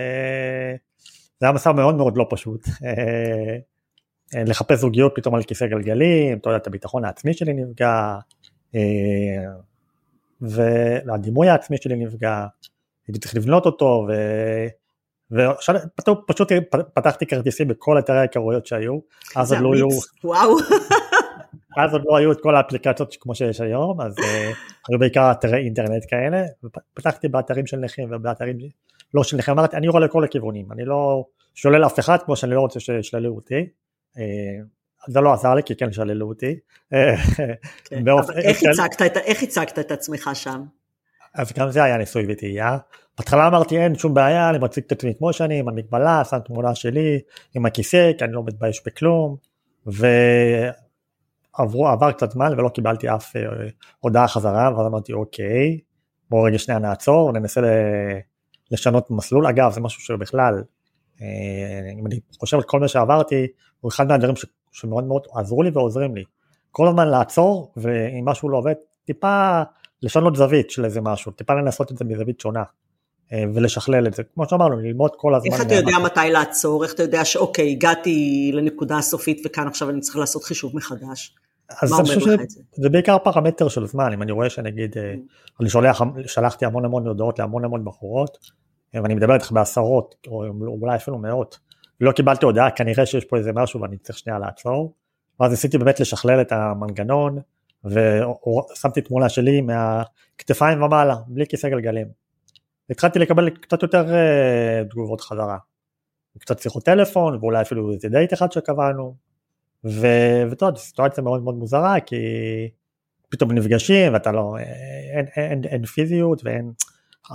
זה 1.41 1.47
היה 1.47 1.53
מסע 1.53 1.73
מאוד 1.73 1.95
מאוד 1.95 2.17
לא 2.17 2.27
פשוט. 2.31 2.69
אה, 2.85 3.57
אה, 4.35 4.45
לחפש 4.45 4.79
זוגיות 4.79 5.13
פתאום 5.15 5.35
על 5.35 5.43
כיסא 5.43 5.67
גלגלים, 5.67 6.39
אתה 6.39 6.49
יודע, 6.49 6.57
את 6.57 6.67
הביטחון 6.67 7.05
העצמי 7.05 7.35
שלי 7.35 7.53
נפגע, 7.53 8.19
אה, 8.75 8.81
והדימוי 10.41 11.49
העצמי 11.49 11.77
שלי 11.77 11.97
נפגע, 11.97 12.47
הייתי 13.09 13.19
צריך 13.21 13.35
לבנות 13.35 13.67
אותו, 13.67 14.07
ו... 14.09 14.13
ופשוט 15.31 16.53
פתחתי 16.95 17.27
כרטיסים 17.27 17.69
בכל 17.69 17.99
אתרי 17.99 18.19
ההיכרויות 18.19 18.67
שהיו, 18.67 18.99
אז 19.37 19.53
עוד 19.53 19.63
לא 19.63 19.75
היו, 19.75 19.89
וואו, 20.25 20.57
אז 21.83 21.93
עוד 21.93 22.03
לא 22.07 22.17
היו 22.17 22.33
את 22.33 22.41
כל 22.41 22.57
האפליקציות 22.57 23.17
כמו 23.21 23.35
שיש 23.35 23.61
היום, 23.61 24.01
אז 24.01 24.15
היו 24.89 24.99
בעיקר 24.99 25.31
אתרי 25.31 25.65
אינטרנט 25.65 26.05
כאלה, 26.09 26.43
ופתחתי 26.65 27.29
באתרים 27.29 27.67
של 27.67 27.77
נכים 27.77 28.09
ובאתרים 28.13 28.59
לא 29.15 29.25
שלכם, 29.25 29.53
אמרתי, 29.53 29.77
אני 29.77 29.89
רואה 29.89 30.03
לכל 30.05 30.25
הכיוונים, 30.25 30.73
אני 30.73 30.85
לא 30.85 31.25
שולל 31.55 31.87
אף 31.87 31.99
אחד 31.99 32.19
כמו 32.25 32.37
שאני 32.37 32.55
לא 32.55 32.61
רוצה 32.61 32.81
שישללו 32.81 33.35
אותי. 33.35 33.67
זה 35.09 35.21
לא 35.21 35.33
עזר 35.33 35.55
לי 35.55 35.63
כי 35.63 35.77
כן 35.77 35.93
שללו 35.93 36.29
אותי. 36.29 36.57
כן, 37.85 38.09
אבל 38.09 38.39
איך 38.43 38.59
הצגת, 38.63 39.17
איך 39.17 39.43
הצגת 39.43 39.79
את 39.79 39.93
עצמך 39.93 40.31
שם? 40.35 40.63
אז 41.35 41.53
גם 41.53 41.71
זה 41.71 41.85
היה 41.85 41.97
ניסוי 41.97 42.25
וטעייה. 42.29 42.79
בהתחלה 43.19 43.47
אמרתי 43.47 43.79
אין 43.79 43.95
שום 43.95 44.15
בעיה, 44.15 44.51
אני 44.51 44.59
מציג 44.59 44.85
את 44.87 44.93
עצמי 44.93 45.13
כמו 45.19 45.33
שאני, 45.33 45.59
עם 45.59 45.69
המגבלה, 45.69 46.25
שם 46.25 46.39
תמונה 46.39 46.75
שלי, 46.75 47.21
עם 47.55 47.67
הכיסא, 47.67 48.13
כי 48.19 48.25
אני 48.25 48.33
לא 48.33 48.45
מתבייש 48.45 48.83
בכלום. 48.87 49.37
ועבר 51.57 52.13
קצת 52.13 52.31
זמן 52.31 52.53
ולא 52.53 52.69
קיבלתי 52.69 53.09
אף 53.09 53.37
אה, 53.37 53.43
הודעה 54.01 54.29
חזרה, 54.29 54.71
ואז 54.77 54.87
אמרתי 54.87 55.13
אוקיי, 55.13 55.79
בואו 56.31 56.43
רגע 56.43 56.59
שנייה 56.59 56.79
נעצור, 56.79 57.33
ננסה 57.33 57.61
לשנות 58.71 59.11
מסלול. 59.11 59.47
אגב, 59.47 59.73
זה 59.73 59.81
משהו 59.81 60.01
שבכלל, 60.01 60.63
אה, 61.23 61.27
אם 61.99 62.07
אני 62.07 62.21
חושב 62.41 62.57
על 62.57 62.63
כל 62.63 62.81
מה 62.81 62.89
שעברתי, 62.89 63.47
הוא 63.81 63.89
אחד 63.89 64.09
מהדברים 64.09 64.35
שמאוד 64.73 65.05
מאוד 65.05 65.27
עזרו 65.35 65.63
לי 65.63 65.71
ועוזרים 65.71 66.17
לי. 66.17 66.25
כל 66.71 66.89
הזמן 66.89 67.09
לעצור, 67.09 67.73
ואם 67.77 68.25
משהו 68.25 68.49
לא 68.49 68.59
עובד, 68.59 68.75
טיפה 69.05 69.63
לשנות 70.05 70.37
זווית 70.37 70.71
של 70.71 70.85
איזה 70.85 71.01
משהו, 71.01 71.33
טיפה 71.33 71.55
לנסות 71.55 71.93
את 71.93 71.99
זה 71.99 72.05
מזווית 72.05 72.41
שונה. 72.41 72.63
אה, 73.33 73.45
ולשכלל 73.55 74.07
את 74.07 74.15
זה, 74.15 74.23
כמו 74.35 74.49
שאמרנו, 74.49 74.77
ללמוד 74.77 75.11
כל 75.17 75.35
הזמן. 75.35 75.53
איך 75.53 75.63
אתה 75.63 75.75
יודע 75.75 75.99
מתי 76.05 76.31
לעצור, 76.31 76.85
איך 76.85 76.95
אתה 76.95 77.03
יודע 77.03 77.25
שאוקיי, 77.25 77.71
הגעתי 77.71 78.51
לנקודה 78.55 78.99
הסופית 78.99 79.43
וכאן 79.47 79.67
עכשיו 79.67 79.91
אני 79.91 80.01
צריך 80.01 80.17
לעשות 80.17 80.45
חישוב 80.45 80.77
מחדש. 80.77 81.35
אז 81.83 81.91
מה 81.91 81.97
אומר 81.97 82.17
לך 82.17 82.41
את 82.43 82.51
זה? 82.51 82.61
זה 82.73 82.89
בעיקר 82.89 83.19
פרמטר 83.19 83.69
של 83.69 83.87
זמן, 83.87 84.13
אם 84.13 84.23
אני 84.23 84.33
רואה 84.33 84.51
שנגיד, 84.51 84.99
אה, 84.99 85.15
mm. 85.15 85.61
אני 85.61 85.69
שולח, 85.69 86.03
שלחתי 86.27 86.65
המון 86.65 86.85
המון 86.85 87.07
הודעות 87.07 87.39
להמון 87.39 87.65
המון 87.65 87.85
בחורות, 87.85 88.39
אה, 88.95 89.03
ואני 89.03 89.15
מדבר 89.15 89.35
איתך 89.35 89.53
בעשרות, 89.53 90.15
או 90.27 90.45
אולי 90.67 90.97
אפילו 90.97 91.19
מאות, 91.19 91.59
ולא 92.01 92.13
קיבלתי 92.13 92.47
הודעה, 92.47 92.71
כנראה 92.71 93.07
שיש 93.07 93.25
פה 93.25 93.37
איזה 93.37 93.53
משהו 93.53 93.81
ואני 93.81 93.97
צריך 93.99 94.19
שנייה 94.19 94.39
לעצור, 94.39 94.95
ואז 95.41 95.51
ניסיתי 95.51 95.79
באמת 95.79 96.01
לשכלל 96.01 96.41
את 96.41 96.53
המנגנון, 96.53 97.39
ושמתי 97.85 99.01
תמונה 99.01 99.29
שלי 99.29 99.61
מהכתפיים 99.61 100.83
ומעלה, 100.83 101.17
בלי 101.27 101.47
כיסא 101.47 101.69
גלגלים. 101.69 102.07
התחלתי 102.91 103.19
לקבל 103.19 103.51
קצת 103.51 103.83
יותר 103.83 104.07
uh, 104.07 104.91
תגובות 104.91 105.21
חזרה. 105.21 105.59
קצת 106.39 106.59
שיחות 106.59 106.85
טלפון, 106.85 107.39
ואולי 107.41 107.63
אפילו 107.63 107.93
איזה 107.93 108.09
דייט 108.09 108.33
אחד 108.33 108.53
שקבענו. 108.53 109.15
ואתה 109.85 110.67
יודע, 110.67 110.79
זו 110.79 110.85
סיטואציה 110.85 111.25
מאוד 111.25 111.43
מאוד 111.43 111.55
מוזרה, 111.55 112.01
כי 112.01 112.17
פתאום 113.29 113.53
נפגשים 113.53 114.13
ואתה 114.13 114.33
לא, 114.33 114.57
אין, 114.59 115.27
אין, 115.37 115.51
אין, 115.51 115.65
אין 115.65 115.87
פיזיות 115.87 116.45
ואין, 116.45 116.73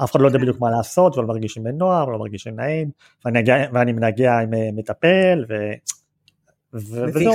אף 0.03 0.11
אחד 0.11 0.21
לא 0.21 0.27
יודע 0.27 0.39
בדיוק 0.39 0.61
מה 0.61 0.69
לעשות 0.71 1.17
ולא 1.17 1.27
מרגישים 1.27 1.63
בנוער 1.63 2.07
ולא 2.07 2.19
מרגישים 2.19 2.55
נעים, 2.55 2.91
ואני, 3.25 3.39
ואני 3.73 3.91
עם 3.91 4.53
אה, 4.53 4.69
מטפל, 4.73 5.45
ו, 5.49 5.53
ו, 6.73 7.03
וזהו, 7.07 7.33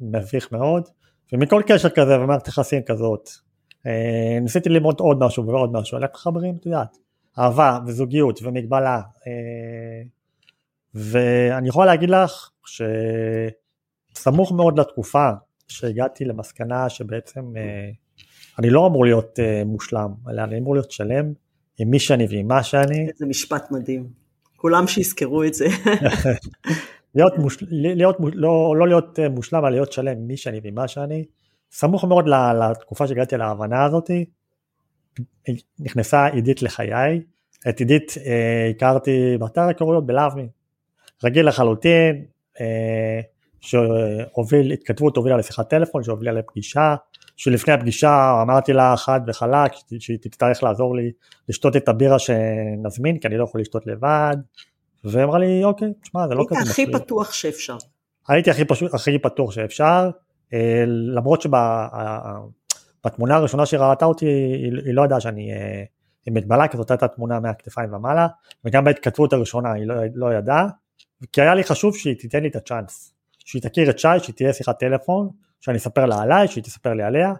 מביך 0.00 0.52
מאוד. 0.52 0.88
ומכל 1.34 1.62
קשר 1.66 1.88
כזה 1.88 2.20
ומערכת 2.20 2.48
יחסים 2.48 2.82
כזאת, 2.82 3.28
אה, 3.86 4.38
ניסיתי 4.40 4.68
ללמוד 4.68 5.00
עוד 5.00 5.18
משהו 5.20 5.46
ועוד 5.46 5.72
משהו, 5.72 5.98
איך 5.98 6.10
מחברים, 6.14 6.56
את 6.60 6.66
יודעת, 6.66 6.96
אהבה 7.38 7.78
וזוגיות 7.86 8.40
ומגבלה, 8.42 9.00
אה, 9.26 10.02
ואני 10.94 11.68
יכול 11.68 11.86
להגיד 11.86 12.10
לך 12.10 12.50
שסמוך 14.14 14.52
מאוד 14.52 14.80
לתקופה 14.80 15.30
שהגעתי 15.68 16.24
למסקנה 16.24 16.88
שבעצם 16.88 17.56
אה, 17.56 17.90
אני 18.58 18.70
לא 18.70 18.86
אמור 18.86 19.04
להיות 19.04 19.38
מושלם, 19.66 20.10
אלא 20.30 20.42
אני 20.42 20.58
אמור 20.58 20.74
להיות 20.74 20.90
שלם 20.90 21.32
עם 21.78 21.90
מי 21.90 21.98
שאני 21.98 22.26
ועם 22.30 22.48
מה 22.48 22.62
שאני. 22.62 23.08
איזה 23.08 23.26
משפט 23.26 23.70
מדהים, 23.70 24.08
כולם 24.56 24.86
שיזכרו 24.86 25.44
את 25.44 25.54
זה. 25.54 25.66
להיות 27.14 27.38
מוש... 27.38 27.56
להיות, 27.70 28.16
לא, 28.20 28.74
לא 28.78 28.88
להיות 28.88 29.18
אה, 29.18 29.28
מושלם, 29.28 29.58
אבל 29.58 29.70
להיות 29.70 29.92
שלם 29.92 30.26
מי 30.26 30.36
שאני 30.36 30.60
ומה 30.64 30.88
שאני. 30.88 31.24
סמוך 31.72 32.04
מאוד 32.04 32.24
לתקופה 32.28 33.06
שהגעתי 33.06 33.36
להבנה 33.36 33.84
הזאתי, 33.84 34.24
נכנסה 35.80 36.26
עידית 36.26 36.62
לחיי, 36.62 37.20
את 37.68 37.78
עידית 37.78 38.14
אה, 38.26 38.70
הכרתי 38.70 39.36
באתר 39.38 39.60
הכרויות 39.60 40.06
בלאבמי, 40.06 40.48
רגיל 41.24 41.48
לחלוטין, 41.48 42.24
אה, 42.60 43.20
שהוביל, 43.60 44.72
התכתבות 44.72 45.16
הובילה 45.16 45.36
לשיחת 45.36 45.70
טלפון 45.70 46.02
שהובילה 46.02 46.32
לפגישה, 46.32 46.94
שלפני 47.36 47.74
הפגישה 47.74 48.42
אמרתי 48.42 48.72
לה 48.72 48.96
חד 48.96 49.20
וחלק 49.26 49.72
שהיא 49.98 50.18
תצטרך 50.20 50.62
לעזור 50.62 50.96
לי 50.96 51.12
לשתות 51.48 51.76
את 51.76 51.88
הבירה 51.88 52.18
שנזמין 52.18 53.18
כי 53.18 53.28
אני 53.28 53.38
לא 53.38 53.44
יכול 53.44 53.60
לשתות 53.60 53.86
לבד, 53.86 54.36
והיא 55.04 55.24
אמרה 55.24 55.38
לי 55.38 55.64
אוקיי, 55.64 55.92
תשמע 56.02 56.28
זה 56.28 56.34
לא 56.34 56.44
כזה 56.48 56.60
מפריע. 56.60 56.86
היית 56.86 56.94
הכי 56.94 57.04
פתוח 57.04 57.32
שאפשר. 57.32 57.76
הייתי 58.28 58.50
הכי, 58.50 58.64
פשוט, 58.64 58.94
הכי 58.94 59.18
פתוח 59.18 59.52
שאפשר, 59.52 60.10
אה, 60.52 60.84
למרות 60.86 61.42
שבתמונה 63.02 63.36
הראשונה 63.36 63.66
שהיא 63.66 63.80
ראתה 63.80 64.04
אותי 64.04 64.26
היא, 64.26 64.72
היא 64.84 64.94
לא 64.94 65.04
ידעה 65.04 65.20
שאני 65.20 65.52
אה, 65.52 65.84
עם 66.26 66.34
מגבלה, 66.34 66.68
כי 66.68 66.76
זאת 66.76 66.90
הייתה 66.90 67.08
תמונה 67.08 67.40
מהכתפיים 67.40 67.94
ומעלה, 67.94 68.26
וגם 68.64 68.84
בהתכתבות 68.84 69.32
הראשונה 69.32 69.72
היא 69.72 69.86
לא, 69.86 69.94
לא 70.14 70.34
ידעה, 70.34 70.68
כי 71.32 71.40
היה 71.40 71.54
לי 71.54 71.64
חשוב 71.64 71.96
שהיא 71.96 72.18
תיתן 72.18 72.42
לי 72.42 72.48
את 72.48 72.56
הצ'אנס, 72.56 73.14
שהיא 73.38 73.62
תכיר 73.62 73.90
את 73.90 73.98
שי, 73.98 74.08
שהיא 74.22 74.34
תהיה 74.34 74.52
שיחת 74.52 74.78
טלפון, 74.78 75.28
שאני 75.60 75.76
אספר 75.76 76.06
לה 76.06 76.22
עליי, 76.22 76.48
שהיא 76.48 76.64
תספר 76.64 76.92
לי 76.92 77.02
עליה, 77.02 77.32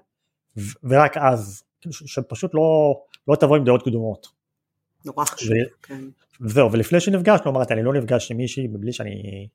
ורק 0.84 1.16
אז, 1.16 1.62
שפשוט 1.90 2.54
לא, 2.54 2.94
לא 3.28 3.36
תבוא 3.36 3.56
עם 3.56 3.64
דעות 3.64 3.82
קדומות. 3.82 4.43
נורא 5.05 5.24
חשוב, 5.24 5.52
כן. 5.82 6.00
וזהו, 6.40 6.72
ולפני 6.72 7.00
שנפגשנו 7.00 7.50
אמרתי 7.50 7.74
אני 7.74 7.82
לא 7.82 7.94
נפגש 7.94 8.30
עם 8.30 8.36
מישהי 8.36 8.66
מבלי 8.66 8.92
שאני 8.92 9.48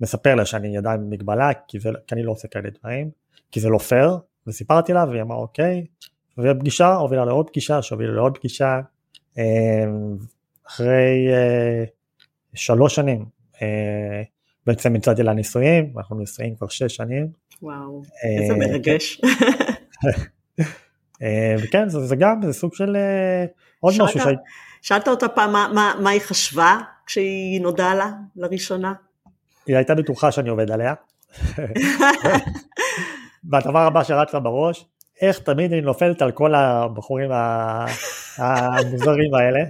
מספר 0.00 0.34
לה 0.34 0.46
שאני 0.46 0.78
עדיין 0.78 1.00
במגבלה, 1.00 1.50
כי, 1.68 1.80
זה, 1.80 1.90
כי 2.06 2.14
אני 2.14 2.22
לא 2.22 2.32
עושה 2.32 2.48
כאלה 2.48 2.68
דברים, 2.80 3.10
כי 3.50 3.60
זה 3.60 3.68
לא 3.68 3.78
פייר, 3.78 4.18
וסיפרתי 4.46 4.92
לה 4.92 5.04
והיא 5.04 5.22
אמרה 5.22 5.36
אוקיי, 5.36 5.86
ופגישה 6.38 6.94
הובילה 6.94 7.24
לעוד 7.24 7.50
פגישה 7.50 7.82
שהובילה 7.82 8.12
לעוד 8.12 8.38
פגישה, 8.38 8.80
אמ, 9.38 10.16
אחרי 10.66 11.28
אה, 11.32 11.84
שלוש 12.54 12.94
שנים 12.94 13.24
אה, 13.62 14.22
בעצם 14.66 14.92
מצאתי 14.92 15.22
לה 15.22 15.32
נישואים, 15.32 15.92
אנחנו 15.96 16.18
נישואים 16.18 16.56
כבר 16.56 16.68
שש 16.68 16.96
שנים. 16.96 17.28
וואו, 17.62 18.02
אה, 18.24 18.42
איזה 18.42 18.54
מרגש. 18.54 19.20
וכן, 21.62 21.88
זה, 21.88 22.00
זה 22.00 22.16
גם, 22.16 22.40
זה 22.42 22.52
סוג 22.52 22.74
של 22.74 22.96
עוד 23.80 23.94
משהו. 23.98 24.20
שאלת 24.82 25.08
אותה 25.08 25.28
פעם 25.28 25.52
מה, 25.52 25.70
מה, 25.74 25.94
מה 26.00 26.10
היא 26.10 26.20
חשבה 26.20 26.78
כשהיא 27.06 27.60
נודעה 27.60 27.94
לה 27.94 28.10
לראשונה? 28.36 28.92
היא 29.66 29.76
הייתה 29.76 29.94
בטוחה 29.94 30.32
שאני 30.32 30.48
עובד 30.48 30.70
עליה. 30.70 30.94
והדבר 33.50 33.78
הבא 33.78 34.04
שרץ 34.04 34.34
לה 34.34 34.40
בראש, 34.40 34.86
איך 35.20 35.38
תמיד 35.38 35.72
אני 35.72 35.80
נופלת 35.80 36.22
על 36.22 36.32
כל 36.32 36.54
הבחורים 36.54 37.30
המוזרים 38.38 39.34
האלה. 39.34 39.60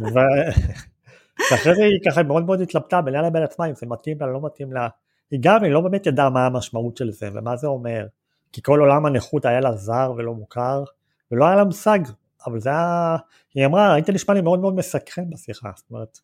ואחרי 0.00 1.74
זה 1.74 1.84
היא 1.84 2.10
ככה 2.10 2.22
מאוד 2.22 2.46
מאוד 2.46 2.60
התלבטה 2.60 3.00
בינה 3.00 3.22
לבין 3.22 3.42
עצמה 3.42 3.66
אם 3.66 3.74
זה 3.74 3.86
מתאים 3.86 4.16
לה 4.20 4.26
לא 4.26 4.40
מתאים 4.42 4.72
לה. 4.72 4.88
היא 5.30 5.40
גם, 5.42 5.64
היא 5.64 5.72
לא 5.72 5.80
באמת 5.80 6.06
ידעה 6.06 6.30
מה 6.30 6.46
המשמעות 6.46 6.96
של 6.96 7.10
זה 7.10 7.28
ומה 7.34 7.56
זה 7.56 7.66
אומר. 7.66 8.06
כי 8.52 8.62
כל 8.62 8.80
עולם 8.80 9.06
הנכות 9.06 9.44
היה 9.44 9.60
לה 9.60 9.72
זר 9.72 10.12
ולא 10.16 10.34
מוכר, 10.34 10.84
ולא 11.32 11.46
היה 11.46 11.56
לה 11.56 11.64
מושג 11.64 11.98
אבל 12.46 12.60
זה 12.60 12.68
היה, 12.68 13.16
היא 13.54 13.66
אמרה, 13.66 13.94
היית 13.94 14.10
נשמע 14.10 14.34
לי 14.34 14.40
מאוד 14.40 14.60
מאוד 14.60 14.74
מסקרן 14.74 15.30
בשיחה, 15.30 15.70
זאת 15.76 15.90
אומרת, 15.90 16.18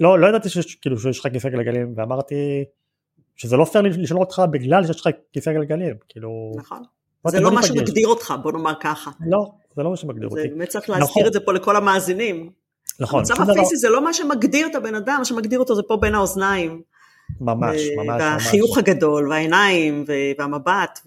לא, 0.00 0.18
לא 0.18 0.26
ידעתי 0.26 0.48
שיש, 0.48 0.74
כאילו, 0.74 0.98
שיש 0.98 1.20
לך 1.20 1.32
כיסא 1.32 1.48
גלגלים, 1.48 1.94
ואמרתי 1.96 2.64
שזה 3.36 3.56
לא 3.56 3.64
פייר 3.64 3.84
לשאול 3.84 4.20
אותך 4.20 4.42
בגלל 4.50 4.86
שיש 4.86 5.00
לך 5.00 5.08
כיסא 5.32 5.52
גלגלים, 5.52 5.96
כאילו... 6.08 6.52
נכון. 6.56 6.82
זה 7.26 7.40
לא 7.40 7.54
מה 7.54 7.62
שמגדיר 7.62 8.08
אותך, 8.08 8.34
בוא 8.42 8.52
נאמר 8.52 8.72
ככה. 8.80 9.10
לא, 9.26 9.52
זה 9.76 9.82
לא 9.82 9.90
מה 9.90 9.96
שמגדיר 9.96 10.28
אותי. 10.28 10.42
זה 10.42 10.48
באמת 10.48 10.68
צריך 10.68 10.90
להזכיר 10.90 11.08
נכון. 11.08 11.26
את 11.26 11.32
זה 11.32 11.40
פה 11.40 11.52
לכל 11.52 11.76
המאזינים. 11.76 12.50
נכון. 13.00 13.18
המצב 13.18 13.50
הפיזי 13.50 13.76
זה 13.76 13.88
לא 13.88 14.04
מה 14.04 14.12
שמגדיר 14.12 14.66
את 14.66 14.74
הבן 14.74 14.94
אדם, 14.94 15.16
מה 15.18 15.24
שמגדיר 15.24 15.58
אותו 15.58 15.74
זה 15.74 15.82
פה 15.82 15.96
בין 15.96 16.14
האוזניים. 16.14 16.82
ממש, 17.40 17.80
ממש. 17.96 18.22
והחיוך 18.22 18.78
הגדול, 18.78 19.28
והעיניים, 19.28 20.04
והמבט, 20.38 21.00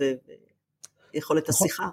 ויכולת 1.14 1.50
נכון. 1.50 1.68
השיחה. 1.68 1.88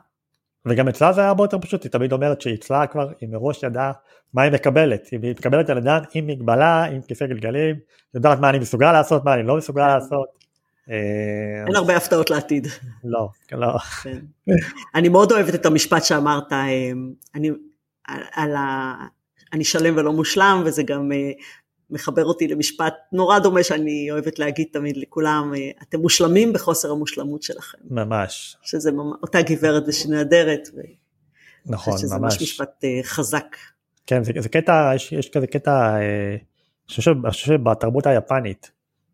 וגם 0.67 0.89
אצלה 0.89 1.13
זה 1.13 1.21
היה 1.21 1.29
הרבה 1.29 1.45
יותר 1.45 1.59
פשוט, 1.59 1.83
היא 1.83 1.91
תמיד 1.93 2.13
אומרת 2.13 2.41
שאצלה 2.41 2.87
כבר, 2.87 3.09
היא 3.21 3.29
מראש 3.29 3.63
ידעה 3.63 3.93
מה 4.35 4.43
היא 4.43 4.53
מקבלת, 4.53 5.07
היא 5.07 5.21
מקבלת 5.23 5.71
על 5.71 5.79
ידן 5.79 5.99
עם 6.15 6.27
מגבלה, 6.27 6.85
עם 6.85 7.03
כיסא 7.03 7.27
גלגלים, 7.27 7.77
יודעת 8.15 8.39
מה 8.39 8.51
אני 8.51 8.59
מסוגל 8.59 8.93
לעשות, 8.93 9.25
מה 9.25 9.35
אני 9.35 9.43
לא 9.43 9.57
מסוגל 9.57 9.87
לעשות. 9.87 10.29
אה, 10.91 11.65
אין 11.67 11.77
הרבה 11.77 11.97
הפתעות 11.97 12.31
לעתיד. 12.31 12.67
לא, 13.05 13.29
לא. 13.53 13.79
כן. 13.79 14.19
אני 14.95 15.09
מאוד 15.09 15.33
אוהבת 15.33 15.55
את 15.55 15.67
המשפט 15.67 16.05
שאמרת, 16.05 16.53
אה, 16.53 16.91
אני, 17.35 17.51
על 18.35 18.57
ה... 18.57 18.95
אני 19.53 19.65
שלם 19.65 19.97
ולא 19.97 20.13
מושלם, 20.13 20.63
וזה 20.67 20.83
גם 20.83 21.13
אה, 21.13 21.31
מחבר 21.91 22.25
אותי 22.25 22.49
למשפט 22.49 22.95
נורא 23.13 23.39
דומה 23.39 23.63
שאני 23.63 24.11
אוהבת 24.11 24.39
להגיד 24.39 24.67
תמיד 24.73 24.97
לכולם, 24.97 25.53
אה, 25.57 25.71
אתם 25.83 26.01
מושלמים 26.01 26.53
בחוסר 26.53 26.91
המושלמות 26.91 27.43
שלכם. 27.43 27.79
ממש. 27.91 28.57
שזה 28.63 28.93
ממש, 28.93 29.17
אותה 29.23 29.43
גברת 29.43 29.83
ושנהדרת. 29.87 30.69
נכון, 31.67 31.99
שזה 31.99 32.07
ממש. 32.19 32.35
שזה 32.35 32.43
ממש 32.43 32.43
משפט 32.43 32.85
uh, 32.85 33.07
חזק. 33.07 33.57
כן, 34.07 34.25
זה, 34.25 34.33
זה 34.39 34.49
קטע, 34.49 34.93
יש, 34.95 35.13
יש 35.13 35.31
כזה 35.31 35.47
קטע, 35.47 35.71
אה, 35.71 36.31
אני 36.31 36.39
חושב, 36.89 37.15
שבתרבות 37.31 38.07
היפנית, 38.07 38.71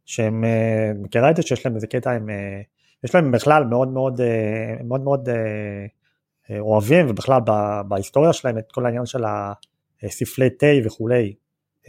שהם, 0.06 0.44
אה, 0.44 0.92
מכירה 1.02 1.30
את 1.30 1.36
זה 1.36 1.42
שיש 1.42 1.66
להם 1.66 1.74
איזה 1.74 1.86
קטע, 1.86 2.10
הם, 2.10 2.30
אה, 2.30 2.60
יש 3.04 3.14
להם 3.14 3.32
בכלל 3.32 3.64
מאוד 3.64 3.88
מאוד, 3.88 4.20
אה, 4.20 4.76
מאוד 4.84 5.00
מאוד 5.00 5.28
אה, 5.28 5.34
אה, 6.50 6.60
אוהבים, 6.60 7.06
ובכלל 7.10 7.40
בהיסטוריה 7.88 8.32
שלהם 8.32 8.58
את 8.58 8.72
כל 8.72 8.86
העניין 8.86 9.06
של 9.06 9.24
הספלי 10.02 10.50
תה 10.50 10.66
וכולי. 10.84 11.34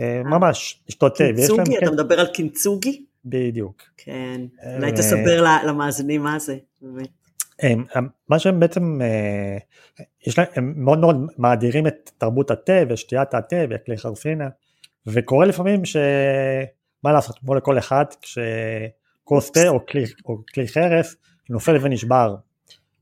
אה, 0.01 0.21
ממש, 0.23 0.83
לשתות 0.89 1.17
תה. 1.17 1.23
קינצוגי, 1.23 1.77
אתה 1.77 1.85
קטע- 1.85 1.91
מדבר 1.91 2.19
על 2.19 2.27
קינצוגי? 2.27 3.05
בדיוק. 3.25 3.81
כן, 3.97 4.41
אה, 4.63 4.75
אולי 4.75 4.91
תספר 4.91 5.45
למאזינים 5.65 6.23
מה 6.23 6.39
זה, 6.39 6.57
באמת. 6.81 7.07
מה 8.29 8.39
שהם 8.39 8.59
בעצם, 8.59 9.01
אה, 9.01 9.57
יש 10.27 10.37
להם, 10.37 10.47
הם 10.55 10.73
מאוד 10.77 10.99
מאוד 10.99 11.27
מאדירים 11.37 11.87
את 11.87 12.11
תרבות 12.17 12.51
התה 12.51 12.73
ושתיית 12.89 13.33
התה 13.33 13.55
והכלי 13.69 13.97
חרסינה, 13.97 14.47
וקורה 15.07 15.45
לפעמים 15.45 15.85
שמה 15.85 17.11
לעשות, 17.13 17.39
כמו 17.39 17.55
לכל 17.55 17.77
אחד, 17.77 18.05
כשכוס 18.21 19.51
תה 19.51 19.67
או 19.69 19.85
כלי, 19.85 20.03
או 20.25 20.37
כלי 20.53 20.67
חרס 20.67 21.15
נופל 21.49 21.77
ונשבר. 21.81 22.35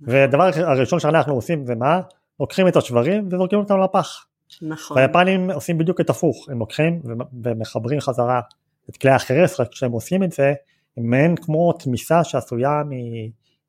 והדבר 0.01 0.49
הראשון 0.55 0.99
שאנחנו 0.99 1.33
עושים 1.33 1.65
זה 1.65 1.75
מה? 1.75 2.01
לוקחים 2.39 2.67
את 2.67 2.75
השברים 2.75 3.27
וזורקים 3.31 3.59
אותם 3.59 3.79
לפח. 3.79 4.25
נכון. 4.61 4.97
והיפנים 4.97 5.51
עושים 5.51 5.77
בדיוק 5.77 6.01
את 6.01 6.09
הפוך, 6.09 6.49
הם 6.49 6.59
לוקחים 6.59 7.01
ומחברים 7.43 7.99
חזרה 7.99 8.41
את 8.89 8.97
כלי 8.97 9.11
החרס, 9.11 9.59
רק 9.59 9.71
כשהם 9.71 9.91
עושים 9.91 10.23
את 10.23 10.31
זה, 10.31 10.53
הם 10.97 11.09
מעין 11.09 11.35
כמו 11.35 11.73
תמיסה 11.73 12.23
שעשויה 12.23 12.81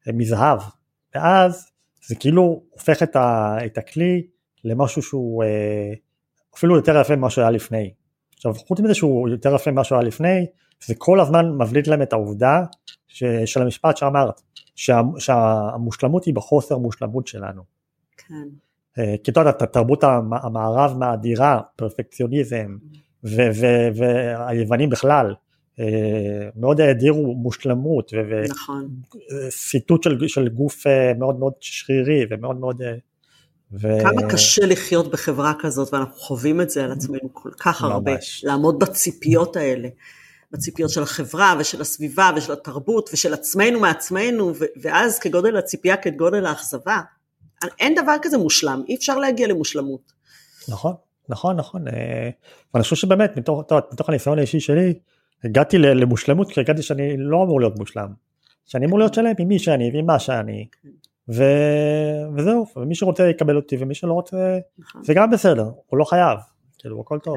מזהב, 0.07 0.61
ואז 1.15 1.71
זה 2.07 2.15
כאילו 2.15 2.63
הופך 2.71 3.03
את, 3.03 3.17
ה, 3.17 3.57
את 3.67 3.79
הכלי 3.79 4.27
למשהו 4.65 5.03
שהוא 5.03 5.45
אה, 5.45 5.93
אפילו 6.57 6.77
יותר 6.77 7.01
יפה 7.01 7.17
ממה 7.17 7.31
שהיה 7.31 7.51
לפני. 7.51 7.93
עכשיו 8.35 8.55
חוץ 8.55 8.81
מזה 8.81 8.95
שהוא 8.95 9.29
יותר 9.29 9.55
יפה 9.55 9.71
ממה 9.71 9.85
שהיה 9.85 10.03
לפני, 10.03 10.47
זה 10.87 10.95
כל 10.99 11.21
הזמן 11.21 11.47
מבליט 11.59 11.87
להם 11.87 12.03
את 12.03 12.13
העובדה 12.13 12.63
ש, 13.09 13.25
של 13.45 13.63
המשפט 13.63 13.97
שאמרת, 13.97 14.41
שה, 14.75 15.01
שהמושלמות 15.19 16.25
היא 16.25 16.35
בחוסר 16.35 16.79
מושלמות 16.79 17.27
שלנו. 17.27 17.63
כן. 18.17 18.49
אה, 18.99 19.15
כי 19.25 19.31
אתה 19.31 19.41
יודע, 19.41 19.53
המ- 20.03 20.33
המערב 20.33 20.99
מאדירה, 20.99 21.61
פרפקציוניזם, 21.77 22.77
והיוונים 23.25 24.91
בכלל, 24.91 25.35
אה, 25.81 26.49
מאוד 26.57 26.81
האדירו 26.81 27.35
מושלמות 27.35 28.13
נכון. 28.49 28.89
וסיטוט 29.47 30.03
של, 30.03 30.29
של 30.29 30.49
גוף 30.49 30.87
אה, 30.87 31.13
מאוד 31.19 31.39
מאוד 31.39 31.53
שרירי 31.61 32.27
ומאוד 32.31 32.57
מאוד... 32.61 32.83
ו... 33.73 33.89
כמה 34.03 34.31
קשה 34.31 34.67
לחיות 34.67 35.11
בחברה 35.11 35.53
כזאת, 35.61 35.95
ואנחנו 35.95 36.15
חווים 36.15 36.61
את 36.61 36.71
זה 36.71 36.85
על 36.85 36.93
עצמנו 36.93 37.29
כל 37.33 37.51
כך 37.61 37.83
הרבה, 37.83 38.13
ממש. 38.13 38.45
לעמוד 38.45 38.79
בציפיות 38.79 39.57
האלה, 39.57 39.89
בציפיות 40.53 40.91
של 40.91 41.03
החברה 41.03 41.55
ושל 41.61 41.81
הסביבה 41.81 42.31
ושל 42.37 42.53
התרבות 42.53 43.11
ושל 43.13 43.35
עצמנו 43.35 43.81
מעצמנו, 43.81 44.53
ואז 44.83 45.19
כגודל 45.19 45.57
הציפייה 45.57 45.97
כגודל 45.97 46.47
האכזבה. 46.47 47.01
אין 47.79 47.95
דבר 47.95 48.17
כזה 48.23 48.39
מושלם, 48.39 48.83
אי 48.89 48.95
אפשר 48.95 49.19
להגיע 49.19 49.49
למושלמות. 49.49 50.13
נכון, 50.69 50.95
נכון, 51.29 51.57
נכון. 51.57 51.89
אה, 51.89 52.31
ואני 52.75 52.83
חושב 52.83 52.97
שבאמת, 52.97 53.37
מתוך, 53.37 53.65
יודע, 53.71 53.87
מתוך 53.93 54.09
הניסיון 54.09 54.39
האישי 54.39 54.61
שלי, 54.61 54.95
הגעתי 55.45 55.79
למושלמות 55.79 56.53
כי 56.53 56.61
הגעתי 56.61 56.83
שאני 56.83 57.17
לא 57.19 57.43
אמור 57.43 57.61
להיות 57.61 57.79
מושלם. 57.79 58.09
שאני 58.67 58.87
אמור 58.87 58.99
להיות 58.99 59.15
שלם 59.15 59.33
עם 59.39 59.49
מי 59.49 59.59
שאני 59.59 59.91
ועם 59.95 60.07
מה 60.07 60.19
שאני. 60.19 60.67
ו... 61.29 61.45
וזהו, 62.37 62.67
ומי 62.77 62.95
שרוצה 62.95 63.29
יקבל 63.29 63.57
אותי 63.57 63.77
ומי 63.81 63.95
שלא 63.95 64.13
רוצה, 64.13 64.59
נכון. 64.79 65.05
זה 65.05 65.15
גם 65.15 65.31
בסדר, 65.31 65.71
הוא 65.87 65.99
לא 65.99 66.05
חייב, 66.05 66.39
כאילו 66.79 67.01
הכל 67.01 67.19
טוב. 67.19 67.37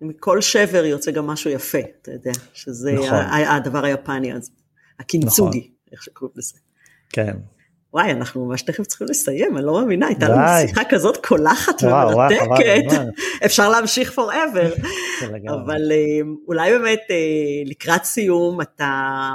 מכל 0.00 0.40
שבר 0.40 0.84
יוצא 0.84 1.10
גם 1.10 1.26
משהו 1.26 1.50
יפה, 1.50 1.78
אתה 2.02 2.10
יודע, 2.10 2.32
שזה 2.52 2.92
נכון. 2.92 3.18
הדבר 3.48 3.84
היפני 3.84 4.32
הזה, 4.32 4.50
הקינצוגי, 5.00 5.70
איך 5.92 6.02
שקוראים 6.02 6.34
לזה. 6.36 6.58
כן. 7.10 7.36
וואי, 7.94 8.10
אנחנו 8.10 8.46
ממש 8.46 8.62
תכף 8.62 8.86
צריכים 8.86 9.06
לסיים, 9.10 9.56
אני 9.56 9.66
לא 9.66 9.72
מאמינה, 9.72 10.06
הייתה 10.06 10.28
לנו. 10.28 10.68
שיחה 10.68 10.82
כזאת 10.88 11.26
קולחת 11.26 11.82
ומרתקת. 11.82 13.14
אפשר 13.46 13.68
להמשיך 13.68 14.18
forever. 14.18 14.86
אבל 15.54 15.92
אה, 15.92 16.20
אולי 16.48 16.70
באמת 16.70 17.00
אה, 17.10 17.16
לקראת 17.64 18.04
סיום 18.04 18.60
אתה 18.60 19.30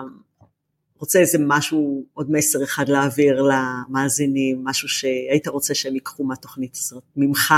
רוצה 0.98 1.20
איזה 1.20 1.38
משהו, 1.42 2.04
עוד 2.14 2.32
מסר 2.32 2.64
אחד 2.64 2.90
להעביר 2.90 3.42
למאזינים, 3.42 4.62
משהו 4.64 4.88
שהיית 4.90 5.48
רוצה 5.48 5.76
שהם 5.76 5.94
ייקחו 5.94 6.24
מהתוכנית 6.24 6.76
הזאת, 6.76 7.04
ממך, 7.16 7.54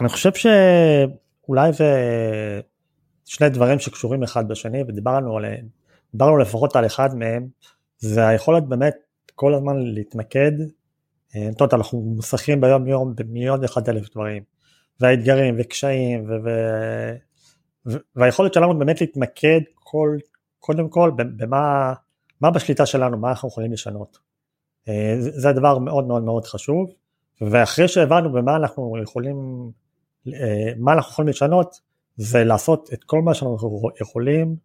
אני 0.00 0.08
חושב 0.08 0.30
שאולי 0.34 1.72
זה 1.72 1.90
שני 3.24 3.48
דברים 3.48 3.78
שקשורים 3.78 4.22
אחד 4.22 4.48
בשני 4.48 4.82
ודיברנו 4.88 5.36
עליהם, 5.36 5.66
דיברנו 6.12 6.38
לפחות 6.38 6.76
על 6.76 6.86
אחד 6.86 7.14
מהם, 7.14 7.46
זה 7.98 8.28
היכולת 8.28 8.68
באמת 8.68 8.94
כל 9.34 9.54
הזמן 9.54 9.76
להתמקד, 9.76 10.52
אה, 11.36 11.48
אתה 11.48 11.64
יודע, 11.64 11.76
אנחנו 11.76 12.00
מוסכים 12.00 12.60
ביום 12.60 12.86
יום 12.86 13.14
במיליון 13.14 13.60
ואחד 13.62 13.88
אלף 13.88 14.10
דברים, 14.10 14.42
והאתגרים 15.00 15.54
וקשיים 15.58 16.24
ו- 16.28 16.48
ו- 17.86 17.96
והיכולת 18.16 18.54
שלנו 18.54 18.78
באמת 18.78 19.00
להתמקד 19.00 19.60
כל, 19.74 20.16
קודם 20.58 20.88
כל 20.88 21.10
במה 21.16 21.92
מה 22.42 22.50
בשליטה 22.50 22.86
שלנו, 22.86 23.18
מה 23.18 23.30
אנחנו 23.30 23.48
יכולים 23.48 23.72
לשנות. 23.72 24.18
אה, 24.88 25.14
זה 25.18 25.48
הדבר 25.48 25.78
מאוד 25.78 26.06
מאוד 26.06 26.22
מאוד 26.22 26.44
חשוב, 26.44 26.90
ואחרי 27.40 27.88
שהבנו 27.88 28.32
במה 28.32 28.56
אנחנו 28.56 28.94
יכולים, 29.02 29.70
אה, 30.28 30.72
מה 30.78 30.92
אנחנו 30.92 31.12
יכולים 31.12 31.28
לשנות, 31.28 31.80
זה 32.16 32.44
לעשות 32.44 32.90
את 32.92 33.04
כל 33.04 33.22
מה 33.22 33.34
שאנחנו 33.34 33.90
יכולים 34.00 34.56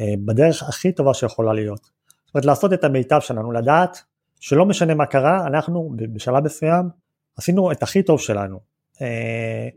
אה, 0.00 0.14
בדרך 0.24 0.62
הכי 0.62 0.92
טובה 0.92 1.14
שיכולה 1.14 1.52
להיות. 1.52 1.90
זאת 2.26 2.34
אומרת 2.34 2.44
לעשות 2.44 2.72
את 2.72 2.84
המיטב 2.84 3.20
שלנו, 3.20 3.52
לדעת 3.52 4.02
שלא 4.40 4.66
משנה 4.66 4.94
מה 4.94 5.06
קרה, 5.06 5.46
אנחנו 5.46 5.92
בשלב 5.96 6.44
מסוים 6.44 6.88
עשינו 7.36 7.72
את 7.72 7.82
הכי 7.82 8.02
טוב 8.02 8.20
שלנו. 8.20 8.60
אה, 9.02 9.68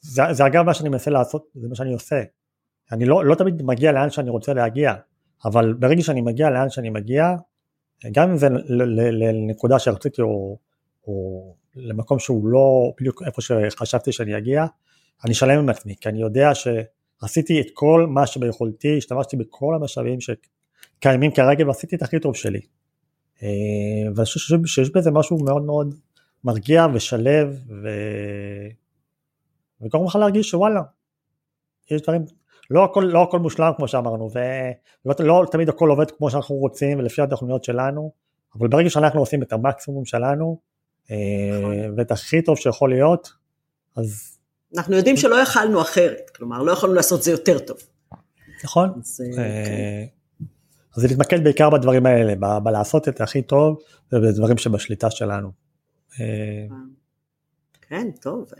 זה, 0.00 0.22
זה 0.30 0.46
אגב 0.46 0.64
מה 0.64 0.74
שאני 0.74 0.88
מנסה 0.88 1.10
לעשות, 1.10 1.46
זה 1.54 1.68
מה 1.68 1.74
שאני 1.74 1.92
עושה. 1.92 2.22
אני 2.92 3.04
לא, 3.04 3.24
לא 3.24 3.34
תמיד 3.34 3.62
מגיע 3.62 3.92
לאן 3.92 4.10
שאני 4.10 4.30
רוצה 4.30 4.54
להגיע, 4.54 4.94
אבל 5.44 5.72
ברגע 5.72 6.02
שאני 6.02 6.20
מגיע 6.20 6.50
לאן 6.50 6.70
שאני 6.70 6.90
מגיע, 6.90 7.34
גם 8.12 8.30
אם 8.30 8.36
זה 8.36 8.48
לנקודה 9.10 9.78
שרציתי 9.78 10.22
או, 10.22 10.58
או 11.06 11.54
למקום 11.76 12.18
שהוא 12.18 12.48
לא 12.48 12.92
בדיוק 13.00 13.22
איפה 13.26 13.42
שחשבתי 13.42 14.12
שאני 14.12 14.38
אגיע, 14.38 14.66
אני 15.24 15.34
שלם 15.34 15.58
עם 15.58 15.68
עצמי, 15.68 15.94
כי 16.00 16.08
אני 16.08 16.20
יודע 16.20 16.50
שעשיתי 16.54 17.60
את 17.60 17.66
כל 17.74 18.06
מה 18.08 18.26
שביכולתי, 18.26 18.98
השתמשתי 18.98 19.36
בכל 19.36 19.74
המשאבים 19.74 20.18
שקיימים 20.20 21.30
כרגע 21.32 21.66
ועשיתי 21.66 21.96
את 21.96 22.02
הכי 22.02 22.20
טוב 22.20 22.36
שלי. 22.36 22.60
אה, 23.42 23.48
ואני 24.14 24.24
חושב 24.24 24.66
שיש- 24.66 24.90
בזה 24.90 25.10
משהו 25.10 25.38
מאוד 25.44 25.62
מאוד 25.62 25.94
מרגיע 26.44 26.86
ושלב 26.94 27.58
ו... 27.82 27.88
וגורם 29.80 30.06
לך 30.06 30.16
להרגיש 30.16 30.50
שוואלה, 30.50 30.82
יש 31.90 32.02
דברים, 32.02 32.24
לא 32.70 32.84
הכל, 32.84 33.00
לא 33.12 33.22
הכל 33.22 33.38
מושלם 33.38 33.72
כמו 33.76 33.88
שאמרנו, 33.88 34.30
ולא 35.04 35.14
לא 35.20 35.44
תמיד 35.50 35.68
הכל 35.68 35.88
עובד 35.90 36.10
כמו 36.10 36.30
שאנחנו 36.30 36.54
רוצים 36.54 36.98
ולפי 36.98 37.22
התוכניות 37.22 37.64
שלנו, 37.64 38.12
אבל 38.58 38.68
ברגע 38.68 38.90
שאנחנו 38.90 39.20
עושים 39.20 39.42
את 39.42 39.52
המקסימום 39.52 40.04
שלנו, 40.04 40.58
אה, 41.10 41.16
ואת 41.96 42.10
הכי 42.10 42.42
טוב 42.42 42.56
שיכול 42.58 42.90
להיות, 42.90 43.32
אז 43.96 44.38
אנחנו 44.76 44.96
יודעים 44.96 45.16
שלא 45.16 45.34
יכלנו 45.42 45.80
אחרת, 45.80 46.30
כלומר 46.36 46.62
לא 46.62 46.72
יכולנו 46.72 46.94
לעשות 46.94 47.22
זה 47.22 47.30
יותר 47.30 47.58
טוב. 47.58 47.76
נכון, 48.64 48.90
אז, 48.96 49.20
אה, 49.38 49.64
כן. 49.66 50.19
אז 50.96 51.04
להתמקד 51.04 51.44
בעיקר 51.44 51.70
בדברים 51.70 52.06
האלה, 52.06 52.34
ב- 52.40 52.58
בלעשות 52.64 53.08
את 53.08 53.20
הכי 53.20 53.42
טוב 53.42 53.78
ובדברים 54.12 54.58
שבשליטה 54.58 55.10
שלנו. 55.10 55.50
אה, 56.20 56.76
כן, 57.88 58.10
טוב. 58.20 58.50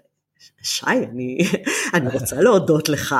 שי, 0.62 0.86
אני, 0.86 1.38
אני 1.94 2.08
רוצה 2.12 2.40
להודות 2.40 2.88
לך. 2.88 3.14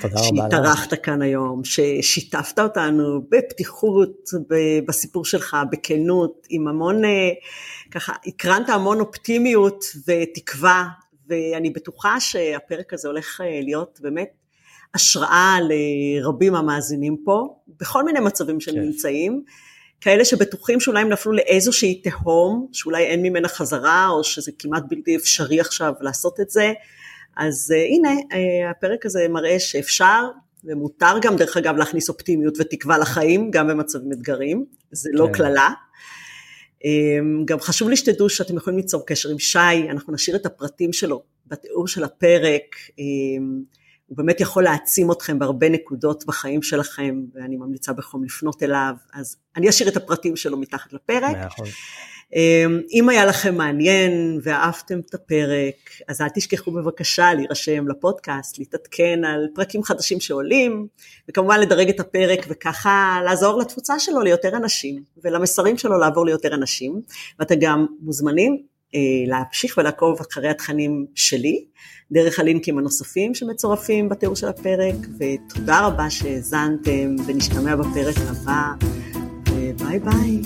שהתארחת 0.00 0.94
כאן 0.94 1.22
היום, 1.22 1.64
ששיתפת 1.64 2.58
אותנו 2.58 3.22
בפתיחות 3.28 4.28
בסיפור 4.88 5.24
שלך, 5.24 5.56
בכנות, 5.72 6.46
עם 6.50 6.68
המון, 6.68 7.04
אה, 7.04 7.30
ככה, 7.90 8.12
הקרנת 8.26 8.68
המון 8.68 9.00
אופטימיות 9.00 9.84
ותקווה, 10.06 10.88
ואני 11.28 11.70
בטוחה 11.70 12.20
שהפרק 12.20 12.92
הזה 12.92 13.08
הולך 13.08 13.40
אה, 13.40 13.60
להיות 13.62 13.98
באמת 14.02 14.37
השראה 14.94 15.58
לרבים 15.68 16.54
המאזינים 16.54 17.16
פה, 17.24 17.54
בכל 17.80 18.04
מיני 18.04 18.20
מצבים 18.20 18.60
שהם 18.60 18.74
כן. 18.74 18.80
נמצאים. 18.80 19.42
כאלה 20.00 20.24
שבטוחים 20.24 20.80
שאולי 20.80 21.00
הם 21.00 21.08
נפלו 21.08 21.32
לאיזושהי 21.32 22.02
תהום, 22.02 22.66
שאולי 22.72 23.04
אין 23.04 23.22
ממנה 23.22 23.48
חזרה, 23.48 24.08
או 24.08 24.24
שזה 24.24 24.52
כמעט 24.58 24.82
בלתי 24.88 25.16
אפשרי 25.16 25.60
עכשיו 25.60 25.92
לעשות 26.00 26.40
את 26.40 26.50
זה. 26.50 26.72
אז 27.36 27.74
uh, 27.74 27.94
הנה, 27.94 28.12
uh, 28.12 28.70
הפרק 28.70 29.06
הזה 29.06 29.26
מראה 29.28 29.58
שאפשר, 29.60 30.24
ומותר 30.64 31.14
גם 31.22 31.36
דרך 31.36 31.56
אגב 31.56 31.76
להכניס 31.76 32.08
אופטימיות 32.08 32.54
ותקווה 32.60 32.98
לחיים, 32.98 33.50
גם 33.50 33.68
במצבים 33.68 34.12
אתגרים, 34.12 34.64
זה 34.90 35.10
לא 35.12 35.26
כן. 35.26 35.32
קללה. 35.32 35.68
Um, 36.78 37.44
גם 37.44 37.60
חשוב 37.60 37.88
לי 37.88 37.96
שתדעו 37.96 38.28
שאתם 38.28 38.56
יכולים 38.56 38.78
ליצור 38.78 39.06
קשר 39.06 39.28
עם 39.28 39.38
שי, 39.38 39.90
אנחנו 39.90 40.12
נשאיר 40.12 40.36
את 40.36 40.46
הפרטים 40.46 40.92
שלו 40.92 41.22
בתיאור 41.46 41.88
של 41.88 42.04
הפרק, 42.04 42.76
הוא 44.08 44.16
באמת 44.16 44.40
יכול 44.40 44.64
להעצים 44.64 45.12
אתכם 45.12 45.38
בהרבה 45.38 45.68
נקודות 45.68 46.26
בחיים 46.26 46.62
שלכם, 46.62 47.20
ואני 47.34 47.56
ממליצה 47.56 47.92
בחום 47.92 48.24
לפנות 48.24 48.62
אליו, 48.62 48.94
אז 49.14 49.36
אני 49.56 49.68
אשאיר 49.68 49.88
את 49.88 49.96
הפרטים 49.96 50.36
שלו 50.36 50.56
מתחת 50.56 50.92
לפרק. 50.92 51.36
אמ, 52.34 52.80
אם 52.92 53.08
היה 53.08 53.24
לכם 53.26 53.54
מעניין 53.54 54.40
ואהבתם 54.42 55.00
את 55.00 55.14
הפרק, 55.14 55.74
אז 56.08 56.20
אל 56.20 56.28
תשכחו 56.34 56.70
בבקשה 56.70 57.34
להירשם 57.34 57.88
לפודקאסט, 57.88 58.58
להתעדכן 58.58 59.24
על 59.24 59.46
פרקים 59.54 59.82
חדשים 59.82 60.20
שעולים, 60.20 60.86
וכמובן 61.28 61.60
לדרג 61.60 61.88
את 61.88 62.00
הפרק 62.00 62.46
וככה 62.48 63.20
לעזור 63.24 63.58
לתפוצה 63.58 63.98
שלו 63.98 64.20
ליותר 64.20 64.56
אנשים, 64.56 65.02
ולמסרים 65.24 65.78
שלו 65.78 65.98
לעבור 65.98 66.26
ליותר 66.26 66.54
אנשים, 66.54 67.00
ואתם 67.38 67.54
גם 67.60 67.86
מוזמנים 68.00 68.62
אה, 68.94 69.00
להמשיך 69.26 69.78
ולעקוב 69.78 70.20
אחרי 70.20 70.48
התכנים 70.48 71.06
שלי, 71.14 71.64
דרך 72.12 72.38
הלינקים 72.38 72.78
הנוספים 72.78 73.34
שמצורפים 73.34 74.08
בתיאור 74.08 74.36
של 74.36 74.48
הפרק, 74.48 74.94
ותודה 75.18 75.86
רבה 75.86 76.10
שהאזנתם, 76.10 77.16
ונשתמע 77.26 77.76
בפרק 77.76 78.16
הבא, 78.28 78.72
וביי 79.50 79.98
ביי. 79.98 80.42